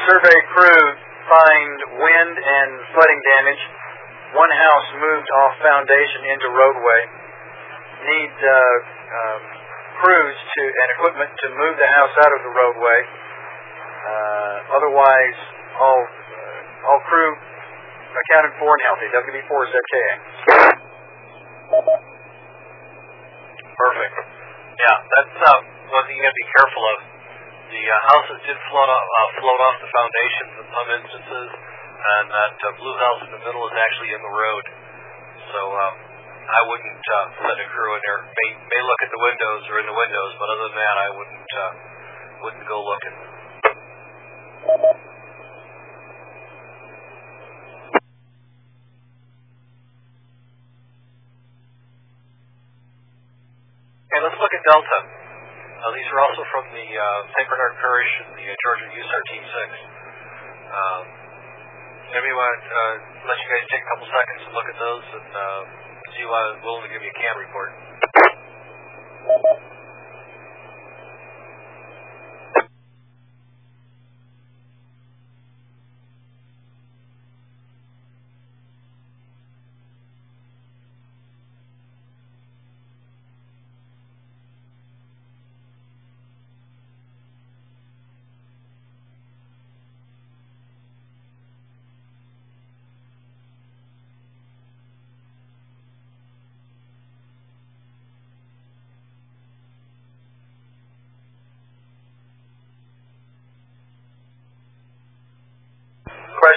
Survey 0.08 0.40
crew 0.56 0.84
find 1.28 1.76
wind 2.00 2.36
and 2.40 2.72
flooding 2.96 3.22
damage. 3.36 3.60
One 4.32 4.52
house 4.52 4.88
moved 4.96 5.28
off 5.44 5.54
foundation 5.60 6.32
into 6.32 6.48
roadway. 6.56 7.02
Need 8.02 8.32
uh, 8.32 8.56
um, 8.56 9.42
crews 10.02 10.36
to 10.56 10.64
and 10.64 10.90
equipment 11.00 11.32
to 11.36 11.48
move 11.52 11.76
the 11.78 11.88
house 11.88 12.16
out 12.26 12.32
of 12.32 12.42
the 12.48 12.54
roadway. 12.56 13.00
Uh, 14.08 14.56
otherwise, 14.80 15.38
all 15.80 16.00
uh, 16.00 16.88
all 16.90 17.00
crew 17.12 17.36
accounted 18.16 18.56
for 18.58 18.72
and 18.72 18.84
healthy. 18.88 19.08
WB4 19.12 19.68
is 19.68 19.72
ZKA. 19.76 20.16
Perfect. 21.72 24.16
Yeah, 24.82 24.98
that's 25.22 25.38
uh, 25.38 25.62
one 25.94 26.02
thing 26.10 26.18
you 26.18 26.26
got 26.26 26.34
to 26.34 26.42
be 26.42 26.50
careful 26.58 26.82
of. 26.82 26.98
The 27.70 27.84
uh, 27.86 27.94
houses 28.10 28.42
did 28.50 28.58
float 28.74 28.90
off, 28.90 29.06
uh, 29.06 29.30
float 29.38 29.62
off 29.62 29.76
the 29.78 29.92
foundations 29.94 30.52
in 30.58 30.66
some 30.66 30.88
instances, 30.98 31.50
and 31.54 32.26
that 32.34 32.58
uh, 32.58 32.74
blue 32.82 32.98
house 32.98 33.22
in 33.22 33.30
the 33.30 33.42
middle 33.46 33.62
is 33.70 33.76
actually 33.78 34.18
in 34.18 34.22
the 34.26 34.34
road. 34.34 34.66
So 35.54 35.62
um, 35.78 35.94
I 36.42 36.62
wouldn't 36.74 37.06
uh, 37.06 37.26
send 37.38 37.58
a 37.62 37.68
crew 37.70 37.92
in 37.94 38.02
there. 38.02 38.20
May 38.34 38.50
may 38.66 38.82
look 38.82 39.02
at 39.06 39.12
the 39.14 39.22
windows 39.22 39.62
or 39.70 39.76
in 39.78 39.88
the 39.88 39.94
windows, 39.94 40.32
but 40.42 40.48
other 40.58 40.68
than 40.74 40.78
that, 40.82 40.96
I 40.98 41.08
wouldn't 41.14 41.50
uh, 41.54 41.72
wouldn't 42.42 42.66
go 42.66 42.78
looking. 42.82 43.16
Let's 54.22 54.38
look 54.38 54.54
at 54.54 54.62
Delta. 54.70 55.00
Uh, 55.82 55.90
these 55.98 56.06
are 56.14 56.22
also 56.22 56.46
from 56.54 56.70
the 56.78 56.88
uh, 56.94 57.22
St. 57.34 57.48
Bernard 57.50 57.74
Parish 57.82 58.14
and 58.22 58.38
the 58.38 58.46
uh, 58.46 58.62
Georgia 58.62 58.86
USAR 58.94 59.22
Team 59.34 59.42
6. 59.50 59.50
Um, 60.70 61.02
maybe 62.14 62.30
I 62.30 62.36
want 62.38 62.62
to 62.62 62.70
uh, 62.70 62.94
let 63.26 63.38
you 63.42 63.50
guys 63.50 63.66
take 63.66 63.82
a 63.82 63.90
couple 63.90 64.06
seconds 64.14 64.46
and 64.46 64.54
look 64.54 64.70
at 64.70 64.78
those 64.78 65.06
and 65.10 65.26
uh, 65.34 65.62
see 66.14 66.26
why 66.30 66.38
I 66.38 66.48
was 66.54 66.62
willing 66.62 66.86
to 66.86 66.92
give 66.94 67.02
you 67.02 67.10
a 67.10 67.18
CAN 67.18 67.34
report. 67.42 67.74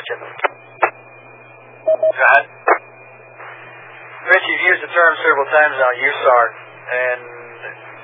Question. 0.05 0.21
Go 1.81 1.97
ahead. 1.97 2.45
Rich, 4.29 4.45
you've 4.53 4.67
used 4.69 4.83
the 4.85 4.93
term 4.93 5.13
several 5.25 5.49
times 5.49 5.81
now, 5.81 5.93
USAR, 5.97 6.45
and 6.93 7.21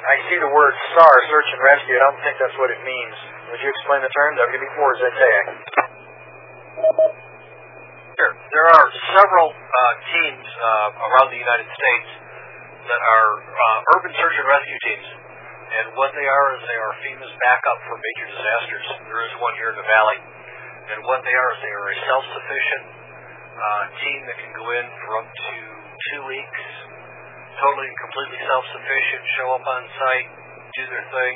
I 0.01 0.16
see 0.32 0.40
the 0.40 0.48
word 0.48 0.72
SAR, 0.96 1.14
search 1.28 1.48
and 1.53 1.61
rescue. 1.61 2.01
I 2.01 2.09
don't 2.09 2.16
think 2.24 2.40
that's 2.40 2.57
what 2.57 2.72
it 2.72 2.80
means. 2.88 3.12
Would 3.53 3.61
you 3.61 3.68
explain 3.68 4.01
the 4.01 4.09
term? 4.16 4.32
WB4 4.32 4.90
ZTAC. 4.96 5.44
Sure. 8.16 8.32
There 8.48 8.68
are 8.72 8.86
several 9.20 9.53
uh, 9.53 9.94
teams 10.09 10.46
uh, 10.57 11.05
around 11.05 11.28
the 11.36 11.40
United 11.40 11.68
States 11.68 12.09
that 12.88 13.03
are 13.05 13.44
uh, 13.44 13.96
urban 14.01 14.16
search 14.16 14.40
and 14.40 14.48
rescue 14.48 14.80
teams. 14.88 15.05
And 15.68 16.01
what 16.01 16.16
they 16.16 16.24
are 16.24 16.46
is 16.57 16.64
they 16.64 16.80
are 16.80 16.96
FEMA's 17.05 17.34
backup 17.44 17.76
for 17.84 18.01
major 18.01 18.26
disasters. 18.32 18.88
There 19.05 19.20
is 19.20 19.32
one 19.36 19.53
here 19.61 19.68
in 19.68 19.76
the 19.76 19.84
Valley. 19.84 20.39
And 20.91 21.07
what 21.07 21.22
they 21.22 21.30
are 21.30 21.51
is 21.55 21.59
they 21.62 21.70
are 21.70 21.86
a 21.86 21.99
self-sufficient 22.03 22.84
uh, 22.91 23.84
team 24.03 24.18
that 24.26 24.36
can 24.43 24.53
go 24.59 24.66
in 24.74 24.86
for 25.07 25.22
up 25.22 25.30
to 25.30 25.55
two 26.11 26.20
weeks, 26.26 26.62
totally 27.62 27.86
and 27.86 27.99
completely 28.11 28.41
self-sufficient, 28.43 29.22
show 29.38 29.49
up 29.55 29.62
on 29.62 29.82
site, 29.86 30.28
do 30.74 30.82
their 30.91 31.07
thing 31.14 31.34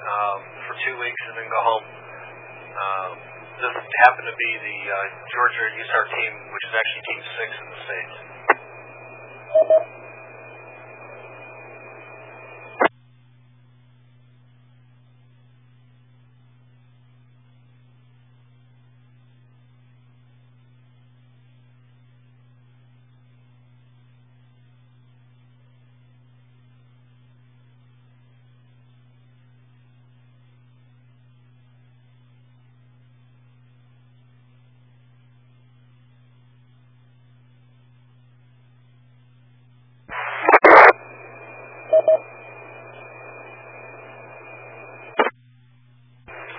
um, 0.00 0.38
for 0.64 0.74
two 0.88 0.96
weeks, 0.96 1.20
and 1.28 1.34
then 1.36 1.48
go 1.52 1.60
home. 1.68 1.84
Um, 1.84 3.12
this 3.60 3.74
happened 4.08 4.28
to 4.30 4.36
be 4.40 4.50
the 4.56 4.78
uh, 4.88 4.96
Georgia 5.36 5.66
USAR 5.84 6.04
team, 6.08 6.32
which 6.48 6.64
is 6.64 6.72
actually 6.72 7.04
Team 7.12 7.20
6 7.20 7.60
in 7.60 7.66
the 7.68 7.80
States. 7.84 8.16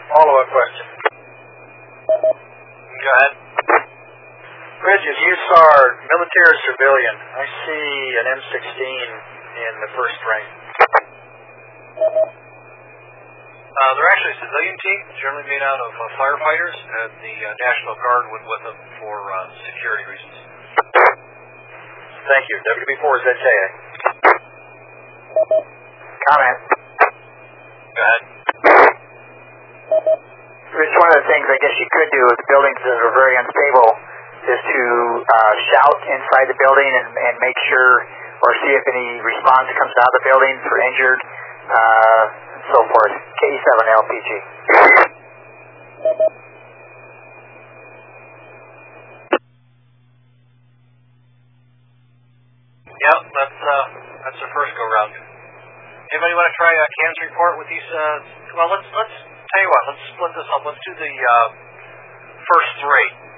Follow-up 0.10 0.50
question. 0.52 0.86
Go 2.10 3.10
ahead. 3.14 3.34
Bridges, 4.82 5.16
USAR, 5.16 5.80
military 6.12 6.50
or 6.50 6.59
civilian? 6.70 7.15
I 7.34 7.45
see 7.65 7.89
an 8.13 8.26
M16 8.38 8.82
in 9.57 9.74
the 9.82 9.89
first 9.97 10.17
frame. 10.22 10.49
Uh, 13.70 13.91
they're 13.95 14.11
actually 14.11 14.34
a 14.38 14.41
civilian 14.43 14.76
team, 14.78 14.99
generally 15.17 15.47
made 15.49 15.63
out 15.65 15.80
of 15.80 15.91
uh, 15.95 16.03
firefighters, 16.20 16.78
and 16.78 17.09
the 17.26 17.36
uh, 17.41 17.49
National 17.57 17.95
Guard 17.95 18.24
went 18.30 18.45
with 18.45 18.61
them 18.70 18.78
for 19.01 19.15
uh, 19.34 19.49
security 19.65 20.05
reasons. 20.09 20.36
Thank 22.28 22.45
you. 22.45 22.57
WB4 22.59 23.15
ZTAC. 23.24 23.70
Comment. 26.30 26.57
Go 26.70 28.01
ahead. 28.03 28.22
Rich, 30.70 30.93
one 31.01 31.09
of 31.09 31.17
the 31.24 31.28
things 31.28 31.45
I 31.49 31.57
guess 31.57 31.76
you 31.82 31.88
could 31.89 32.09
do 32.13 32.22
with 32.30 32.39
buildings 32.45 32.80
that 32.86 32.97
are 33.01 33.13
very 33.17 33.36
unstable 33.41 33.89
is 34.50 34.62
to 34.66 34.82
uh, 35.22 35.54
shout 35.74 36.00
inside 36.10 36.47
the 36.50 36.58
building 36.58 36.89
and, 36.89 37.10
and 37.14 37.36
make 37.38 37.58
sure 37.70 38.02
or 38.39 38.52
see 38.64 38.72
if 38.72 38.84
any 38.88 39.20
response 39.20 39.68
comes 39.76 39.93
out 40.00 40.10
of 40.10 40.16
the 40.16 40.26
building 40.32 40.56
for 40.64 40.76
injured, 40.80 41.20
uh, 41.70 42.56
and 42.56 42.64
so 42.72 42.80
forth. 42.88 43.14
KE7LPG. 43.36 44.30
Yep, 53.00 53.20
that's 53.32 53.60
uh, 53.64 53.86
that's 54.28 54.39
the 54.43 54.52
first 54.52 54.72
go 54.76 54.84
round. 54.91 55.14
Anybody 56.10 56.34
want 56.36 56.47
to 56.52 56.56
try 56.58 56.72
a 56.74 56.86
cans 57.00 57.18
report 57.32 57.54
with 57.62 57.68
these? 57.72 57.88
Uh, 57.91 58.60
well, 58.60 58.68
let's 58.76 58.88
let's 58.91 59.16
tell 59.24 59.62
you 59.64 59.70
what. 59.72 59.84
Let's 59.93 60.04
split 60.16 60.32
this 60.36 60.50
up. 60.52 60.62
Let's 60.68 60.84
do 60.84 60.93
the 61.00 61.14
uh, 61.16 61.47
first 62.43 62.72
three. 62.84 63.29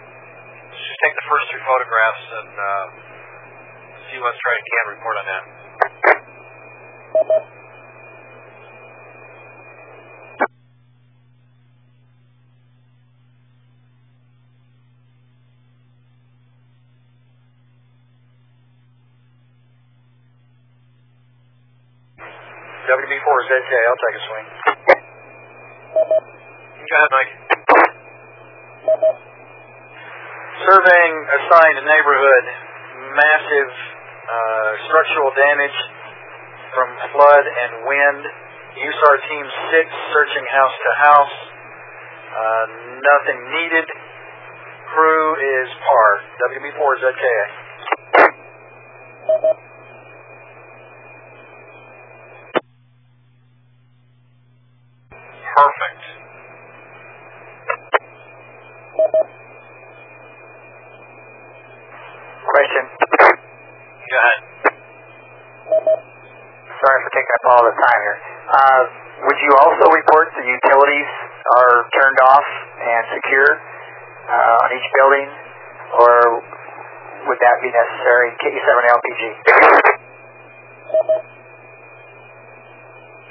Let's 0.82 0.90
just 0.90 1.06
take 1.06 1.14
the 1.14 1.30
first 1.30 1.46
three 1.54 1.62
photographs 1.62 2.26
and 2.42 2.54
uh, 2.58 2.86
see 4.10 4.18
what's 4.18 4.34
try 4.42 4.58
a 4.58 4.66
can 4.66 4.98
report 4.98 5.14
on 5.22 5.30
that. 5.30 5.46
WB4 22.90 23.38
ZJ, 23.54 23.74
I'll 23.86 24.02
take 24.02 24.18
a 24.18 24.24
swing. 24.26 24.50
Go 26.90 26.96
ahead, 26.98 27.14
Mike. 27.14 27.41
Surveying 30.72 31.16
assigned 31.28 31.84
neighborhood, 31.84 32.46
massive 33.12 33.72
uh, 33.76 34.72
structural 34.88 35.28
damage 35.36 35.76
from 36.72 36.88
flood 37.12 37.44
and 37.44 37.72
wind. 37.92 38.24
USAR 38.80 39.16
Team 39.28 39.46
6 39.52 40.16
searching 40.16 40.48
house 40.48 40.72
to 40.72 40.92
house. 41.04 41.38
Uh, 42.32 42.66
nothing 43.04 43.40
needed. 43.52 43.84
Crew 44.96 45.36
is 45.44 45.68
par. 45.76 46.24
WB4 46.40 47.04
ZKA. 47.04 47.46
Perfect. 55.52 56.02
Question. 62.52 62.84
Go 62.92 64.18
ahead. 64.20 64.40
Sorry 65.72 67.00
for 67.00 67.12
taking 67.16 67.34
up 67.40 67.46
all 67.48 67.64
the 67.64 67.72
time 67.72 68.02
here. 68.04 68.41
Uh, 68.52 68.84
would 69.32 69.40
you 69.40 69.52
also 69.64 69.86
report 69.96 70.28
the 70.36 70.44
utilities 70.44 71.10
are 71.56 71.88
turned 71.96 72.20
off 72.28 72.48
and 72.84 73.04
secure 73.16 73.48
uh, 73.48 74.64
on 74.68 74.70
each 74.76 74.88
building, 74.92 75.28
or 75.96 76.12
would 77.32 77.40
that 77.40 77.56
be 77.64 77.72
necessary? 77.72 78.36
KE7LPG. 78.44 79.22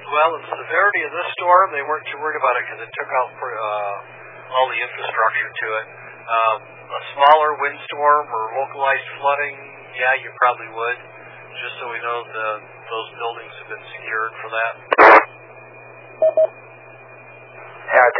Well, 0.08 0.30
the 0.40 0.42
severity 0.42 1.02
of 1.04 1.12
this 1.12 1.28
storm, 1.36 1.70
they 1.76 1.84
weren't 1.84 2.08
too 2.08 2.18
worried 2.18 2.40
about 2.40 2.56
it 2.56 2.64
because 2.64 2.80
it 2.88 2.92
took 2.96 3.10
out 3.12 3.30
uh, 3.36 4.56
all 4.56 4.66
the 4.72 4.80
infrastructure 4.80 5.50
to 5.52 5.66
it. 5.84 5.86
Um, 6.24 6.58
a 6.64 7.00
smaller 7.12 7.60
windstorm 7.60 8.24
or 8.24 8.42
localized 8.56 9.08
flooding, 9.20 9.54
yeah, 10.00 10.16
you 10.24 10.32
probably 10.40 10.70
would, 10.72 10.98
just 11.60 11.76
so 11.76 11.92
we 11.92 12.00
know 12.00 12.24
the 12.24 12.80
those 12.90 13.08
buildings 13.14 13.54
have 13.62 13.68
been 13.70 13.86
secured 13.86 14.32
for 14.42 14.50
that. 14.50 15.09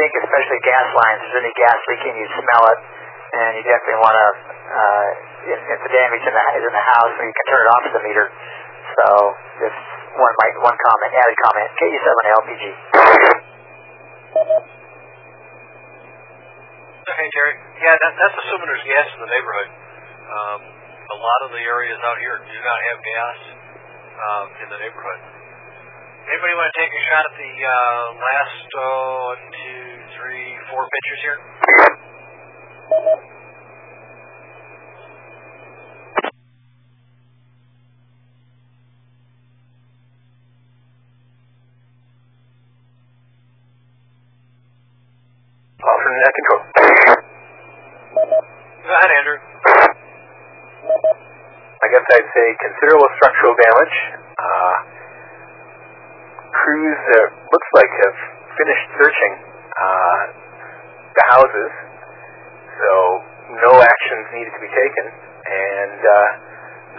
Think 0.00 0.16
especially 0.16 0.64
gas 0.64 0.88
lines, 0.96 1.20
if 1.20 1.28
there's 1.28 1.44
any 1.44 1.52
gas 1.60 1.76
leaking, 1.84 2.16
you 2.16 2.24
smell 2.32 2.64
it, 2.72 2.78
and 3.36 3.60
you 3.60 3.62
definitely 3.68 4.00
want 4.00 4.16
to, 4.16 4.28
uh, 4.72 5.08
if, 5.44 5.60
if 5.60 5.78
the 5.84 5.92
damage 5.92 6.24
in 6.24 6.32
the, 6.32 6.42
is 6.56 6.64
in 6.64 6.72
the 6.72 6.86
house, 6.96 7.12
you 7.20 7.28
can 7.28 7.46
turn 7.52 7.60
it 7.60 7.68
off 7.68 7.82
to 7.84 7.92
the 7.92 8.02
meter. 8.08 8.32
So 8.96 9.06
just 9.60 9.76
one, 10.16 10.32
my, 10.40 10.48
one 10.64 10.72
comment, 10.72 11.10
added 11.12 11.36
comment, 11.44 11.68
KE7 11.76 12.08
LPG. 12.32 12.64
Okay, 17.04 17.28
Jerry. 17.36 17.54
Yeah, 17.84 17.92
that, 18.00 18.12
that's 18.16 18.36
assuming 18.40 18.72
there's 18.72 18.86
gas 18.88 19.04
in 19.04 19.20
the 19.20 19.30
neighborhood. 19.36 19.68
Um, 19.68 20.60
a 21.12 21.18
lot 21.20 21.40
of 21.44 21.52
the 21.52 21.60
areas 21.60 22.00
out 22.08 22.16
here 22.24 22.40
do 22.40 22.56
not 22.64 22.80
have 22.88 22.98
gas 23.04 23.38
um, 24.16 24.46
in 24.64 24.68
the 24.72 24.78
neighborhood. 24.80 25.39
Anybody 26.30 26.54
want 26.54 26.70
to 26.70 26.78
take 26.78 26.94
a 26.94 27.02
shot 27.10 27.26
at 27.26 27.34
the 27.42 27.52
uh, 27.58 28.06
last 28.22 28.68
uh, 28.70 28.86
one, 29.34 29.42
two, 29.50 29.82
three, 30.14 30.54
four 30.70 30.86
pictures 30.86 31.20
here? 31.26 31.38
Alternate 45.82 46.20
net 46.22 46.34
control. 46.38 46.60
Go 48.86 48.92
ahead, 48.94 49.10
Andrew. 49.18 49.38
I 51.82 51.86
guess 51.90 52.06
I'd 52.06 52.30
say 52.30 52.46
considerable 52.62 53.10
structural 53.18 53.58
damage. 53.58 54.19
Crews 56.70 57.02
uh, 57.02 57.18
looks 57.50 57.70
like 57.74 57.90
have 57.90 58.18
finished 58.54 58.88
searching 58.94 59.34
uh, 59.74 60.22
the 61.18 61.24
houses, 61.34 61.72
so 62.78 62.90
no 63.58 63.74
actions 63.82 64.30
needed 64.30 64.54
to 64.54 64.62
be 64.62 64.70
taken, 64.70 65.04
and 65.50 65.98
uh, 65.98 66.14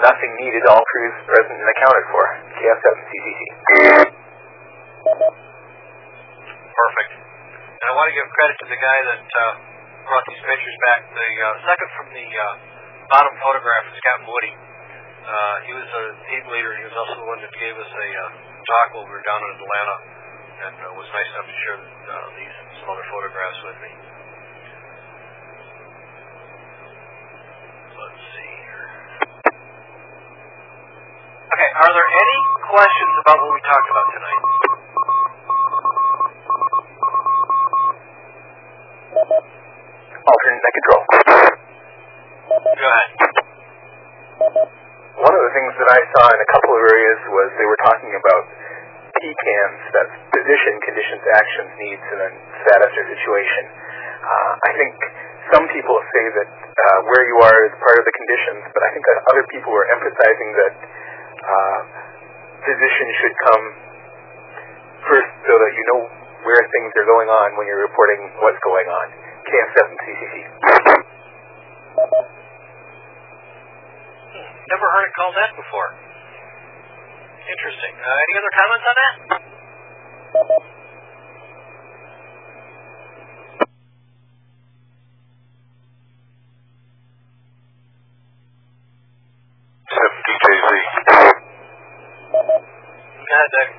nothing 0.03 0.32
needed. 0.43 0.67
All 0.67 0.84
crews 0.84 1.15
present 1.24 1.55
and 1.55 1.69
accounted 1.72 2.05
for. 2.11 2.24
KF7 2.51 2.84
CCC. 2.99 3.39
Perfect. 6.76 7.11
And 7.80 7.86
I 7.88 7.93
want 7.95 8.11
to 8.11 8.15
give 8.19 8.28
credit 8.28 8.55
to 8.59 8.67
the 8.67 8.76
guy 8.76 8.99
that 9.07 9.24
uh, 9.24 9.43
brought 10.03 10.26
these 10.28 10.43
pictures 10.51 10.78
back. 10.91 11.07
The 11.15 11.30
uh, 11.47 11.47
second 11.63 11.89
from 11.95 12.07
the 12.11 12.28
uh, 12.28 12.43
bottom 13.07 13.39
photograph 13.39 13.88
is 13.88 13.95
Captain 14.03 14.28
Woody. 14.28 14.51
Uh, 14.51 15.55
he 15.63 15.72
was 15.80 15.88
a 15.88 16.03
team 16.28 16.43
leader. 16.51 16.76
He 16.76 16.84
was 16.91 16.95
also 16.99 17.24
the 17.24 17.28
one 17.32 17.39
that 17.39 17.55
gave 17.55 17.80
us 17.80 17.88
a 17.88 18.07
uh, 18.19 18.51
talk 18.66 18.88
while 18.93 19.05
we 19.05 19.12
were 19.12 19.26
down 19.26 19.41
in 19.41 19.49
Atlanta, 19.57 19.97
and 20.62 20.76
uh, 20.78 20.93
was 20.93 21.09
nice 21.09 21.30
enough 21.34 21.47
to 21.49 21.55
share 21.66 21.78
uh, 21.82 22.28
these 22.38 22.55
some 22.82 22.89
other 22.93 23.05
photographs 23.09 23.59
with 23.66 23.78
me. 23.82 23.91
Let's 27.97 28.22
see 28.22 28.53
here. 28.62 28.89
Okay, 31.51 31.70
are 31.82 31.91
there 31.91 32.09
any 32.12 32.39
questions 32.70 33.14
about 33.26 33.38
what 33.41 33.51
we 33.53 33.62
talked 33.66 33.89
about 33.89 34.07
tonight? 34.14 34.43
Alternate 40.22 40.74
control. 40.78 41.01
Go 42.62 42.86
ahead. 42.86 43.09
One 45.20 45.34
of 45.36 45.43
the 45.43 45.51
things 45.51 45.74
that 45.76 45.89
I 45.91 45.99
saw 46.16 46.26
in 46.32 46.39
a 46.39 46.49
couple 46.55 46.72
of 46.72 46.82
areas 46.88 47.20
was 47.36 47.47
they 47.59 47.68
were 47.68 47.82
talking 47.84 48.12
about 48.16 48.43
PCANs, 49.20 49.82
that's 49.91 50.16
position, 50.32 50.74
conditions, 50.88 51.24
actions, 51.36 51.72
needs, 51.76 52.05
and 52.16 52.20
then 52.24 52.34
status 52.64 52.91
or 52.95 53.05
situation. 53.12 53.64
Uh, 54.24 54.51
I 54.66 54.72
think 54.80 54.95
some 55.51 55.66
people 55.68 55.97
say 56.16 56.26
that 56.41 56.49
uh, 56.49 56.99
where 57.12 57.24
you 57.28 57.38
are 57.43 57.59
is 57.68 57.74
part 57.84 57.99
of 57.99 58.05
the 58.07 58.16
conditions, 58.16 58.72
but 58.72 58.82
I 58.88 58.89
think 58.95 59.03
that 59.03 59.18
other 59.36 59.43
people 59.51 59.76
were 59.76 59.88
emphasizing 59.91 60.49
that 60.55 60.74
uh, 60.80 61.80
position 62.64 63.07
should 63.20 63.36
come 63.51 63.64
first 65.12 65.32
so 65.43 65.53
that 65.59 65.72
you 65.76 65.86
know 65.91 66.01
where 66.47 66.62
things 66.72 66.89
are 66.97 67.05
going 67.05 67.30
on 67.30 67.59
when 67.59 67.68
you're 67.68 67.84
reporting 67.84 68.32
what's 68.41 68.62
going 68.64 68.88
on. 68.88 69.05
KF7CCC. 69.43 70.36
Never 74.72 74.88
heard 74.88 75.03
it 75.03 75.13
called 75.19 75.36
that 75.36 75.51
before. 75.59 75.89
Interesting. 77.43 77.91
Uh, 77.91 78.07
any 78.07 78.36
other 78.39 78.53
comments 78.55 78.86
on 78.88 78.95
that? 78.95 79.13
DJZ. 89.91 90.69
Go 92.32 93.28
ahead, 93.28 93.51
Doug. 93.51 93.69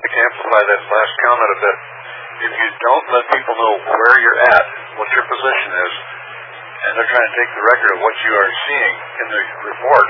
Can 0.00 0.26
amplify 0.26 0.62
that 0.62 0.80
last 0.90 1.14
comment 1.26 1.50
a 1.50 1.58
bit. 1.58 1.76
If 2.40 2.52
you 2.54 2.68
don't 2.82 3.06
let 3.14 3.24
people 3.34 3.54
know 3.58 3.74
where 3.82 4.16
you're 4.22 4.42
at, 4.54 4.64
what 4.98 5.08
your 5.10 5.26
position 5.26 5.70
is, 5.74 5.92
and 6.90 6.98
they're 6.98 7.12
trying 7.14 7.30
to 7.30 7.36
take 7.38 7.52
the 7.54 7.64
record 7.70 7.90
of 7.94 7.98
what 8.02 8.14
you 8.18 8.32
are 8.34 8.50
seeing 8.66 8.94
in 9.22 9.26
the 9.30 9.40
report, 9.62 10.06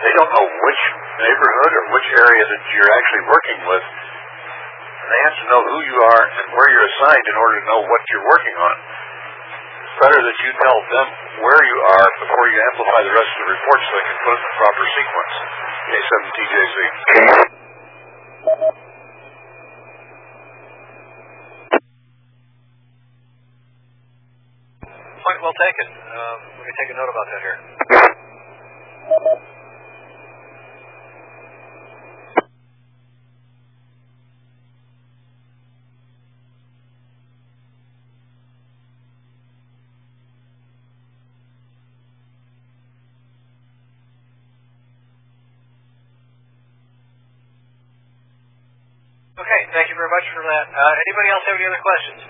they 0.00 0.12
don't 0.16 0.32
know 0.32 0.46
which 0.48 0.82
neighborhood 1.20 1.72
or 1.76 1.84
which 1.92 2.08
area 2.16 2.44
that 2.48 2.62
you're 2.72 2.92
actually 2.96 3.24
working 3.28 3.60
with. 3.68 3.84
They 3.84 5.20
have 5.28 5.36
to 5.36 5.46
know 5.52 5.60
who 5.60 5.78
you 5.84 5.96
are 6.00 6.22
and 6.32 6.48
where 6.56 6.68
you're 6.72 6.88
assigned 6.88 7.26
in 7.28 7.36
order 7.36 7.60
to 7.60 7.64
know 7.68 7.80
what 7.84 8.00
you're 8.08 8.24
working 8.24 8.56
on. 8.56 8.74
It's 9.84 9.96
better 10.00 10.16
that 10.16 10.36
you 10.40 10.50
tell 10.64 10.78
them 10.80 11.06
where 11.44 11.60
you 11.60 11.78
are 11.92 12.08
before 12.24 12.46
you 12.48 12.56
amplify 12.72 13.00
the 13.04 13.12
rest 13.12 13.28
of 13.28 13.38
the 13.44 13.48
report 13.52 13.78
so 13.84 13.90
they 13.92 14.06
can 14.08 14.18
put 14.24 14.32
it 14.32 14.40
in 14.40 14.48
the 14.48 14.56
proper 14.64 14.84
sequence. 14.96 15.34
K7TJZ. 15.92 17.51
Point 25.52 25.60
well 25.60 25.68
taken. 25.68 25.88
Um, 25.92 26.38
we 26.56 26.64
can 26.64 26.76
take 26.80 26.90
a 26.92 26.96
note 26.96 27.10
about 27.12 27.26
that 27.28 27.40
here. 27.44 27.58
Okay, 49.36 49.60
thank 49.76 49.88
you 49.92 49.96
very 50.00 50.08
much 50.08 50.26
for 50.32 50.40
that. 50.48 50.64
Uh, 50.72 50.92
anybody 50.96 51.28
else 51.28 51.44
have 51.44 51.56
any 51.60 51.66
other 51.68 51.82
questions? 51.84 52.20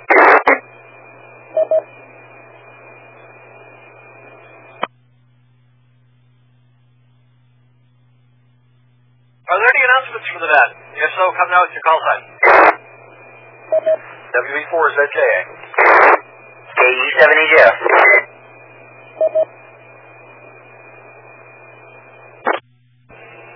Are 9.53 9.59
there 9.61 9.73
the? 10.41 10.65
If 10.97 11.11
so, 11.17 11.25
come 11.37 11.49
now 11.51 11.61
with 11.67 11.75
your 11.75 11.85
call 11.85 12.01
sign. 12.01 12.23
WE4ZJA. 14.33 15.39
KU7EJF. 16.73 17.77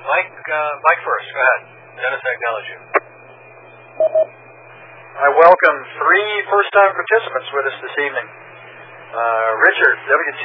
Mike, 0.06 0.32
uh, 0.36 0.72
Mike 0.86 1.00
first. 1.02 1.26
Go 1.32 1.40
ahead. 1.40 1.60
Dennis, 1.96 2.22
I 2.22 2.30
acknowledge 2.36 2.68
you. 2.70 2.78
I 5.16 5.28
welcome 5.32 5.78
three 5.96 6.30
first-time 6.52 6.92
participants 6.92 7.48
with 7.56 7.64
us 7.72 7.76
this 7.80 7.96
evening. 8.04 8.28
Uh, 9.16 9.48
Richard, 9.64 9.96
W2 10.12 10.44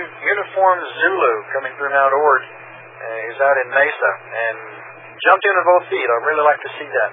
U- 0.00 0.14
Uniform 0.24 0.78
Zulu, 0.80 1.32
coming 1.52 1.72
through 1.76 1.92
Mount 1.92 2.16
Ord. 2.16 2.42
Uh, 2.48 3.16
he's 3.28 3.40
out 3.44 3.56
in 3.60 3.68
Mesa 3.76 4.10
and 4.24 4.79
jumped 5.24 5.44
in 5.44 5.52
with 5.52 5.66
both 5.68 5.84
feet. 5.92 6.06
I'd 6.06 6.26
really 6.26 6.46
like 6.46 6.60
to 6.60 6.70
see 6.80 6.88
that. 6.88 7.10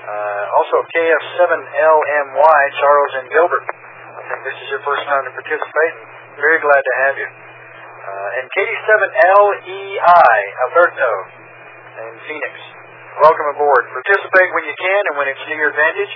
Uh, 0.00 0.44
also, 0.56 0.76
KF7LMY, 0.90 2.60
Charles 2.80 3.12
and 3.20 3.26
Gilbert. 3.28 3.64
I 3.68 4.22
think 4.26 4.40
this 4.48 4.58
is 4.64 4.68
your 4.72 4.82
first 4.82 5.04
time 5.06 5.22
to 5.28 5.32
participate. 5.36 5.94
Very 6.40 6.58
glad 6.64 6.82
to 6.82 6.92
have 7.04 7.14
you. 7.20 7.28
Uh, 7.28 8.38
and 8.40 8.44
KD7LEI, 8.48 10.38
Alberto, 10.66 11.10
in 12.00 12.14
Phoenix. 12.24 12.54
Welcome 13.20 13.52
aboard. 13.52 13.84
Participate 13.92 14.50
when 14.56 14.64
you 14.64 14.72
can 14.72 15.02
and 15.12 15.14
when 15.20 15.28
it's 15.28 15.42
to 15.44 15.52
your 15.52 15.68
advantage. 15.68 16.14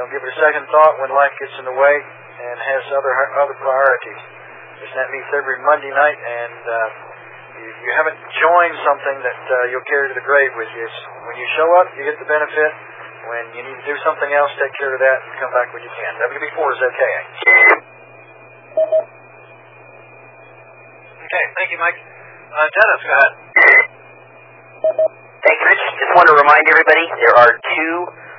Don't 0.00 0.08
give 0.08 0.24
it 0.24 0.30
a 0.32 0.38
second 0.40 0.64
thought 0.72 0.96
when 1.02 1.12
life 1.12 1.34
gets 1.36 1.52
in 1.60 1.68
the 1.68 1.76
way 1.76 1.96
and 2.38 2.56
has 2.56 2.82
other 2.94 3.12
other 3.42 3.56
priorities. 3.58 4.20
This 4.78 4.90
net 4.94 5.10
meets 5.10 5.28
every 5.34 5.58
Monday 5.66 5.90
night, 5.90 6.16
and 6.16 6.62
uh, 6.62 7.07
you, 7.58 7.70
you 7.84 7.90
haven't 7.98 8.18
joined 8.38 8.76
something 8.86 9.16
that 9.26 9.40
uh, 9.50 9.70
you'll 9.70 9.86
carry 9.90 10.08
to 10.08 10.16
the 10.16 10.26
grave 10.26 10.52
with 10.54 10.70
you. 10.72 10.82
It's, 10.86 10.98
when 11.26 11.36
you 11.36 11.46
show 11.58 11.68
up, 11.82 11.86
you 11.98 12.06
get 12.06 12.16
the 12.18 12.28
benefit. 12.28 12.72
When 13.28 13.44
you 13.52 13.62
need 13.66 13.76
to 13.76 13.86
do 13.86 13.96
something 14.06 14.30
else, 14.32 14.48
take 14.56 14.72
care 14.78 14.94
of 14.94 15.00
that 15.02 15.18
and 15.20 15.32
come 15.36 15.52
back 15.52 15.68
when 15.74 15.82
you 15.84 15.92
can. 15.92 16.12
WB4 16.22 16.70
ZKA. 16.80 17.20
Okay, 17.38 17.66
Okay, 21.28 21.44
thank 21.60 21.68
you, 21.68 21.78
Mike. 21.82 21.98
Uh, 21.98 22.66
Dennis, 22.72 23.02
go 23.04 23.12
ahead. 23.12 23.32
Thanks, 25.44 25.60
Rich. 25.60 25.84
Just 26.00 26.12
want 26.16 26.26
to 26.32 26.36
remind 26.40 26.64
everybody 26.72 27.04
there 27.20 27.36
are 27.36 27.52
two 27.52 27.94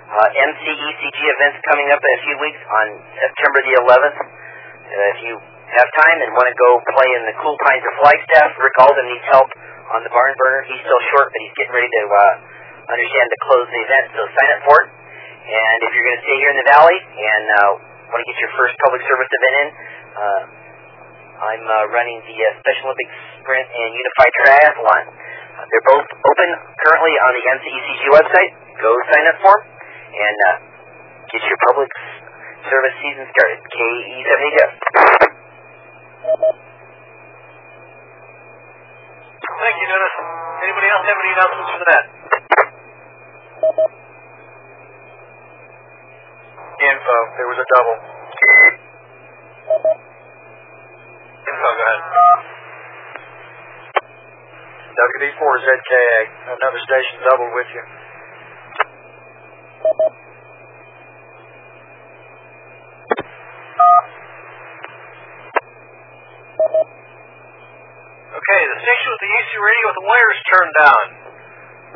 uh, 0.09 0.41
MCECG 0.49 1.19
events 1.21 1.61
coming 1.69 1.93
up 1.93 2.01
in 2.01 2.11
a 2.17 2.21
few 2.25 2.35
weeks 2.41 2.61
on 2.65 2.85
September 3.13 3.59
the 3.61 3.75
11th. 3.85 4.17
Uh, 4.17 5.13
if 5.13 5.19
you 5.21 5.33
have 5.77 5.89
time 5.93 6.17
and 6.25 6.29
want 6.33 6.49
to 6.49 6.57
go 6.57 6.81
play 6.97 7.09
in 7.13 7.21
the 7.29 7.35
Cool 7.41 7.57
Pines 7.61 7.85
of 7.85 7.93
Flagstaff, 8.01 8.49
Rick 8.57 8.77
Alden 8.81 9.05
needs 9.05 9.27
help 9.29 9.49
on 9.93 10.01
the 10.01 10.11
barn 10.13 10.33
burner. 10.37 10.65
He's 10.65 10.81
still 10.81 11.03
short, 11.13 11.29
but 11.29 11.39
he's 11.45 11.55
getting 11.57 11.75
ready 11.77 11.89
to 11.89 12.03
uh, 12.09 12.33
understand 12.89 13.25
to 13.29 13.37
close 13.45 13.67
the 13.69 13.81
event, 13.85 14.05
so 14.17 14.21
sign 14.33 14.49
up 14.57 14.61
for 14.65 14.77
it. 14.85 14.87
And 15.49 15.77
if 15.81 15.89
you're 15.93 16.05
going 16.05 16.19
to 16.21 16.25
stay 16.25 16.37
here 16.41 16.51
in 16.53 16.59
the 16.61 16.67
valley 16.69 16.97
and 16.97 17.45
uh, 17.49 17.61
want 18.13 18.19
to 18.21 18.27
get 18.29 18.37
your 18.37 18.53
first 18.53 18.73
public 18.85 19.01
service 19.05 19.29
event 19.29 19.55
in, 19.57 19.67
uh, 20.13 20.41
I'm 21.39 21.65
uh, 21.65 21.95
running 21.95 22.19
the 22.27 22.37
uh, 22.37 22.47
Special 22.61 22.91
Olympics 22.91 23.15
Sprint 23.41 23.67
and 23.69 23.89
Unified 23.95 24.33
Triathlon. 24.43 25.03
Uh, 25.09 25.65
they're 25.71 25.87
both 25.89 26.05
open 26.05 26.49
currently 26.85 27.15
on 27.17 27.31
the 27.33 27.43
MCECG 27.45 28.01
website. 28.13 28.51
Go 28.77 28.91
sign 29.09 29.25
up 29.31 29.37
for 29.41 29.55
them 29.55 29.79
and 30.09 30.37
uh, 30.37 30.55
get 31.31 31.41
your 31.45 31.59
public 31.71 31.89
service 32.67 32.95
season 33.01 33.25
started. 33.31 33.57
KE70 33.69 35.18
Thank 36.19 36.35
you, 39.79 39.87
Dennis. 39.87 40.15
Anybody 40.59 40.87
else 40.91 41.05
have 41.07 41.15
any 41.15 41.31
announcements 41.31 41.71
for 41.71 41.85
that? 41.87 42.03
Info. 46.79 47.17
There 47.39 47.47
was 47.47 47.55
a 47.55 47.67
double. 47.71 47.95
Info, 51.47 51.69
go 51.71 51.83
ahead. 51.87 52.03
WB4 54.99 55.55
ZKA. 55.63 56.19
Another 56.51 56.81
station 56.83 57.15
double 57.23 57.47
with 57.55 57.71
you. 57.71 57.83
Okay, 68.29 68.61
the 68.65 68.79
station 68.81 69.07
with 69.13 69.21
the 69.21 69.29
AC 69.29 69.51
radio 69.57 69.83
with 69.89 69.97
the 69.99 70.07
wires 70.09 70.39
turned 70.53 70.73
down. 70.81 71.05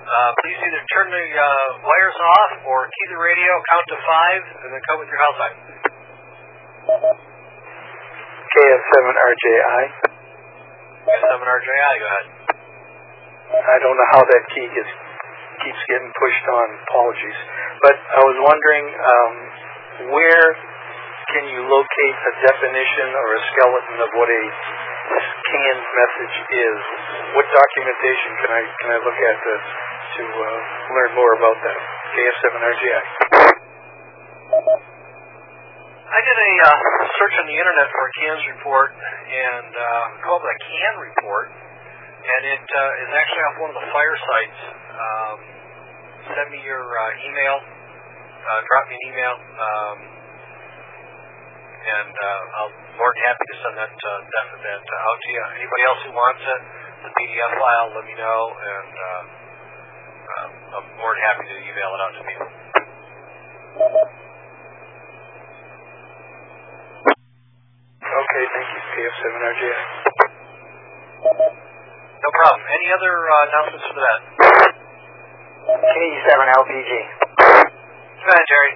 Uh, 0.05 0.31
please 0.41 0.52
either 0.63 0.81
turn 0.95 1.07
the 1.11 1.27
uh, 1.35 1.69
wires 1.83 2.19
off 2.19 2.51
or 2.67 2.87
key 2.87 3.07
the 3.11 3.19
radio, 3.19 3.51
count 3.67 3.85
to 3.91 3.97
five, 4.07 4.41
and 4.63 4.69
then 4.71 4.81
come 4.87 4.97
with 5.03 5.09
your 5.11 5.19
house 5.19 5.37
sign. 5.39 5.55
KS7RJI. 8.53 9.83
K7RJI, 11.03 11.93
go 11.99 12.07
ahead. 12.07 12.27
I 13.53 13.77
don't 13.83 13.93
know 13.93 14.09
how 14.15 14.23
that 14.23 14.43
key 14.55 14.65
gets 14.71 14.93
keeps 15.61 15.83
getting 15.85 16.11
pushed 16.17 16.45
on. 16.49 16.67
Apologies, 16.89 17.39
but 17.85 17.95
I 17.95 18.21
was 18.25 18.37
wondering 18.41 18.85
um, 18.89 19.33
where 20.09 20.47
can 21.31 21.45
you 21.53 21.61
locate 21.65 22.15
a 22.17 22.33
definition 22.49 23.07
or 23.13 23.27
a 23.37 23.41
skeleton 23.53 23.97
of 24.03 24.09
what 24.17 24.29
a 24.29 24.43
canned 25.53 25.85
message 25.85 26.35
is? 26.49 26.79
What 27.37 27.45
documentation 27.45 28.31
can 28.41 28.49
I 28.49 28.61
can 28.81 28.89
I 28.89 28.97
look 29.05 29.19
at 29.21 29.37
to 29.37 29.53
to 30.17 30.23
uh, 30.25 30.59
learn 30.97 31.11
more 31.13 31.33
about 31.37 31.57
that? 31.61 31.77
KF7RGI. 32.13 33.03
I 36.13 36.19
did 36.21 36.37
a 36.37 36.51
uh, 36.61 36.77
search 37.17 37.35
on 37.41 37.45
the 37.49 37.57
internet 37.57 37.87
for 37.89 38.03
a 38.05 38.11
CANS 38.21 38.43
report 38.53 38.93
and 38.93 39.71
uh, 39.73 40.05
called 40.21 40.45
it 40.45 40.53
a 40.53 40.59
CAN 40.61 40.93
report, 41.01 41.49
and 41.49 42.41
it 42.53 42.65
uh, 42.69 43.01
is 43.05 43.09
actually 43.17 43.43
off 43.49 43.57
one 43.61 43.69
of 43.73 43.77
the 43.81 43.89
fire 43.89 44.17
sites. 44.29 44.59
Um, 44.93 45.37
send 46.37 46.47
me 46.53 46.61
your 46.61 46.85
uh, 46.85 47.25
email, 47.25 47.55
uh, 47.61 48.59
drop 48.61 48.83
me 48.89 48.93
an 48.93 49.03
email, 49.09 49.35
um, 49.57 49.97
and 51.83 52.15
uh, 52.15 52.57
I'll 52.63 52.73
more 52.95 53.11
than 53.11 53.23
happy 53.27 53.45
to 53.51 53.55
send 53.59 53.75
that 53.75 53.91
uh, 53.91 54.11
that, 54.23 54.47
that 54.63 54.83
uh, 54.87 55.07
out 55.09 55.19
to 55.19 55.29
you. 55.29 55.43
Anybody 55.59 55.83
else 55.83 56.01
who 56.07 56.13
wants 56.15 56.43
it, 56.45 56.61
the 57.03 57.11
PDF 57.11 57.51
file, 57.59 57.87
let 57.99 58.05
me 58.07 58.15
know, 58.15 58.41
and 58.55 58.93
uh, 58.95 59.21
uh, 60.23 60.47
I'm 60.79 60.87
more 60.95 61.11
than 61.11 61.23
happy 61.27 61.45
to 61.51 61.55
email 61.67 61.89
it 61.91 61.99
out 61.99 62.13
to 62.15 62.21
people. 62.23 62.49
Okay, 68.03 68.43
thank 68.53 68.67
you. 68.71 68.81
KF7RGI. 68.93 69.81
No 72.23 72.29
problem. 72.39 72.61
Any 72.63 72.87
other 72.93 73.13
uh, 73.27 73.47
announcements 73.51 73.85
for 73.89 73.99
that? 73.99 74.19
K7LPG. 75.73 76.91
Go 78.23 78.29
ahead, 78.31 78.47
Jerry. 78.47 78.73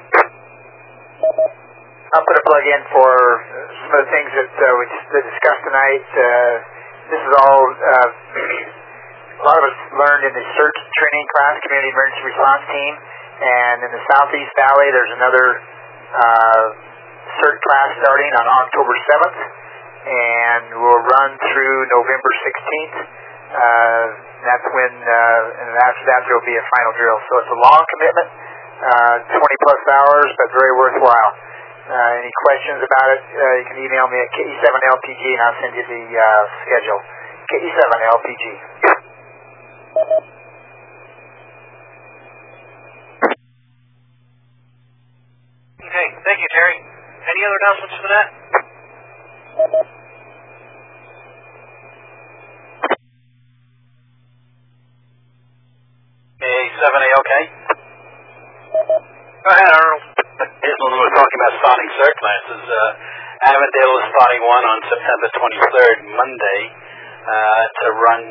I'll 2.07 2.23
put 2.23 2.39
a 2.39 2.45
plug 2.47 2.63
in 2.63 2.81
for 2.95 3.11
some 3.83 3.91
of 3.99 3.99
the 4.07 4.11
things 4.15 4.31
that 4.31 4.47
uh, 4.47 4.65
we 4.79 4.83
discussed 5.11 5.63
tonight. 5.67 6.07
Uh, 6.07 6.53
this 7.11 7.19
is 7.19 7.33
all 7.35 7.63
uh, 7.67 8.09
a 9.43 9.43
lot 9.43 9.59
of 9.59 9.67
us 9.67 9.77
learned 9.91 10.23
in 10.23 10.31
the 10.31 10.45
CERT 10.55 10.77
training 10.95 11.27
class, 11.35 11.59
Community 11.67 11.91
Emergency 11.91 12.23
Response 12.31 12.63
Team, 12.71 12.93
and 13.43 13.77
in 13.83 13.91
the 13.91 14.03
Southeast 14.07 14.51
Valley, 14.55 14.87
there's 14.95 15.13
another 15.19 15.45
uh, 16.15 16.65
CERT 17.43 17.59
class 17.59 17.89
starting 17.99 18.31
on 18.39 18.45
October 18.55 18.93
7th, 19.11 19.39
and 20.07 20.63
will 20.79 21.03
run 21.11 21.35
through 21.43 21.91
November 21.91 22.31
16th. 22.39 22.97
Uh, 23.51 24.05
that's 24.47 24.67
when, 24.71 24.93
uh, 24.95 25.59
and 25.59 25.69
after 25.75 26.03
that, 26.07 26.23
there 26.23 26.39
will 26.39 26.47
be 26.47 26.55
a 26.55 26.67
final 26.71 26.93
drill. 26.95 27.19
So 27.19 27.31
it's 27.43 27.51
a 27.51 27.59
long 27.67 27.83
commitment, 27.83 28.29
uh, 28.95 29.43
20 29.43 29.43
plus 29.59 29.81
hours, 29.91 30.29
but 30.39 30.47
very 30.55 30.71
worthwhile. 30.79 31.31
Uh, 31.87 32.19
any 32.19 32.33
questions 32.43 32.83
about 32.83 33.09
it, 33.15 33.23
uh, 33.31 33.43
you 33.63 33.65
can 33.71 33.79
email 33.79 34.11
me 34.11 34.19
at 34.19 34.27
KE7LPG 34.35 35.23
and 35.23 35.39
I'll 35.39 35.59
send 35.63 35.71
you 35.71 35.85
the 35.87 36.03
uh, 36.19 36.43
schedule. 36.67 36.99
KE7LPG. 37.47 38.43
Okay, 45.79 46.07
thank 46.27 46.39
you, 46.43 46.49
Terry. 46.51 46.75
Any 47.23 47.41
other 47.47 47.55
announcements 47.55 47.95
for 48.03 48.09
that? 48.11 48.27
A7A 56.43 57.09
okay? 57.23 57.43
Go 59.39 59.49
ahead, 59.55 59.71
Arnold. 59.71 60.16
This 60.57 60.73
one 60.73 60.97
we're 60.97 61.13
talking 61.13 61.37
about 61.37 61.53
cert 62.01 62.15
classes. 62.17 62.65
Uh, 62.65 63.45
Avondale 63.45 63.93
is 64.01 64.05
spotting 64.09 64.41
one 64.41 64.65
on 64.65 64.79
September 64.89 65.29
23rd, 65.37 65.97
Monday, 66.17 66.61
uh, 67.29 67.63
to 67.77 67.85
run 67.93 68.23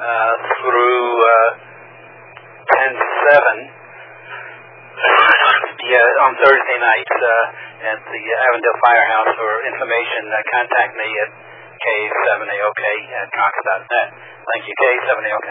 uh, 0.00 0.34
through 0.64 1.04
uh, 1.20 1.52
10-7. 2.80 2.96
yeah, 5.92 6.24
on 6.24 6.32
Thursday 6.40 6.78
night 6.80 7.12
uh, 7.12 7.92
at 7.92 8.00
the 8.00 8.24
Avondale 8.24 8.78
Firehouse. 8.88 9.36
For 9.36 9.68
information, 9.68 10.32
uh, 10.32 10.40
contact 10.48 10.96
me 10.96 11.08
at 11.12 11.30
K7AOK 11.76 12.84
at 13.20 13.28
Cox.net. 13.36 14.08
Thank 14.16 14.64
you, 14.64 14.74
K7AOK. 14.80 15.48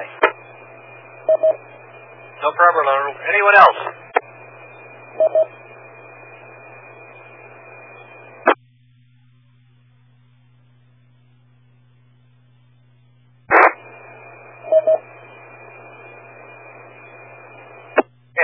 No 2.42 2.50
problem. 2.58 3.14
Anyone 3.30 3.58
else? 3.62 4.03
Yeah, 5.14 5.22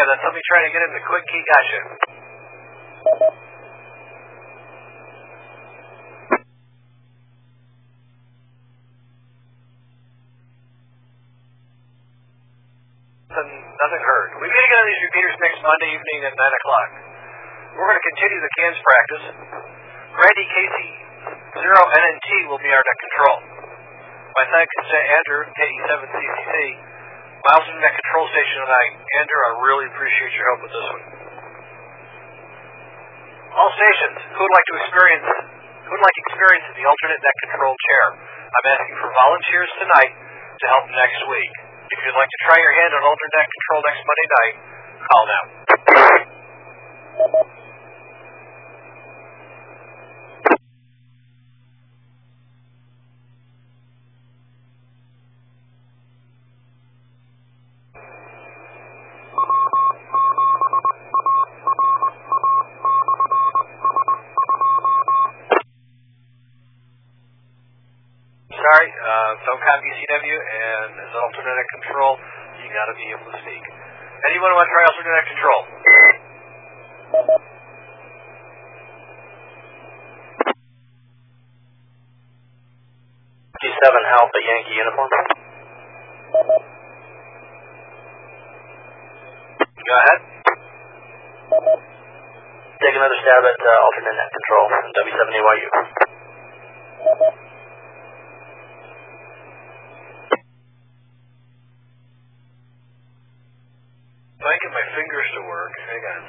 that's 0.07 0.21
somebody 0.21 0.43
trying 0.45 0.65
to 0.69 0.73
get 0.73 0.81
into 0.85 1.01
quick 1.09 1.25
key. 1.27 1.41
Gotcha. 1.43 1.79
Nothing, 13.29 13.61
nothing 13.77 14.03
heard. 14.05 14.29
We 14.41 14.47
meet 14.49 14.65
again 14.65 14.81
on 14.81 14.87
these 14.89 15.03
repeaters 15.09 15.35
next 15.41 15.58
Monday 15.69 15.93
evening 15.93 16.25
at 16.25 16.33
9 16.33 16.33
o'clock. 16.33 16.89
We're 17.77 17.85
going 17.93 18.01
to 18.01 18.07
continue 18.09 18.41
the 18.41 18.53
cans 18.57 18.79
practice. 18.81 19.25
Randy 20.17 20.45
Casey, 20.49 20.89
0NNT 21.61 22.29
will 22.49 22.57
be 22.57 22.73
our 22.73 22.81
net 22.81 22.97
control. 22.97 23.37
My 24.33 24.45
thanks 24.49 24.73
to 24.81 24.97
Andrew, 24.97 25.45
KF7CCC, 25.45 26.49
my 27.45 27.51
alternate 27.53 27.85
net 27.85 27.93
control 28.01 28.25
station 28.33 28.65
tonight. 28.65 28.93
Andrew, 29.21 29.41
I 29.45 29.51
really 29.61 29.85
appreciate 29.93 30.33
your 30.33 30.45
help 30.49 30.59
with 30.65 30.73
this 30.73 30.87
one. 30.89 31.03
All 33.53 33.69
stations, 33.69 34.17
who 34.25 34.41
would 34.41 34.55
like 34.57 34.67
to 34.73 34.75
experience 34.89 35.27
who 35.85 35.89
would 35.93 36.05
like 36.05 36.17
experience 36.33 36.65
the 36.81 36.85
alternate 36.89 37.21
net 37.21 37.37
control 37.45 37.77
chair? 37.77 38.05
I'm 38.17 38.65
asking 38.73 38.97
for 39.05 39.09
volunteers 39.13 39.69
tonight 39.77 40.13
to 40.17 40.65
help 40.65 40.85
next 40.97 41.21
week. 41.29 41.53
If 41.93 41.97
you'd 42.01 42.17
like 42.17 42.29
to 42.29 42.39
try 42.49 42.57
your 42.57 42.73
hand 42.73 42.97
on 42.97 43.05
alternate 43.05 43.37
net 43.37 43.49
control 43.53 43.79
next 43.85 44.01
Monday 44.01 44.29
night, 44.33 44.55
call 45.05 45.25
now. 45.29 45.58
Sorry, 47.19 47.35
uh, 68.95 69.31
don't 69.43 69.59
copy 69.59 69.91
CW, 69.91 70.39
and 70.39 70.91
as 71.03 71.11
alternate 71.19 71.67
control, 71.83 72.15
you 72.63 72.71
gotta 72.71 72.95
be 72.95 73.11
able 73.11 73.27
to 73.27 73.37
speak. 73.43 73.63
Anyone 74.31 74.55
want 74.55 74.67
to 74.67 74.71
try 74.71 74.87
alternate 74.87 75.27
control? 75.35 75.78
G7 83.89 84.05
Alpha 84.05 84.37
Yankee 84.45 84.77
uniform. 84.77 85.09
Go 89.81 89.93
ahead. 89.97 90.19
Take 92.85 92.93
another 92.93 93.17
stab 93.17 93.41
at 93.49 93.57
uh, 93.57 93.81
alternate 93.81 94.13
net 94.13 94.29
control, 94.29 94.69
W7AYU. 94.93 95.73
If 104.37 104.45
I 104.45 104.53
get 104.53 104.69
my 104.69 104.85
fingers 104.93 105.27
to 105.33 105.41
work, 105.49 105.73
hang 105.81 106.03
on. 106.13 106.21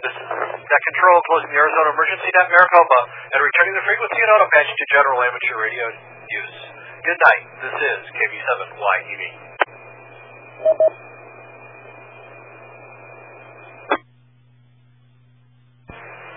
This 0.00 0.16
is 0.16 0.24
Net 0.24 0.82
Control 0.96 1.20
closing 1.28 1.52
the 1.52 1.60
Arizona 1.60 1.92
Emergency 1.92 2.32
Net 2.32 2.48
Maricopa 2.48 3.00
and 3.36 3.40
returning 3.44 3.76
the 3.76 3.84
frequency 3.84 4.16
and 4.16 4.30
auto 4.32 4.48
patch 4.48 4.70
to 4.72 4.84
general 4.88 5.20
amateur 5.20 5.60
radio 5.60 5.84
use. 5.92 6.56
Good 7.04 7.20
night. 7.20 7.44
This 7.60 7.76
is 7.76 8.00
KB7YEB. 8.08 9.22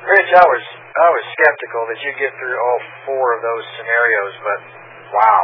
Rich, 0.03 0.31
I 0.35 0.43
was 0.43 0.82
I 0.93 1.09
was 1.09 1.25
skeptical 1.33 1.89
that 1.89 1.97
you'd 2.05 2.19
get 2.21 2.29
through 2.37 2.53
all 2.53 2.79
four 3.09 3.33
of 3.33 3.41
those 3.41 3.65
scenarios, 3.81 4.33
but 4.45 4.59
wow, 5.09 5.41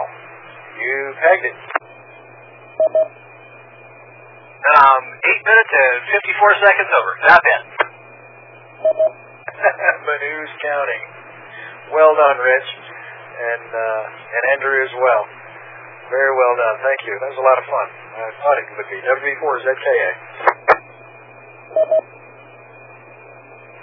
you 0.78 0.94
pegged 1.18 1.46
it. 1.50 1.58
Um, 4.70 5.04
8 5.26 5.50
minutes 5.50 5.74
and 5.74 5.98
54 6.22 6.54
seconds 6.62 6.92
over. 6.94 7.12
Not 7.26 7.42
bad. 7.42 7.64
but 10.06 10.20
who's 10.22 10.54
counting? 10.62 11.04
Well 11.98 12.14
done, 12.14 12.38
Rich, 12.38 12.70
and 13.42 13.66
uh, 13.74 14.04
and 14.06 14.44
Andrew 14.54 14.86
as 14.86 14.94
well. 15.02 15.24
Very 16.14 16.30
well 16.30 16.54
done. 16.62 16.78
Thank 16.86 17.02
you. 17.10 17.18
That 17.18 17.34
was 17.34 17.42
a 17.42 17.46
lot 17.50 17.58
of 17.58 17.66
fun. 17.66 17.88
I 18.22 18.30
thought 18.38 18.58
it 18.62 18.70
would 18.78 18.90
be. 18.94 19.02
WB4ZKA. 19.02 20.10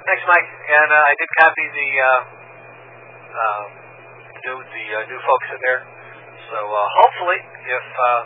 Thanks, 0.07 0.23
Mike. 0.23 0.47
And 0.47 0.89
uh, 0.95 1.11
I 1.11 1.19
did 1.19 1.27
copy 1.35 1.67
the 1.67 1.91
uh, 1.99 2.23
uh, 3.27 3.63
new 4.47 4.57
the 4.63 4.85
uh, 5.03 5.11
new 5.11 5.19
folks 5.19 5.49
in 5.51 5.59
there. 5.67 5.83
So 6.47 6.63
uh, 6.63 6.79
hopefully, 7.03 7.43
if 7.43 7.87
uh, 7.91 8.23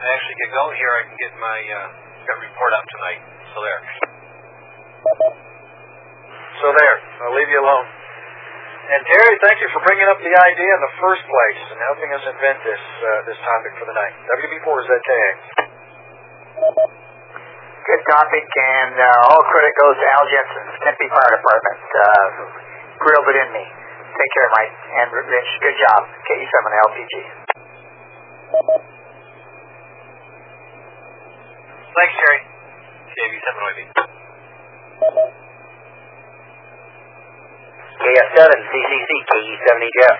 I 0.00 0.04
actually 0.16 0.38
get 0.40 0.48
going 0.56 0.80
here, 0.80 0.96
I 0.96 1.04
can 1.04 1.16
get 1.20 1.32
my 1.36 1.58
uh, 1.76 1.92
report 2.40 2.72
out 2.72 2.88
tonight. 2.88 3.20
So 3.52 3.60
there. 3.60 3.80
So 6.64 6.72
there. 6.72 6.96
I'll 7.28 7.36
leave 7.36 7.52
you 7.52 7.60
alone. 7.60 7.84
And 8.96 9.00
Terry, 9.12 9.36
thank 9.44 9.60
you 9.60 9.68
for 9.76 9.84
bringing 9.84 10.08
up 10.08 10.16
the 10.24 10.32
idea 10.32 10.72
in 10.72 10.82
the 10.88 10.94
first 11.04 11.20
place 11.20 11.60
and 11.68 11.76
helping 11.84 12.16
us 12.16 12.24
invent 12.32 12.64
this 12.64 12.80
uh, 12.80 13.28
this 13.28 13.36
topic 13.44 13.76
for 13.76 13.84
the 13.84 13.92
night. 13.92 14.16
WB4ZKA. 14.40 17.01
Good 17.82 18.02
topic, 18.06 18.46
and 18.46 18.94
uh, 18.94 19.26
all 19.26 19.42
credit 19.50 19.74
goes 19.74 19.98
to 19.98 20.06
Al 20.14 20.26
Jensen, 20.30 20.64
Tempe 20.86 21.02
Fire 21.10 21.32
Department. 21.34 21.82
Uh, 21.82 22.26
grilled 23.02 23.26
it 23.26 23.42
in 23.42 23.50
me. 23.58 23.64
Take 24.14 24.32
care, 24.38 24.48
Mike. 24.54 24.70
And 25.02 25.10
Rich, 25.10 25.50
good 25.58 25.74
job. 25.82 26.06
KE7LPG. 26.22 27.14
Thanks, 31.90 32.14
Jerry. 32.22 32.40
KB7OIB. 33.18 33.80
KF7, 37.98 38.42
CCC, 38.70 39.10
KE70JF. 39.26 40.18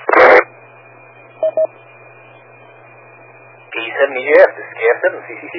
KE70JF, 3.71 4.51
this 4.51 4.67
is 4.67 4.75
KF7 4.83 5.15
CCC. 5.31 5.57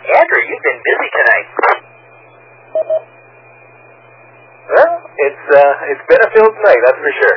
Andrew, 0.00 0.42
you've 0.48 0.64
been 0.64 0.80
busy 0.80 1.08
tonight. 1.12 1.48
Well, 4.70 4.94
it's 5.04 5.44
uh, 5.52 5.74
it's 5.92 6.04
been 6.08 6.22
a 6.24 6.30
filled 6.32 6.56
night, 6.56 6.80
that's 6.88 7.00
for 7.04 7.12
sure. 7.20 7.36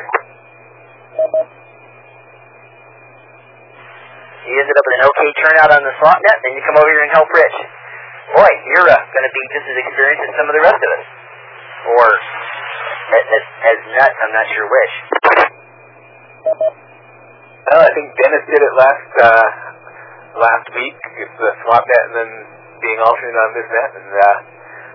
You 4.44 4.54
ended 4.60 4.76
up 4.76 4.86
with 4.88 4.96
an 4.96 5.06
okay 5.12 5.30
turnout 5.44 5.72
on 5.76 5.82
the 5.84 5.94
slot 6.00 6.20
net, 6.24 6.40
then 6.40 6.56
you 6.56 6.64
come 6.64 6.80
over 6.80 6.88
here 6.88 7.04
and 7.04 7.12
help 7.12 7.28
Rich. 7.36 7.58
Boy, 8.32 8.52
you're 8.72 8.88
uh, 8.88 9.02
going 9.12 9.26
to 9.28 9.34
be 9.36 9.44
just 9.52 9.68
as 9.68 9.78
experienced 9.84 10.24
as 10.24 10.34
some 10.40 10.48
of 10.48 10.56
the 10.56 10.64
rest 10.64 10.80
of 10.80 10.90
us. 10.94 11.06
Or 11.84 12.06
as, 13.12 13.24
as, 13.28 13.44
as 13.76 13.78
nuts, 13.92 14.18
I'm 14.24 14.32
not 14.32 14.48
sure 14.56 14.68
which. 14.72 14.96
Well, 16.48 17.82
I 17.84 17.92
think 17.92 18.08
Dennis 18.20 18.44
did 18.48 18.62
it 18.64 18.74
last 18.76 19.12
uh, 19.20 19.48
last 20.38 20.68
week. 20.74 20.98
It's 21.22 21.38
the 21.38 21.52
swap 21.66 21.84
net 21.86 22.04
and 22.10 22.16
then 22.18 22.32
being 22.82 23.00
alternate 23.00 23.38
on 23.38 23.52
this 23.56 23.68
net, 23.70 23.92
and 23.96 24.10
uh, 24.12 24.38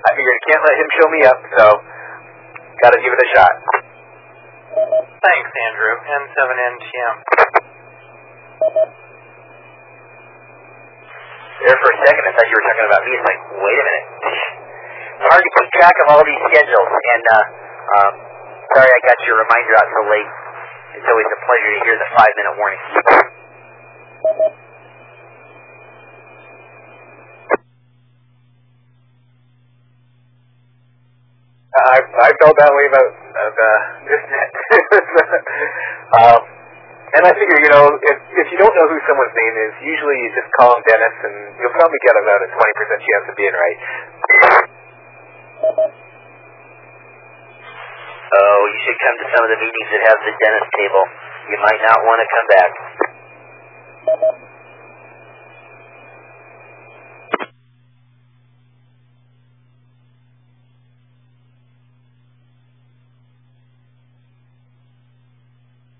I 0.04 0.08
figured 0.14 0.34
I 0.34 0.42
can't 0.50 0.62
let 0.66 0.76
him 0.76 0.88
show 0.98 1.08
me 1.08 1.20
up, 1.24 1.40
so 1.56 1.64
got 2.82 2.92
to 2.94 3.00
give 3.00 3.12
it 3.12 3.20
a 3.22 3.28
shot. 3.34 3.54
Thanks, 5.18 5.50
Andrew. 5.50 5.94
N7NTM. 5.98 7.14
There 11.58 11.74
for 11.74 11.90
a 11.90 11.98
second, 12.06 12.22
I 12.22 12.30
thought 12.38 12.46
you 12.46 12.54
were 12.54 12.66
talking 12.70 12.86
about 12.86 13.02
me. 13.02 13.10
It's 13.18 13.26
like, 13.26 13.42
wait 13.58 13.78
a 13.78 13.84
minute. 13.88 14.06
It's 15.18 15.26
hard 15.26 15.42
to 15.42 15.50
keep 15.58 15.68
track 15.74 15.96
of 16.06 16.14
all 16.14 16.22
these 16.22 16.42
schedules, 16.54 16.90
and 16.94 17.24
uh, 17.34 17.44
um, 17.98 18.12
sorry 18.78 18.86
I 18.86 19.00
got 19.02 19.18
your 19.26 19.42
reminder 19.42 19.74
out 19.74 19.88
so 19.90 20.02
late. 20.06 20.30
It's 21.02 21.08
always 21.10 21.26
a 21.26 21.38
pleasure 21.42 21.70
to 21.74 21.80
hear 21.82 21.96
the 21.98 22.08
five-minute 22.14 22.54
warning. 22.54 22.82
I 31.78 31.98
I 32.02 32.30
felt 32.42 32.54
that 32.58 32.72
way 32.74 32.86
about 32.90 33.10
uh, 33.12 33.80
this 34.08 34.22
net. 34.26 34.50
um, 36.18 36.40
and 37.08 37.22
I 37.24 37.32
figure, 37.32 37.58
you 37.64 37.70
know, 37.72 37.88
if 37.88 38.16
if 38.20 38.46
you 38.52 38.58
don't 38.60 38.74
know 38.74 38.88
who 38.90 38.98
someone's 39.08 39.32
name 39.32 39.54
is, 39.64 39.72
usually 39.80 40.18
you 40.20 40.28
just 40.36 40.50
call 40.60 40.76
him 40.76 40.82
Dennis, 40.84 41.16
and 41.24 41.36
you'll 41.56 41.72
probably 41.72 42.00
get 42.04 42.14
about 42.20 42.40
a 42.44 42.48
twenty 42.52 42.74
percent 42.76 43.00
chance 43.00 43.24
of 43.30 43.34
being 43.38 43.56
right. 43.56 43.78
Oh, 48.28 48.60
you 48.68 48.78
should 48.84 48.98
come 49.00 49.16
to 49.18 49.26
some 49.32 49.42
of 49.48 49.50
the 49.56 49.60
meetings 49.62 49.88
that 49.88 50.02
have 50.04 50.20
the 50.20 50.34
dentist 50.36 50.70
table. 50.76 51.04
You 51.48 51.58
might 51.64 51.80
not 51.80 51.98
want 52.04 52.18
to 52.20 52.28
come 52.28 52.46
back. 52.52 52.70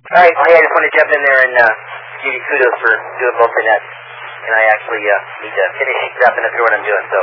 All 0.08 0.24
right, 0.24 0.32
hey, 0.32 0.56
I 0.56 0.64
just 0.64 0.72
want 0.72 0.88
to 0.88 0.94
jump 0.96 1.12
in 1.12 1.20
there 1.20 1.44
and 1.44 1.52
uh, 1.52 1.68
give 2.24 2.32
you 2.32 2.40
kudos 2.40 2.80
for 2.80 2.96
doing 2.96 3.36
both 3.44 3.52
the 3.52 3.60
nets. 3.60 3.92
And 4.40 4.52
I 4.56 4.64
actually 4.72 5.04
uh, 5.04 5.44
need 5.44 5.52
to 5.52 5.64
finish 5.76 6.00
wrapping 6.24 6.48
up 6.48 6.52
here 6.56 6.64
what 6.64 6.72
I'm 6.72 6.86
doing. 6.88 7.04
So, 7.12 7.20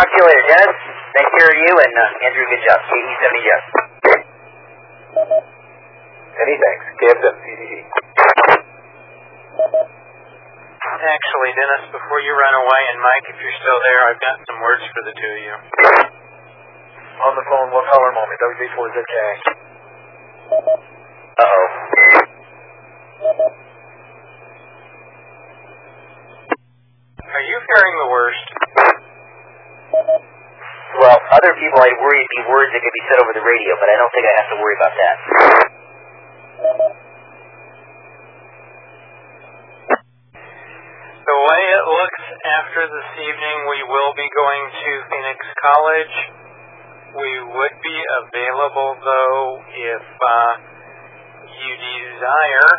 talk 0.00 0.08
to 0.08 0.16
you 0.16 0.24
later, 0.24 0.44
Dennis. 0.48 0.80
Nice 1.12 1.28
to 1.28 1.36
hear 1.44 1.52
you, 1.60 1.72
and 1.76 1.92
uh, 1.92 2.24
Andrew, 2.24 2.48
good 2.48 2.64
job. 2.64 2.80
KE70 2.88 3.36
Jeff. 3.44 3.64
Any 6.40 6.56
thanks. 6.56 6.84
KFWCDD. 7.04 7.84
Actually, 10.96 11.52
Dennis, 11.52 11.84
before 12.00 12.24
you 12.24 12.32
run 12.32 12.54
away, 12.64 12.82
and 12.96 12.98
Mike, 13.04 13.28
if 13.28 13.36
you're 13.44 13.58
still 13.60 13.80
there, 13.92 14.00
I've 14.08 14.22
got 14.24 14.40
some 14.48 14.56
words 14.64 14.80
for 14.88 15.04
the 15.04 15.12
two 15.20 15.32
of 15.36 15.40
you. 15.44 15.56
On 17.28 17.36
the 17.36 17.44
phone, 17.44 17.76
what 17.76 17.84
color 17.92 18.08
moment? 18.16 18.40
WB4ZK. 18.40 20.95
Uh-oh. 21.36 21.68
Are 27.28 27.44
you 27.44 27.58
fearing 27.60 27.94
the 28.00 28.08
worst? 28.08 28.46
Well, 30.96 31.18
other 31.28 31.52
people 31.60 31.76
I'd 31.76 32.00
worry 32.00 32.24
it'd 32.24 32.32
be 32.40 32.44
words 32.48 32.72
that 32.72 32.80
could 32.80 32.96
be 32.96 33.04
said 33.12 33.20
over 33.20 33.36
the 33.36 33.44
radio, 33.44 33.76
but 33.76 33.88
I 33.92 33.96
don't 34.00 34.12
think 34.16 34.24
I 34.24 34.32
have 34.40 34.48
to 34.48 34.56
worry 34.64 34.76
about 34.80 34.94
that. 34.96 35.16
The 41.20 41.36
way 41.36 41.62
it 41.68 41.84
looks 41.84 42.24
after 42.48 42.80
this 42.88 43.10
evening, 43.28 43.56
we 43.76 43.84
will 43.92 44.16
be 44.16 44.24
going 44.32 44.64
to 44.72 44.90
Phoenix 45.12 45.38
College. 45.60 46.16
We 47.12 47.44
would 47.44 47.76
be 47.84 47.98
available, 48.24 48.96
though, 49.04 49.60
if 49.68 50.00
uh, 50.00 50.75
you 51.58 51.72
desire 51.76 52.70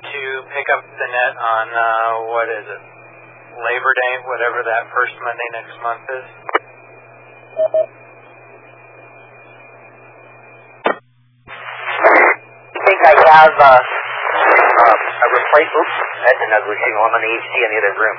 to 0.00 0.22
pick 0.54 0.66
up 0.74 0.82
the 0.86 1.08
net 1.10 1.34
on, 1.36 1.66
uh, 1.70 2.10
what 2.30 2.48
is 2.48 2.66
it, 2.66 2.82
Labor 3.60 3.92
Day, 3.92 4.12
whatever 4.24 4.62
that 4.64 4.88
first 4.94 5.14
Monday 5.20 5.48
next 5.52 5.76
month 5.82 6.04
is. 6.08 6.26
I 12.70 12.80
think 12.86 13.00
I 13.04 13.14
have 13.34 13.54
uh, 13.54 13.66
uh, 13.68 14.96
a 14.96 15.26
replace. 15.34 15.70
Oops, 15.70 15.96
that's 16.24 16.40
an 16.40 16.52
ugly 16.56 16.76
signal. 16.80 17.02
I'm 17.04 17.14
on 17.14 17.22
the 17.22 17.30
HT 17.30 17.54
in 17.54 17.70
the 17.74 17.78
other 17.84 17.94
room. 17.98 18.16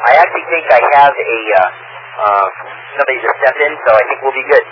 I 0.00 0.12
actually 0.16 0.46
think 0.48 0.64
I 0.72 0.80
have 0.96 1.12
a 1.12 1.34
uh, 1.60 1.68
uh, 2.20 2.46
somebody 2.96 3.18
to 3.20 3.30
step 3.44 3.56
in, 3.60 3.72
so 3.84 3.90
I 3.92 4.02
think 4.08 4.18
we'll 4.24 4.36
be 4.36 4.46
good. 4.48 4.64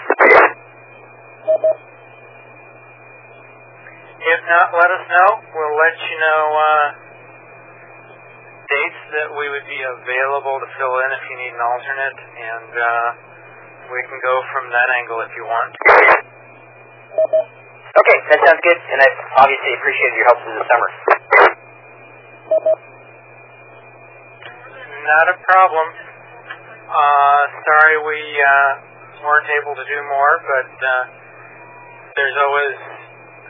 Not, 4.48 4.72
let 4.72 4.88
us 4.88 5.04
know. 5.12 5.28
We'll 5.52 5.76
let 5.76 5.92
you 5.92 6.14
know 6.24 6.42
uh, 6.56 6.86
dates 8.64 9.02
that 9.12 9.28
we 9.36 9.44
would 9.52 9.68
be 9.68 9.76
available 9.76 10.56
to 10.56 10.68
fill 10.80 10.94
in 11.04 11.08
if 11.12 11.22
you 11.28 11.36
need 11.36 11.52
an 11.52 11.60
alternate, 11.60 12.16
and 12.16 12.72
uh, 12.72 13.08
we 13.92 14.00
can 14.08 14.16
go 14.24 14.40
from 14.56 14.72
that 14.72 14.88
angle 14.96 15.20
if 15.20 15.32
you 15.36 15.44
want. 15.44 15.72
Okay, 17.92 18.18
that 18.32 18.40
sounds 18.40 18.62
good, 18.64 18.80
and 18.88 18.98
I 19.04 19.08
obviously 19.36 19.72
appreciate 19.76 20.12
your 20.16 20.26
help 20.32 20.38
through 20.40 20.58
the 20.64 20.68
summer. 20.72 20.90
Not 25.12 25.26
a 25.28 25.36
problem. 25.44 25.86
Uh, 26.88 27.42
sorry 27.68 28.00
we 28.00 28.20
uh, 28.40 28.70
weren't 29.28 29.50
able 29.60 29.76
to 29.76 29.84
do 29.84 29.98
more, 30.08 30.32
but 30.40 30.72
uh, 30.72 31.04
there's 32.16 32.36
always 32.40 32.97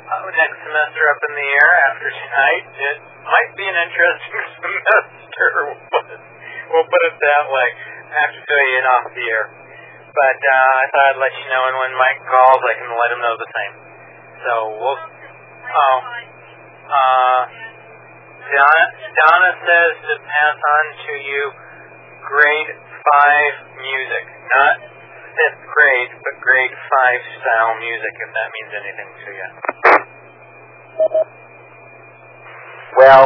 next 0.08 0.58
semester 0.64 1.02
up 1.12 1.20
in 1.20 1.32
the 1.36 1.48
air 1.52 1.72
after 1.92 2.08
tonight. 2.08 2.64
It 2.64 2.98
might 3.28 3.52
be 3.60 3.66
an 3.68 3.76
interesting 3.76 4.44
semester. 4.56 5.48
we'll 6.72 6.88
put 6.88 7.02
it 7.12 7.16
that 7.20 7.44
way. 7.52 7.68
I 8.08 8.16
have 8.24 8.32
to 8.32 8.40
fill 8.40 8.62
you 8.64 8.76
in 8.80 8.84
off 8.88 9.04
the 9.12 9.26
air. 9.28 9.46
But 10.08 10.40
uh, 10.40 10.80
I 10.80 10.84
thought 10.88 11.06
I'd 11.12 11.20
let 11.20 11.32
you 11.36 11.46
know, 11.52 11.62
and 11.68 11.76
when 11.76 11.92
Mike 12.00 12.20
calls, 12.24 12.62
I 12.64 12.74
can 12.80 12.88
let 12.88 13.08
him 13.12 13.20
know 13.20 13.36
the 13.36 13.50
same. 13.52 13.74
So 14.48 14.52
we'll. 14.80 14.98
Oh. 15.68 15.98
Uh, 16.88 17.40
Donna, 18.48 18.84
Donna 19.12 19.50
says 19.60 19.92
to 20.08 20.14
pass 20.24 20.56
on 20.56 20.84
to 21.04 21.12
you 21.20 21.42
grade 22.24 22.70
5 22.80 23.76
music. 23.76 24.24
Not 24.56 24.74
fifth 25.38 25.62
grade, 25.70 26.10
but 26.18 26.34
grade 26.42 26.74
5 26.74 27.38
style 27.38 27.72
music, 27.78 28.14
if 28.18 28.30
that 28.34 28.48
means 28.50 28.72
anything 28.74 29.10
to 29.14 29.28
you. 29.30 29.48
Well, 32.98 33.24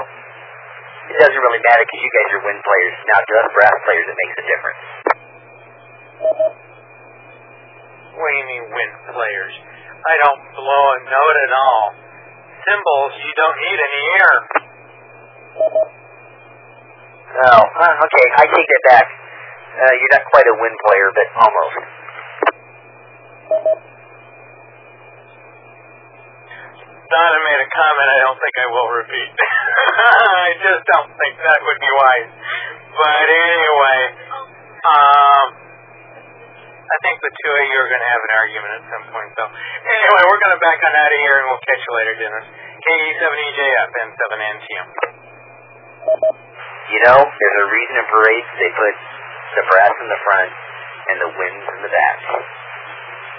it 1.08 1.16
doesn't 1.16 1.40
really 1.40 1.62
matter 1.64 1.84
because 1.88 2.00
you 2.04 2.12
guys 2.12 2.28
are 2.36 2.42
wind 2.44 2.60
players. 2.60 2.94
Now, 3.08 3.20
to 3.24 3.32
us 3.40 3.48
brass 3.56 3.76
players, 3.88 4.06
it 4.06 4.16
makes 4.20 4.36
a 4.36 4.44
difference. 4.44 4.82
What 8.12 8.28
do 8.28 8.36
you 8.36 8.46
mean 8.46 8.64
wind 8.68 8.94
players? 9.08 9.54
I 10.04 10.14
don't 10.28 10.42
blow 10.52 10.84
a 10.92 10.98
note 11.08 11.36
at 11.48 11.52
all. 11.56 11.84
Cymbals, 12.68 13.12
you 13.24 13.32
don't 13.32 13.58
need 13.58 13.78
any 13.80 14.02
air. 14.20 14.32
Oh, 17.32 17.62
okay, 17.64 18.26
I 18.36 18.44
take 18.44 18.68
that 18.68 18.84
back. 18.92 19.06
Uh, 19.72 19.92
you're 19.96 20.12
not 20.12 20.28
quite 20.28 20.44
a 20.44 20.56
wind 20.60 20.76
player, 20.84 21.08
but 21.16 21.26
almost. 21.40 22.01
Donna 27.12 27.38
made 27.44 27.60
a 27.60 27.68
comment 27.68 28.08
I 28.08 28.18
don't 28.24 28.40
think 28.40 28.54
I 28.56 28.66
will 28.72 28.88
repeat. 29.04 29.30
I 30.40 30.56
just 30.64 30.82
don't 30.88 31.12
think 31.12 31.36
that 31.44 31.60
would 31.60 31.76
be 31.76 31.92
wise. 31.92 32.32
But 32.96 33.28
anyway, 33.28 34.00
um, 34.88 35.46
I 36.88 36.96
think 37.04 37.20
the 37.20 37.32
two 37.32 37.52
of 37.52 37.64
you 37.68 37.76
are 37.76 37.88
going 37.92 38.00
to 38.00 38.12
have 38.16 38.22
an 38.24 38.32
argument 38.32 38.72
at 38.80 38.84
some 38.88 39.04
point. 39.12 39.28
So 39.36 39.44
anyway, 39.44 40.22
we're 40.24 40.40
going 40.40 40.56
to 40.56 40.62
back 40.64 40.80
on 40.88 40.92
out 40.96 41.12
of 41.12 41.20
here, 41.20 41.36
and 41.40 41.52
we'll 41.52 41.64
catch 41.68 41.80
you 41.84 41.92
later, 42.00 42.14
Dennis. 42.16 42.46
KE7EJF 42.80 43.90
and 43.92 44.08
7NTM. 44.16 44.88
You 46.92 47.00
know, 47.08 47.20
there's 47.20 47.58
a 47.60 47.68
reason 47.68 47.94
in 47.96 48.06
parades 48.08 48.48
they 48.56 48.72
put 48.72 48.94
the 49.56 49.64
brass 49.68 49.94
in 50.00 50.08
the 50.08 50.20
front 50.24 50.50
and 51.12 51.16
the 51.20 51.30
winds 51.36 51.66
in 51.76 51.78
the 51.84 51.92
back. 51.92 52.16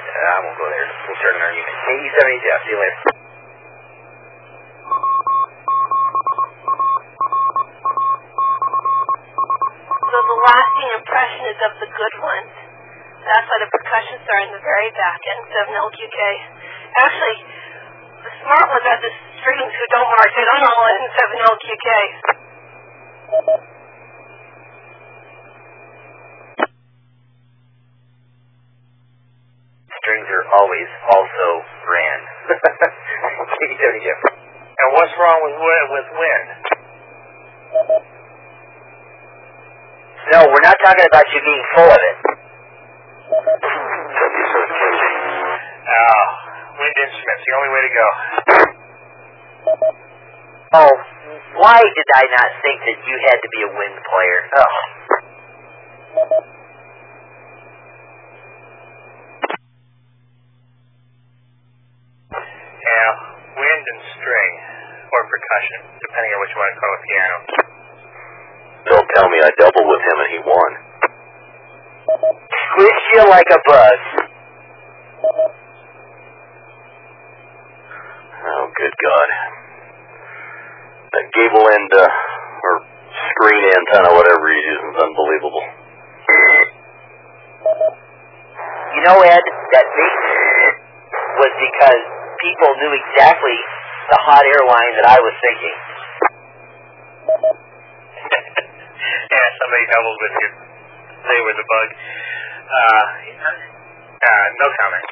I 0.03 0.39
won't 0.43 0.57
go 0.59 0.67
there. 0.67 0.87
We'll 1.07 1.19
start 1.19 1.35
an 1.35 1.43
argument. 1.47 1.75
KE70 1.83 2.43
Jeff, 2.43 2.59
see 2.63 2.71
you 2.73 2.79
later. 2.83 3.01
So 10.03 10.17
the 10.19 10.37
lasting 10.43 10.89
impression 10.99 11.43
is 11.47 11.59
of 11.63 11.73
the 11.79 11.89
good 11.89 12.15
ones. 12.19 12.53
That's 13.23 13.47
why 13.47 13.57
the 13.63 13.71
percussions 13.71 14.23
are 14.27 14.41
in 14.43 14.51
the 14.51 14.59
very 14.59 14.91
back 14.91 15.19
end 15.23 15.47
of 15.47 15.65
an 15.71 15.75
LQK. 15.79 16.19
Actually, 16.99 17.37
the 18.27 18.31
smart 18.43 18.67
ones 18.67 18.83
are 18.83 18.99
the 18.99 19.13
strings 19.39 19.71
who 19.71 19.85
don't 19.95 20.07
it 20.11 20.47
on 20.53 20.61
all 20.67 20.83
ends 20.91 21.15
of 21.15 21.27
an 21.31 21.41
LQK. 21.47 21.87
Strings 30.03 30.27
are 30.27 30.43
always 30.59 30.89
also. 31.07 31.63
8072. 33.63 34.35
And 34.73 34.89
what's 34.99 35.13
wrong 35.15 35.39
with 35.47 35.53
with 35.55 36.07
wind? 36.17 36.49
No, 40.33 40.39
we're 40.49 40.65
not 40.65 40.75
talking 40.83 41.05
about 41.07 41.23
you 41.31 41.39
being 41.39 41.63
full 41.77 41.87
of 41.87 42.01
it. 42.03 42.17
Oh, 45.83 46.23
wind 46.79 46.95
instruments, 46.99 47.43
the 47.47 47.53
only 47.53 47.71
way 47.71 47.81
to 47.85 47.91
go. 47.93 48.07
Oh, 50.73 50.93
why 51.61 51.79
did 51.79 52.09
I 52.17 52.23
not 52.33 52.49
think 52.65 52.81
that 52.81 52.97
you 53.07 53.15
had 53.29 53.37
to 53.39 53.49
be 53.53 53.61
a 53.61 53.71
wind 53.71 53.97
player? 54.03 54.39
Oh. 54.57 54.73
Yeah, 62.83 63.09
wind 63.53 63.85
and 63.85 64.01
string, 64.17 64.53
or 65.53 65.61
percussion, 65.61 65.79
depending 66.01 66.31
on 66.33 66.39
what 66.41 66.49
you 66.49 66.57
want 66.57 66.71
to 66.73 66.79
call 66.81 66.93
a 66.93 67.01
piano. 67.05 67.37
Don't 68.83 69.07
tell 69.15 69.27
me 69.29 69.37
I 69.37 69.51
doubled 69.61 69.87
with 69.87 70.01
him 70.01 70.17
and 70.17 70.29
he 70.33 70.39
won. 70.43 70.71
Squished 72.49 73.07
you 73.13 73.23
like 73.29 73.49
a 73.53 73.59
bug. 73.69 73.97
Oh, 78.43 78.65
good 78.75 78.95
God. 78.97 79.29
That 81.13 81.25
gable 81.31 81.65
end, 81.69 81.91
uh, 81.93 82.09
or 82.65 82.73
screen 83.31 83.63
antenna, 83.63 84.09
whatever 84.17 84.43
he's 84.51 84.65
using, 84.65 84.89
is 84.89 84.99
unbelievable. 84.99 85.65
You 88.97 89.01
know, 89.05 89.21
Ed, 89.21 89.45
that 89.73 89.85
big 89.85 90.13
was 91.37 91.53
because 91.61 92.01
people 92.41 92.69
knew 92.81 92.93
exactly 92.93 93.57
the 94.09 94.19
hot 94.27 94.43
air 94.43 94.63
line 94.67 94.93
that 94.99 95.07
I 95.07 95.19
was 95.19 95.35
thinking. 95.39 95.77
yeah, 99.31 99.47
somebody 99.59 99.83
doubled 99.91 100.19
with 100.19 100.35
you. 100.43 100.49
They 101.23 101.39
were 101.39 101.55
the 101.55 101.67
bug. 101.67 101.87
Uh, 102.67 103.05
uh, 104.23 104.45
no 104.59 104.67
comment. 104.75 105.05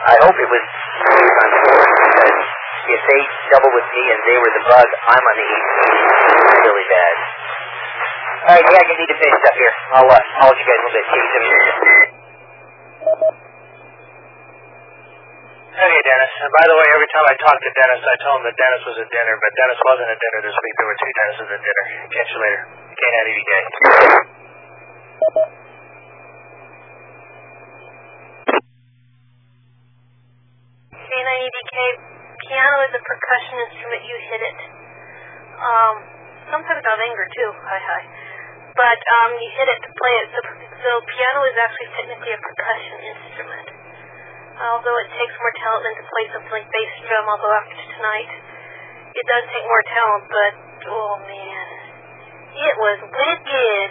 I 0.00 0.14
hope 0.24 0.32
it 0.32 0.48
was 0.48 0.64
smooth 1.06 1.34
on 1.38 1.50
board 1.60 1.86
because 1.86 2.40
if 2.88 3.00
they 3.04 3.20
double 3.52 3.72
with 3.76 3.88
me 3.94 4.02
and 4.10 4.20
they 4.26 4.38
were 4.40 4.52
the 4.58 4.64
bug, 4.64 4.88
I'm 5.06 5.22
on 5.22 5.36
the 5.38 5.46
18. 5.46 6.66
Really 6.66 6.86
bad. 6.88 7.16
All 8.40 8.56
right, 8.56 8.64
yeah, 8.64 8.80
I 8.80 8.96
need 8.96 9.10
to 9.12 9.18
finish 9.20 9.42
up 9.44 9.56
here. 9.60 9.74
I'll, 9.92 10.08
uh, 10.08 10.40
I'll 10.40 10.48
let 10.50 10.58
you 10.58 10.66
guys 10.66 10.80
know 10.80 10.92
that 10.96 11.04
Kate's 11.12 11.30
Okay, 15.70 16.02
Dennis. 16.02 16.32
And 16.42 16.50
by 16.50 16.66
the 16.66 16.74
way, 16.74 16.86
every 16.90 17.06
time 17.14 17.22
I 17.30 17.34
talk 17.38 17.54
to 17.54 17.70
Dennis, 17.70 18.02
I 18.02 18.16
tell 18.26 18.34
him 18.34 18.42
that 18.42 18.58
Dennis 18.58 18.82
was 18.90 18.96
at 18.98 19.06
dinner, 19.06 19.38
but 19.38 19.50
Dennis 19.54 19.78
wasn't 19.86 20.10
at 20.10 20.18
dinner 20.18 20.40
this 20.42 20.56
week. 20.58 20.74
There 20.74 20.88
were 20.90 20.98
two 20.98 21.12
Dennises 21.14 21.46
at 21.46 21.62
dinner. 21.62 21.84
Catch 22.10 22.30
you 22.34 22.40
later. 22.42 22.60
K90VK. 22.90 23.52
K90DK, 30.90 31.76
piano 32.50 32.76
is 32.86 32.92
a 32.94 33.02
percussion 33.06 33.56
instrument, 33.70 34.02
you 34.06 34.16
hit 34.26 34.42
it. 34.42 34.58
Um, 35.54 35.94
sometimes 36.50 36.82
of 36.82 36.98
anger 36.98 37.26
too, 37.30 37.50
hi 37.62 37.78
hi. 37.78 38.02
But 38.74 38.98
um, 39.22 39.38
you 39.38 39.50
hit 39.54 39.68
it 39.70 39.80
to 39.86 39.90
play 39.94 40.14
it. 40.18 40.26
So, 40.34 40.40
so 40.82 40.90
piano 41.06 41.40
is 41.46 41.56
actually 41.58 41.90
technically 41.94 42.32
a 42.34 42.40
percussion 42.42 42.96
instrument. 43.06 43.79
Although 44.60 44.98
it 45.00 45.08
takes 45.16 45.34
more 45.40 45.54
talent 45.56 45.82
than 45.88 45.94
to 45.96 46.04
play 46.04 46.24
something 46.36 46.52
like 46.52 46.68
bass 46.68 46.92
drum, 47.08 47.24
although 47.32 47.54
after 47.56 47.80
tonight, 47.80 48.32
it 49.16 49.24
does 49.24 49.44
take 49.48 49.64
more 49.64 49.84
talent, 49.88 50.24
but 50.28 50.52
oh 50.92 51.16
man. 51.24 51.66
It 52.50 52.74
was 52.76 52.98
wicked. 53.08 53.88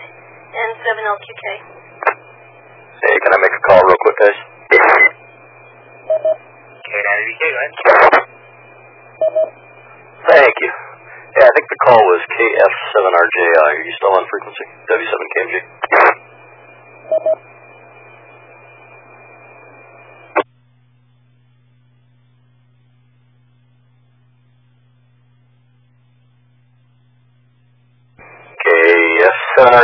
N7LQK. 0.50 1.46
Hey, 2.10 3.16
can 3.22 3.32
I 3.32 3.38
make 3.38 3.54
a 3.54 3.62
call 3.70 3.86
real 3.86 4.02
quick, 4.02 4.18
guys? 4.18 4.40
K90VK, 6.90 7.44
go 7.46 7.60
ahead. 7.62 7.74
Thank 10.26 10.56
you. 10.58 10.72
Yeah, 11.38 11.46
I 11.46 11.52
think 11.54 11.70
the 11.70 11.80
call 11.86 12.02
was 12.02 12.22
KF7RJI. 12.34 13.62
Are 13.62 13.78
you 13.86 13.94
still 13.94 14.10
on 14.18 14.26
frequency? 14.26 14.66
W7KMG. 14.90 15.56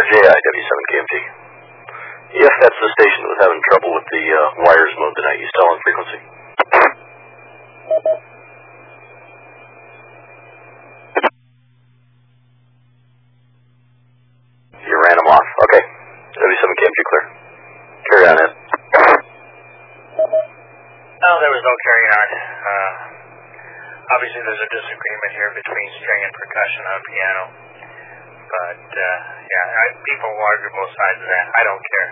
KF7RJI, 0.05 0.37
W7KMG. 0.37 1.13
That's 2.61 2.77
the 2.77 2.91
station 2.93 3.19
that 3.25 3.31
was 3.33 3.41
having 3.41 3.61
trouble 3.73 3.91
with 3.97 4.05
the 4.13 4.21
uh, 4.21 4.39
wires 4.61 4.93
mode 5.01 5.15
tonight, 5.17 5.37
you 5.41 5.47
still 5.49 5.65
on 5.65 5.77
frequency? 5.81 6.19
You 14.77 14.95
ran 15.09 15.15
them 15.17 15.29
off. 15.33 15.47
Okay. 15.65 15.83
W7KMG 16.37 16.99
clear. 17.01 17.25
Carry 18.05 18.25
on, 18.29 18.37
Ed. 18.45 18.53
No, 21.17 21.31
there 21.41 21.49
was 21.49 21.63
no 21.65 21.73
carrying 21.81 22.13
on. 22.13 22.29
Uh, 22.29 22.91
obviously, 24.13 24.41
there's 24.45 24.61
a 24.61 24.69
disagreement 24.69 25.31
here 25.33 25.49
between 25.49 25.87
string 25.97 26.21
and 26.29 26.33
percussion 26.37 26.83
on 26.93 26.99
piano. 27.09 27.43
But, 28.45 28.85
uh, 28.93 29.34
yeah, 29.45 29.65
I, 29.77 29.85
people 30.01 30.31
argue 30.33 30.71
both 30.73 30.93
sides 30.97 31.19
of 31.21 31.29
that. 31.29 31.45
I 31.53 31.61
don't 31.65 31.83
care. 31.85 32.09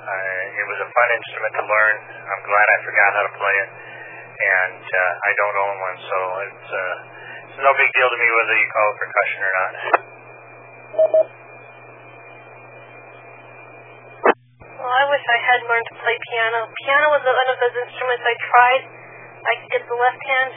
Uh, 0.00 0.60
it 0.60 0.64
was 0.68 0.78
a 0.84 0.88
fun 0.92 1.08
instrument 1.16 1.52
to 1.56 1.64
learn. 1.64 1.94
I'm 2.28 2.42
glad 2.44 2.66
I 2.68 2.76
forgot 2.84 3.08
how 3.16 3.24
to 3.24 3.34
play 3.36 3.56
it. 3.64 3.70
And 4.40 4.80
uh, 4.80 5.28
I 5.28 5.30
don't 5.36 5.56
own 5.60 5.76
one, 5.80 5.98
so 6.00 6.16
it's, 6.48 6.68
uh, 6.72 6.96
it's 7.52 7.58
no 7.60 7.72
big 7.76 7.90
deal 7.92 8.08
to 8.08 8.18
me 8.18 8.28
whether 8.32 8.54
you 8.56 8.68
call 8.72 8.86
it 8.88 8.96
percussion 8.96 9.40
or 9.44 9.52
not. 9.52 9.72
Well, 14.80 14.94
I 14.96 15.04
wish 15.12 15.24
I 15.28 15.38
had 15.44 15.60
learned 15.68 15.88
to 15.92 15.96
play 16.00 16.16
piano. 16.16 16.72
Piano 16.72 17.06
was 17.12 17.20
one 17.20 17.48
of 17.52 17.58
those 17.60 17.76
instruments 17.84 18.24
I 18.24 18.36
tried. 18.40 18.82
I 19.40 19.52
could 19.60 19.70
get 19.76 19.84
the 19.88 19.96
left 19.96 20.22
hand, 20.24 20.52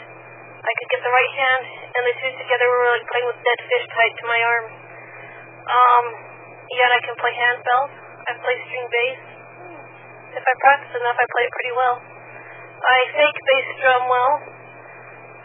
I 0.63 0.71
could 0.79 0.89
get 0.95 1.01
the 1.03 1.11
right 1.11 1.33
hand, 1.35 1.63
and 1.91 2.01
the 2.07 2.13
two 2.23 2.31
together 2.39 2.67
were 2.71 2.87
like 2.95 3.03
playing 3.11 3.27
with 3.27 3.39
dead 3.43 3.59
fish 3.67 3.85
tied 3.91 4.15
to 4.15 4.25
my 4.31 4.39
arm. 4.43 4.65
Um, 5.63 6.05
yet 6.75 6.89
I 6.91 6.99
can 7.03 7.15
play 7.15 7.33
hand 7.33 7.59
bells. 7.63 7.93
I 8.27 8.31
play 8.39 8.55
string 8.67 8.87
bass. 8.91 9.21
If 10.33 10.43
I 10.43 10.53
practice 10.59 10.93
enough, 10.97 11.17
I 11.19 11.25
play 11.29 11.43
it 11.45 11.53
pretty 11.53 11.73
well. 11.77 11.97
I 12.83 12.97
fake 13.15 13.39
bass 13.47 13.67
drum 13.79 14.03
well, 14.11 14.33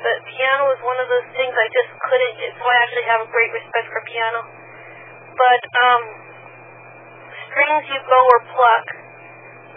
but 0.02 0.16
piano 0.26 0.74
is 0.74 0.80
one 0.82 0.98
of 0.98 1.06
those 1.06 1.28
things 1.38 1.54
I 1.54 1.68
just 1.70 1.90
couldn't 2.02 2.34
get, 2.34 2.50
so 2.58 2.66
I 2.66 2.76
actually 2.82 3.06
have 3.06 3.20
a 3.22 3.28
great 3.30 3.52
respect 3.54 3.86
for 3.94 4.02
piano. 4.08 4.40
But, 5.38 5.62
um, 5.86 6.02
strings 7.46 7.84
you 7.94 8.00
bow 8.10 8.24
or 8.26 8.40
pluck. 8.54 8.86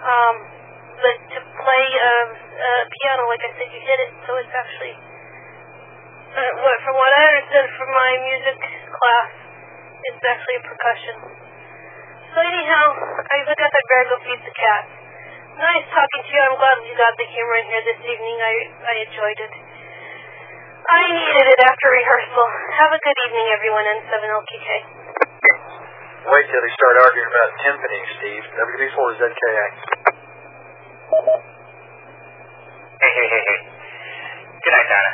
Um, 0.01 0.35
but 1.01 1.17
to 1.37 1.39
play 1.41 1.85
uh, 1.97 2.27
uh, 2.33 2.83
piano, 2.89 3.29
like 3.29 3.41
I 3.45 3.51
said, 3.57 3.67
you 3.69 3.81
hit 3.81 3.99
it, 4.09 4.11
so 4.25 4.37
it's 4.41 4.53
actually, 4.53 4.95
uh, 6.33 6.51
from 6.85 6.95
what 6.97 7.13
I 7.13 7.21
understood 7.29 7.67
from 7.77 7.89
my 7.93 8.11
music 8.25 8.57
class, 8.89 9.40
it's 10.09 10.23
actually 10.25 10.57
a 10.57 10.63
percussion. 10.65 11.15
So 12.31 12.37
anyhow, 12.39 12.85
I 13.27 13.35
guess 13.43 13.59
I'd 13.59 13.87
better 13.91 14.07
go 14.07 14.17
feed 14.23 14.41
the 14.41 14.55
cat. 14.55 14.83
Nice 15.59 15.85
talking 15.91 16.21
to 16.23 16.31
you. 16.31 16.41
I'm 16.47 16.55
glad 16.55 16.79
you 16.87 16.95
got 16.95 17.13
the 17.19 17.27
humor 17.27 17.55
in 17.59 17.65
here 17.67 17.83
this 17.85 18.01
evening. 18.01 18.37
I 18.39 18.53
I 18.87 18.93
enjoyed 19.03 19.39
it. 19.45 19.53
I 20.81 21.01
needed 21.11 21.45
it 21.53 21.59
after 21.61 21.87
rehearsal. 21.91 22.47
Have 22.81 22.91
a 22.95 22.99
good 23.03 23.17
evening, 23.27 23.47
everyone, 23.53 23.85
and 23.85 23.99
7LKK. 24.09 24.69
Wait 26.21 26.45
till 26.49 26.61
they 26.61 26.73
start 26.73 26.95
arguing 27.03 27.29
about 27.29 27.49
timpani, 27.61 27.99
Steve. 28.17 28.45
WB4ZKX. 28.57 29.73
Hey, 33.01 33.11
hey, 33.11 33.27
hey, 33.27 33.43
hey. 33.43 33.59
Good 34.61 34.73
night, 34.73 34.87
Donna. 34.89 35.11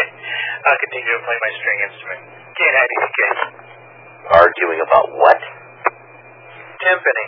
I'll 0.66 0.80
continue 0.80 1.12
to 1.14 1.22
play 1.24 1.38
my 1.40 1.52
string 1.60 1.78
instrument. 1.88 2.20
K90VK. 2.58 3.69
Arguing 4.28 4.80
about 4.84 5.08
what? 5.16 5.40
Timpani. 6.84 7.26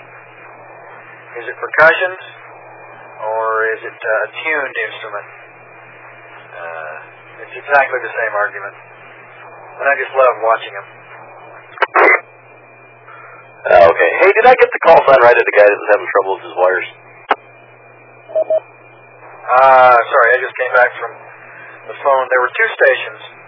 Is 1.40 1.44
it 1.48 1.56
percussion 1.56 2.12
or 3.24 3.72
is 3.72 3.80
it 3.80 3.96
uh, 3.96 4.26
a 4.26 4.28
tuned 4.44 4.76
instrument? 4.76 5.28
Uh, 6.52 6.94
it's 7.48 7.56
exactly 7.56 7.98
the 8.04 8.12
same 8.12 8.34
argument. 8.36 8.76
And 9.80 9.86
I 9.88 9.94
just 9.96 10.12
love 10.12 10.34
watching 10.44 10.72
them. 10.76 10.86
Uh, 13.62 13.88
okay. 13.88 14.10
Hey, 14.20 14.30
did 14.36 14.46
I 14.46 14.54
get 14.58 14.68
the 14.68 14.82
call 14.84 14.98
sign 15.08 15.20
right 15.24 15.38
of 15.38 15.46
the 15.48 15.56
guy 15.56 15.64
that 15.64 15.78
was 15.80 15.90
having 15.96 16.08
trouble 16.12 16.30
with 16.36 16.44
his 16.44 16.54
wires? 16.60 16.88
Uh, 19.42 19.96
sorry, 19.96 20.28
I 20.34 20.38
just 20.44 20.54
came 20.54 20.72
back 20.76 20.90
from 21.00 21.12
the 21.88 21.96
phone. 22.04 22.24
There 22.30 22.42
were 22.42 22.52
two 22.52 22.68
stations. 22.74 23.41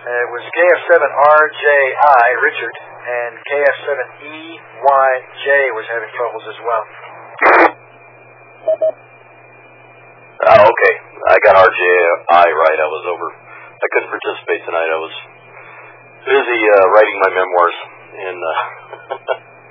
Uh, 0.00 0.08
it 0.08 0.30
was 0.32 0.40
KF7RJI, 0.56 2.28
Richard, 2.40 2.72
and 3.04 3.36
KF7EYJ 3.52 5.48
was 5.76 5.84
having 5.92 6.08
troubles 6.16 6.40
as 6.48 6.58
well. 6.64 6.84
Oh, 10.40 10.60
okay. 10.72 10.94
I 11.04 11.36
got 11.44 11.52
RJI 11.60 12.32
right. 12.32 12.78
I 12.80 12.88
was 12.88 13.04
over. 13.12 13.28
I 13.28 13.86
couldn't 13.92 14.08
participate 14.08 14.64
tonight. 14.64 14.88
I 14.88 15.00
was 15.04 15.12
busy 16.24 16.60
uh, 16.64 16.86
writing 16.96 17.16
my 17.20 17.30
memoirs, 17.36 17.76
and 18.24 18.40
uh, 18.40 18.56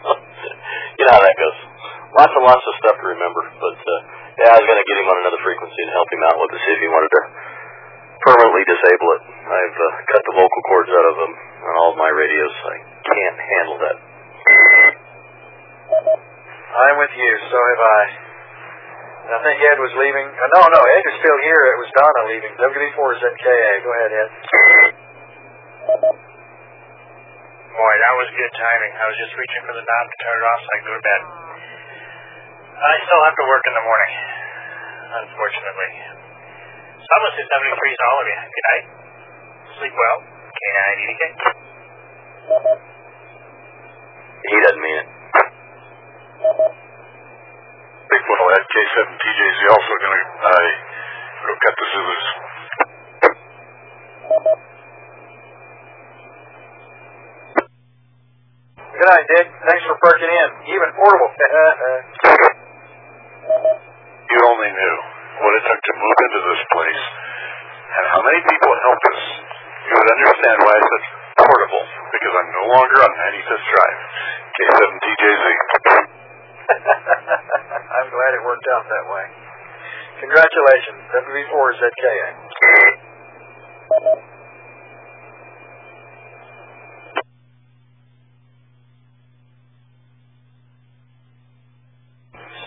you 1.01 1.09
know 1.09 1.13
how 1.17 1.25
that 1.25 1.37
goes. 1.41 1.57
Lots 2.13 2.33
and 2.37 2.45
lots 2.45 2.61
of 2.69 2.73
stuff 2.85 3.01
to 3.01 3.05
remember. 3.17 3.49
But 3.57 3.81
uh, 3.81 4.01
yeah, 4.45 4.53
I 4.53 4.61
was 4.61 4.65
going 4.69 4.77
to 4.77 4.85
get 4.85 4.93
him 4.93 5.09
on 5.09 5.25
another 5.25 5.41
frequency 5.41 5.81
and 5.81 5.89
help 5.89 6.09
him 6.13 6.21
out 6.21 6.37
with 6.37 6.53
it, 6.53 6.61
see 6.69 6.73
if 6.77 6.81
he 6.85 6.89
wanted 6.93 7.09
to 7.17 7.21
permanently 8.23 8.63
disable 8.67 9.09
it. 9.15 9.21
I've 9.27 9.77
uh, 9.79 9.87
cut 10.11 10.21
the 10.27 10.35
vocal 10.35 10.61
cords 10.67 10.91
out 10.91 11.07
of 11.07 11.15
them 11.23 11.31
on 11.35 11.73
all 11.79 11.89
of 11.95 11.97
my 11.99 12.11
radios. 12.11 12.51
I 12.51 12.75
can't 13.07 13.37
handle 13.39 13.77
that. 13.79 13.97
I'm 16.69 16.97
with 17.01 17.13
you, 17.15 17.31
so 17.49 17.57
have 17.57 17.81
I. 17.81 18.01
And 19.29 19.31
I 19.35 19.39
think 19.45 19.57
Ed 19.61 19.79
was 19.81 19.93
leaving. 19.97 20.25
Uh, 20.25 20.49
no, 20.57 20.61
no, 20.69 20.79
Ed 20.79 21.03
is 21.05 21.15
still 21.21 21.39
here. 21.45 21.61
It 21.73 21.77
was 21.79 21.89
Donna 21.95 22.23
leaving. 22.29 22.51
WB4ZKA. 22.59 23.71
Go 23.85 23.89
ahead, 23.93 24.11
Ed. 24.13 24.29
Boy, 27.79 27.93
that 28.03 28.13
was 28.19 28.27
good 28.35 28.53
timing. 28.59 28.91
I 28.99 29.05
was 29.07 29.17
just 29.17 29.33
reaching 29.39 29.63
for 29.63 29.73
the 29.73 29.85
knob 29.85 30.05
to 30.11 30.17
turn 30.19 30.35
it 30.35 30.45
off 30.45 30.59
so 30.59 30.67
I 30.67 30.75
could 30.77 30.87
go 30.89 30.95
to 30.99 31.05
bed. 31.05 31.21
I 32.79 32.93
still 33.05 33.21
have 33.23 33.37
to 33.39 33.45
work 33.47 33.63
in 33.67 33.73
the 33.75 33.85
morning, 33.85 34.11
unfortunately. 35.23 36.18
So 37.09 37.17
I'm 37.17 37.25
going 37.25 37.33
to 37.33 37.41
say 37.41 37.49
73 37.49 37.73
to 37.73 38.05
all 38.05 38.21
of 38.21 38.29
you. 38.29 38.37
Good 38.37 38.65
night. 38.69 38.85
Sleep 39.81 39.97
well. 39.97 40.21
K9 40.29 40.93
EDK. 40.93 41.23
He 44.45 44.57
doesn't 44.61 44.77
mean 44.77 45.01
it. 45.01 45.09
Big 48.13 48.21
Will 48.29 48.53
at 48.53 48.61
K7TJ 48.61 49.41
is 49.41 49.57
also 49.73 49.93
going 50.05 50.13
to 50.13 50.21
uh, 50.37 50.69
go 51.49 51.57
cut 51.57 51.73
the 51.81 51.85
Zulus. 51.97 52.29
Good 58.85 59.09
night, 59.09 59.25
Dick. 59.33 59.49
Thanks 59.65 59.81
for 59.89 59.97
perking 59.97 60.29
in. 60.29 60.49
Even 60.77 60.93
portable. 60.93 61.33
you 64.29 64.37
only 64.45 64.69
knew 64.77 65.18
what 65.39 65.55
it 65.55 65.63
took 65.63 65.79
to 65.79 65.93
move 65.95 66.17
into 66.19 66.39
this 66.51 66.61
place 66.67 67.03
and 67.89 68.03
how 68.11 68.21
many 68.27 68.41
people 68.43 68.71
helped 68.83 69.05
us. 69.07 69.21
You 69.87 69.93
would 69.95 70.11
understand 70.19 70.57
why 70.67 70.73
I 70.75 70.83
said 70.83 71.03
portable, 71.39 71.85
because 72.11 72.33
I'm 72.35 72.49
no 72.51 72.65
longer 72.75 72.97
on 72.99 73.11
95th 73.15 73.65
Drive. 73.71 73.99
K7TJZ. 74.59 75.45
I'm 77.95 78.09
glad 78.11 78.31
it 78.35 78.43
worked 78.43 78.67
out 78.75 78.83
that 78.91 79.05
way. 79.07 79.25
Congratulations, 80.19 80.99
WB4ZKA. 81.15 82.27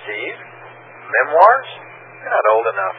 Steve? 0.03 0.41
Memoirs? 1.13 1.82
You're 2.43 2.51
not 2.51 2.59
old 2.59 2.67
enough. 2.75 2.99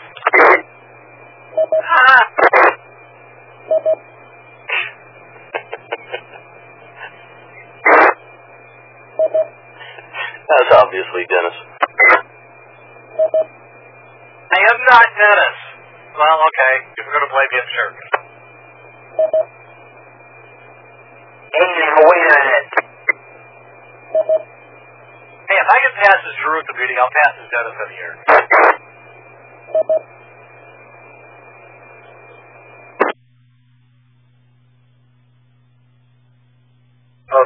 That's 10.48 10.72
obviously 10.80 11.28
Dennis. 11.28 11.58
I 14.48 14.60
am 14.64 14.80
not 14.88 15.06
Dennis. 15.12 15.58
Well, 16.16 16.40
okay. 16.48 16.74
If 16.96 17.04
we're 17.04 17.12
going 17.12 17.28
to 17.28 17.34
blame 17.34 17.52
him, 17.52 17.66
sure. 17.74 17.92
Hey, 21.52 21.68
wait 22.00 22.24
a 22.24 22.40
minute. 22.40 22.68
Hey, 25.44 25.58
if 25.60 25.68
I 25.68 25.78
can 25.84 25.94
pass 26.00 26.18
this 26.24 26.36
Drew 26.40 26.60
at 26.60 26.66
the 26.68 26.76
meeting, 26.80 26.96
I'll 26.96 27.12
pass 27.12 27.34
this 27.36 27.50
Dennis 27.52 27.76
in 27.76 27.88
the 27.92 28.00
air. 28.00 28.73
Oh, 29.74 29.82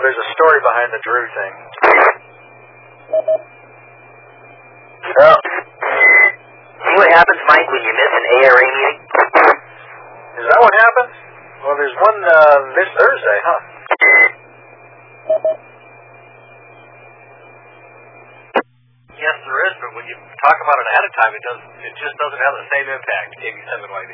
there's 0.04 0.20
a 0.20 0.28
story 0.36 0.60
behind 0.60 0.92
the 0.92 1.00
Drew 1.08 1.24
thing. 1.32 1.54
Well, 5.16 5.40
see 5.40 6.96
what 7.00 7.08
happens, 7.16 7.40
Mike, 7.48 7.64
when 7.72 7.80
you 7.80 7.94
miss 7.96 8.12
an 8.12 8.26
ARA 8.44 8.60
meeting? 8.60 9.00
Is 10.44 10.46
that 10.52 10.60
what 10.60 10.76
happens? 10.76 11.16
Well, 11.64 11.80
there's 11.80 11.96
one 11.96 12.20
uh, 12.28 12.76
this 12.76 12.90
Thursday, 12.92 13.40
huh? 13.48 13.60
Yes, 19.18 19.34
there 19.50 19.62
is, 19.66 19.74
but 19.82 19.92
when 19.98 20.06
you 20.06 20.14
talk 20.14 20.58
about 20.62 20.78
it 20.78 20.88
ahead 20.94 21.06
of 21.10 21.14
time, 21.18 21.34
it 21.34 21.42
does 21.42 21.62
it 21.82 21.94
just 21.98 22.16
doesn't 22.22 22.38
have 22.38 22.54
the 22.54 22.68
same 22.70 22.86
impact. 22.86 23.30
AV7YB. 23.42 24.12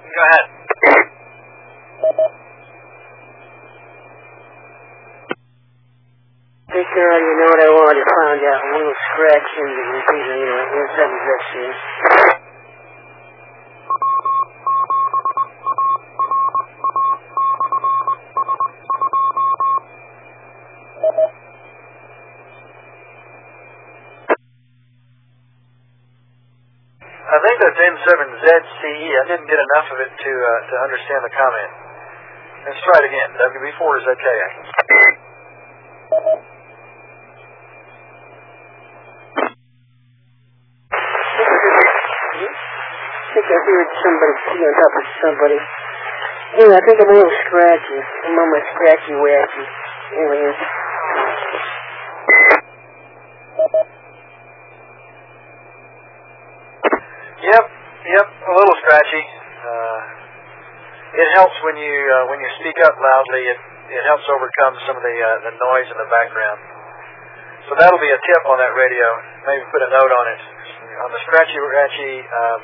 Go 0.00 0.20
ahead. 0.24 0.46
Think 6.72 6.86
I 6.88 7.02
already 7.04 7.32
know 7.36 7.48
what 7.52 7.60
I 7.60 7.68
wanted 7.68 8.00
to 8.00 8.06
find 8.08 8.40
out. 8.48 8.60
A 8.64 8.68
little 8.80 8.96
scratch 9.12 9.50
in 9.60 9.68
the 9.68 9.84
computer, 9.92 10.36
you 10.40 10.46
know, 10.48 10.62
in 10.72 10.86
seven 10.96 11.16
six 11.20 11.40
years. 11.52 12.29
WIN7ZCE. 27.80 29.08
I 29.08 29.24
didn't 29.24 29.48
get 29.48 29.56
enough 29.56 29.88
of 29.88 29.98
it 30.04 30.12
to 30.12 30.32
uh, 30.36 30.50
to 30.68 30.74
understand 30.84 31.20
the 31.24 31.32
comment. 31.32 31.72
Let's 32.68 32.80
try 32.84 32.96
it 33.00 33.06
again. 33.08 33.28
WB4 33.40 33.92
is 33.96 34.06
somebody, 44.04 44.34
sitting 44.44 44.60
on 44.60 44.74
top 44.76 44.92
of 44.92 45.04
somebody. 45.24 45.58
Anyway, 46.60 46.76
I 46.76 46.82
think 46.84 46.96
I'm 47.00 47.08
a 47.08 47.16
little 47.16 47.36
scratchy. 47.48 48.00
I'm 48.28 48.36
on 48.36 48.48
my 48.52 48.62
scratchy 48.76 49.14
wacky. 49.16 49.64
Anyway, 50.20 50.52
when 61.70 61.78
you 61.78 61.94
uh, 62.10 62.26
when 62.26 62.42
you 62.42 62.50
speak 62.58 62.74
up 62.82 62.98
loudly. 62.98 63.46
It 63.46 63.58
it 63.94 64.02
helps 64.10 64.26
overcome 64.26 64.74
some 64.90 64.98
of 64.98 65.04
the 65.06 65.16
uh, 65.22 65.30
the 65.46 65.54
noise 65.54 65.86
in 65.86 65.98
the 66.02 66.10
background. 66.10 66.58
So 67.70 67.78
that'll 67.78 68.02
be 68.02 68.10
a 68.10 68.18
tip 68.18 68.42
on 68.50 68.58
that 68.58 68.74
radio. 68.74 69.06
Maybe 69.46 69.62
put 69.70 69.78
a 69.86 69.90
note 69.94 70.10
on 70.10 70.26
it. 70.34 70.42
On 71.06 71.10
the 71.14 71.22
scratchy 71.30 71.54
scratchy, 71.54 72.14
um, 72.26 72.60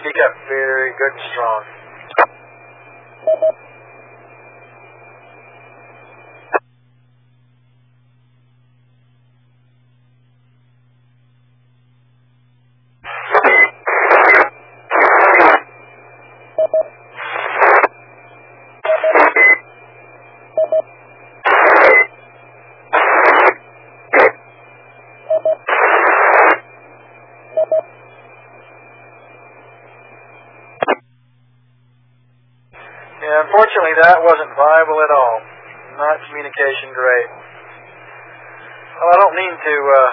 speak 0.00 0.16
up 0.24 0.32
very 0.48 0.96
good 0.96 1.12
and 1.12 1.24
strong. 1.36 1.77
That 34.04 34.18
wasn't 34.22 34.52
viable 34.54 34.98
at 35.02 35.10
all. 35.10 35.36
not 35.98 36.16
communication 36.30 36.94
great. 36.94 37.28
Well, 38.98 39.10
I 39.10 39.16
don't 39.22 39.36
mean 39.38 39.54
to, 39.54 39.74
uh, 39.74 40.12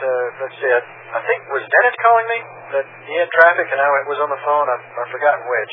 to, 0.00 0.06
let's 0.44 0.56
see, 0.60 0.68
I, 0.68 0.80
I 1.16 1.20
think, 1.24 1.40
was 1.52 1.64
Dennis 1.64 1.96
calling 2.00 2.26
me? 2.28 2.38
That 2.76 2.86
he 3.08 3.14
had 3.16 3.28
traffic 3.32 3.68
and 3.72 3.80
I 3.80 3.88
was 4.08 4.20
on 4.20 4.28
the 4.28 4.40
phone. 4.44 4.66
I've, 4.68 4.84
I've 4.92 5.10
forgotten 5.12 5.42
which. 5.48 5.72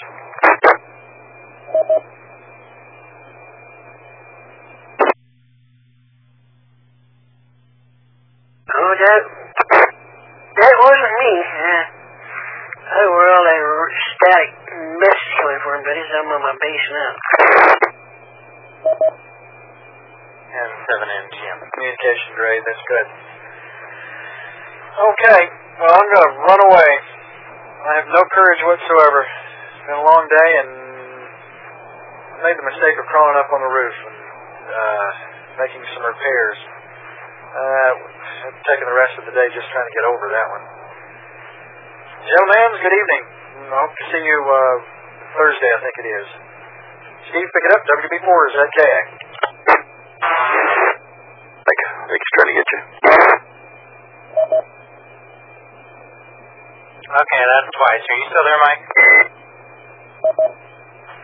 Oh, 8.73 8.93
that, 8.95 9.21
that 10.55 10.73
wasn't 10.80 11.13
me. 11.19 11.31
Uh, 11.43 11.84
I 12.84 13.01
were 13.09 13.27
all 13.31 13.43
that 13.47 13.57
r- 13.57 13.95
static 14.13 14.51
message 15.01 15.34
coming 15.41 15.61
from, 15.65 15.77
but 15.81 15.97
it's 15.97 16.13
I'm 16.13 16.30
on 16.30 16.41
my 16.45 16.55
base 16.61 16.88
now. 16.93 17.11
And 20.53 20.69
7 20.77 21.01
NTM. 21.01 21.57
Communication 21.73 22.30
great. 22.38 22.61
That's 22.61 22.85
good. 22.85 23.07
Okay. 24.93 25.41
Well, 25.81 25.89
I'm 25.89 26.05
going 26.05 26.21
to 26.21 26.34
run 26.45 26.61
away. 26.69 26.91
I 27.81 27.91
have 27.97 28.07
no 28.13 28.21
courage 28.30 28.61
whatsoever. 28.61 29.21
It's 29.25 29.84
been 29.89 29.97
a 29.97 30.05
long 30.05 30.23
day 30.30 30.49
and 30.61 30.69
made 32.45 32.57
the 32.61 32.67
mistake 32.67 32.95
of 32.99 33.02
crawling 33.14 33.38
up 33.38 33.45
on 33.53 33.61
the 33.61 33.69
roof 33.69 33.94
and 34.10 34.18
uh, 34.73 35.10
making 35.61 35.85
some 35.94 36.02
repairs. 36.02 36.57
Uh, 37.53 37.91
I've 38.49 38.57
taken 38.65 38.90
the 38.90 38.98
rest 38.98 39.14
of 39.22 39.30
the 39.30 39.34
day 39.38 39.45
just 39.53 39.69
trying 39.69 39.85
to 39.85 39.94
get 39.94 40.06
over 40.10 40.26
that 40.34 40.48
one. 40.49 40.65
Gentlemen, 42.26 42.69
good 42.81 42.95
evening. 42.98 43.23
I 43.69 43.77
hope 43.85 43.94
to 43.94 44.06
see 44.10 44.18
you 44.18 44.40
uh, 44.49 44.76
Thursday, 45.38 45.69
I 45.69 45.80
think 45.85 45.95
it 46.02 46.07
is. 46.10 46.27
Steve, 47.30 47.48
pick 47.53 47.64
it 47.69 47.72
up. 47.77 47.81
WB4 47.85 48.34
is 48.49 48.56
at 48.57 48.69
KA. 48.81 49.02
Like, 51.69 51.81
Rick's 52.10 52.30
trying 52.34 52.49
to 52.49 52.56
get 52.57 52.68
you. 52.73 52.81
Okay, 57.14 57.41
that's 57.45 57.69
twice. 57.77 58.03
Are 58.10 58.18
you 58.18 58.26
still 58.26 58.45
there, 58.49 58.61
Mike? 58.65 58.84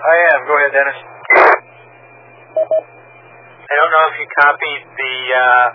I 0.05 0.15
am. 0.37 0.39
Go 0.45 0.53
ahead, 0.53 0.69
Dennis. 0.69 1.18
I 3.69 3.77
don't 3.77 3.93
know 3.93 4.05
if 4.09 4.17
you 4.17 4.25
copied 4.33 4.81
the 4.97 5.15
uh, 5.29 5.67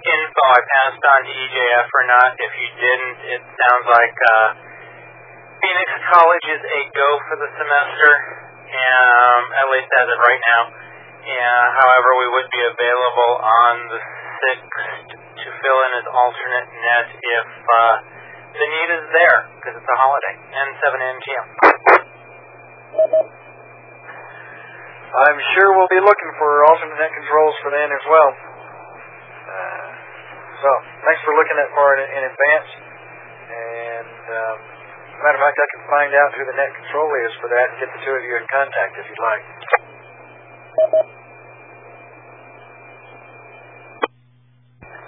info 0.00 0.44
I 0.48 0.60
passed 0.64 1.04
on 1.04 1.20
to 1.28 1.32
EJF 1.36 1.86
or 1.92 2.04
not. 2.08 2.32
If 2.40 2.52
you 2.56 2.68
didn't, 2.80 3.18
it 3.36 3.42
sounds 3.44 3.84
like 3.84 4.16
uh, 4.16 4.48
Phoenix 5.60 5.88
College 6.08 6.46
is 6.56 6.62
a 6.64 6.80
go 6.96 7.08
for 7.28 7.36
the 7.36 7.52
semester, 7.52 8.10
um, 8.64 9.42
at 9.60 9.66
least 9.76 9.92
as 9.92 10.08
of 10.08 10.24
right 10.24 10.40
now. 10.40 10.62
Yeah, 11.20 11.60
however, 11.84 12.16
we 12.16 12.32
would 12.32 12.48
be 12.48 12.64
available 12.64 13.32
on 13.44 13.74
the 13.92 14.00
6th 14.00 14.80
to 15.36 15.48
fill 15.60 15.78
in 15.84 15.92
as 16.00 16.08
alternate 16.08 16.68
net 16.80 17.06
if 17.12 17.46
uh, 17.60 17.94
the 18.56 18.66
need 18.72 18.88
is 18.88 19.04
there, 19.12 19.52
because 19.60 19.76
it's 19.76 19.84
a 19.84 19.98
holiday, 20.00 20.34
and 20.48 20.68
7 20.80 20.96
NTM. 20.96 21.44
I'm 25.10 25.40
sure 25.58 25.74
we'll 25.74 25.90
be 25.90 25.98
looking 25.98 26.32
for 26.38 26.62
alternate 26.70 26.94
net 27.02 27.10
controls 27.10 27.54
for 27.66 27.74
then 27.74 27.90
as 27.90 28.04
well. 28.06 28.30
Uh, 28.30 29.90
so, 30.62 30.68
thanks 31.02 31.18
for 31.26 31.34
looking 31.34 31.58
at 31.58 31.66
far 31.74 31.98
in, 31.98 32.06
in 32.14 32.22
advance. 32.30 32.70
And, 33.50 34.22
um, 34.30 34.56
matter 35.18 35.34
of 35.34 35.42
fact, 35.42 35.58
I 35.58 35.66
can 35.66 35.82
find 35.90 36.12
out 36.14 36.30
who 36.38 36.46
the 36.46 36.54
net 36.54 36.70
control 36.78 37.10
is 37.26 37.32
for 37.42 37.50
that 37.50 37.66
and 37.74 37.76
get 37.82 37.90
the 37.90 38.00
two 38.06 38.14
of 38.14 38.22
you 38.22 38.38
in 38.38 38.46
contact 38.54 38.92
if 39.02 39.04
you'd 39.10 39.24
like. 39.26 39.44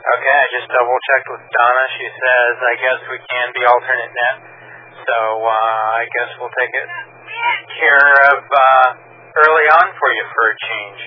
Okay, 0.03 0.35
I 0.35 0.47
just 0.51 0.67
double 0.67 0.99
checked 0.99 1.29
with 1.31 1.47
Donna. 1.47 1.85
She 1.95 2.07
says, 2.11 2.55
I 2.59 2.75
guess 2.75 3.01
we 3.07 3.19
can 3.23 3.47
be 3.55 3.63
alternate 3.63 4.11
net. 4.11 4.37
So 4.99 5.19
uh, 5.47 5.87
I 5.95 6.05
guess 6.11 6.31
we'll 6.43 6.57
take 6.59 6.75
it 6.75 6.89
care 7.79 8.11
of 8.35 8.39
uh, 8.51 9.12
early 9.37 9.67
on 9.73 9.87
for 9.97 10.09
you 10.13 10.25
for 10.33 10.45
a 10.53 10.57
change. 10.61 11.01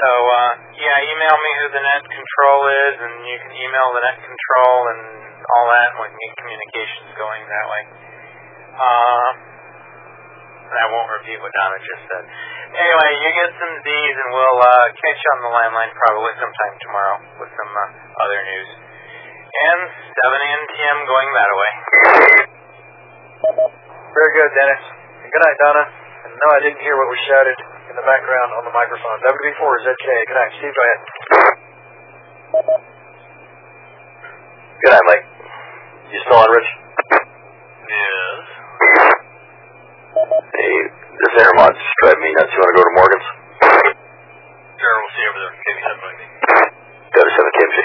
So 0.00 0.08
uh, 0.08 0.52
yeah, 0.80 0.96
email 1.12 1.36
me 1.36 1.50
who 1.60 1.66
the 1.76 1.82
net 1.84 2.02
control 2.02 2.60
is, 2.72 2.94
and 3.04 3.14
you 3.28 3.36
can 3.36 3.52
email 3.52 3.88
the 3.92 4.02
net 4.02 4.18
control 4.24 4.78
and 4.96 5.02
all 5.44 5.66
that, 5.68 5.88
and 5.92 5.98
we 6.00 6.08
can 6.08 6.18
get 6.18 6.32
communications 6.40 7.10
going 7.20 7.42
that 7.44 7.66
way. 7.68 7.82
Uh, 8.80 9.28
I 10.70 10.86
won't 10.94 11.10
repeat 11.10 11.36
what 11.42 11.50
Donna 11.50 11.78
just 11.82 12.04
said. 12.06 12.24
Anyway, 12.70 13.10
you 13.18 13.28
get 13.34 13.50
some 13.58 13.74
Z's, 13.82 14.16
and 14.22 14.30
we'll 14.30 14.60
uh, 14.62 14.86
catch 14.94 15.18
you 15.18 15.30
on 15.34 15.40
the 15.42 15.50
landline 15.50 15.90
probably 15.98 16.32
sometime 16.38 16.74
tomorrow 16.78 17.18
with 17.42 17.50
some 17.58 17.72
uh, 17.74 18.22
other 18.22 18.40
news. 18.46 18.70
And 19.50 19.80
7 19.90 20.30
NTM 20.30 20.98
going 21.10 21.30
that 21.34 21.52
way. 21.58 21.72
Very 24.14 24.32
good, 24.38 24.50
Dennis. 24.54 24.82
Good 25.26 25.42
night, 25.42 25.58
Donna. 25.58 25.99
No, 26.40 26.56
I 26.56 26.60
didn't 26.64 26.80
hear 26.80 26.96
what 26.96 27.04
was 27.12 27.20
shouted 27.28 27.58
in 27.92 27.94
the 28.00 28.06
background 28.08 28.48
on 28.56 28.64
the 28.64 28.72
microphone. 28.72 29.20
WB4 29.28 29.60
ZK. 29.84 30.08
Good 30.24 30.38
night. 30.40 30.52
Steve, 30.56 30.72
go 30.72 30.80
ahead. 30.80 31.00
Good 34.80 34.92
night, 34.96 35.04
Mike. 35.04 35.24
You 36.08 36.18
still 36.24 36.40
on, 36.40 36.48
Rich? 36.48 36.70
Yes. 37.92 38.40
Hey, 40.56 40.74
this 41.12 41.32
Intermod's 41.44 41.84
driving 42.00 42.24
me 42.24 42.32
nuts. 42.32 42.48
You 42.56 42.58
want 42.64 42.72
to 42.72 42.76
go 42.80 42.88
to 42.88 42.94
Morgan's? 42.96 43.28
Sure, 44.80 44.96
we'll 44.96 45.12
see 45.12 45.20
you 45.20 45.28
over 45.28 45.44
there. 45.44 45.54
KB7 45.60 45.92
Mike. 46.00 46.24
Go 47.12 47.20
to 47.20 47.30
7 47.36 47.52
KMG. 47.52 47.78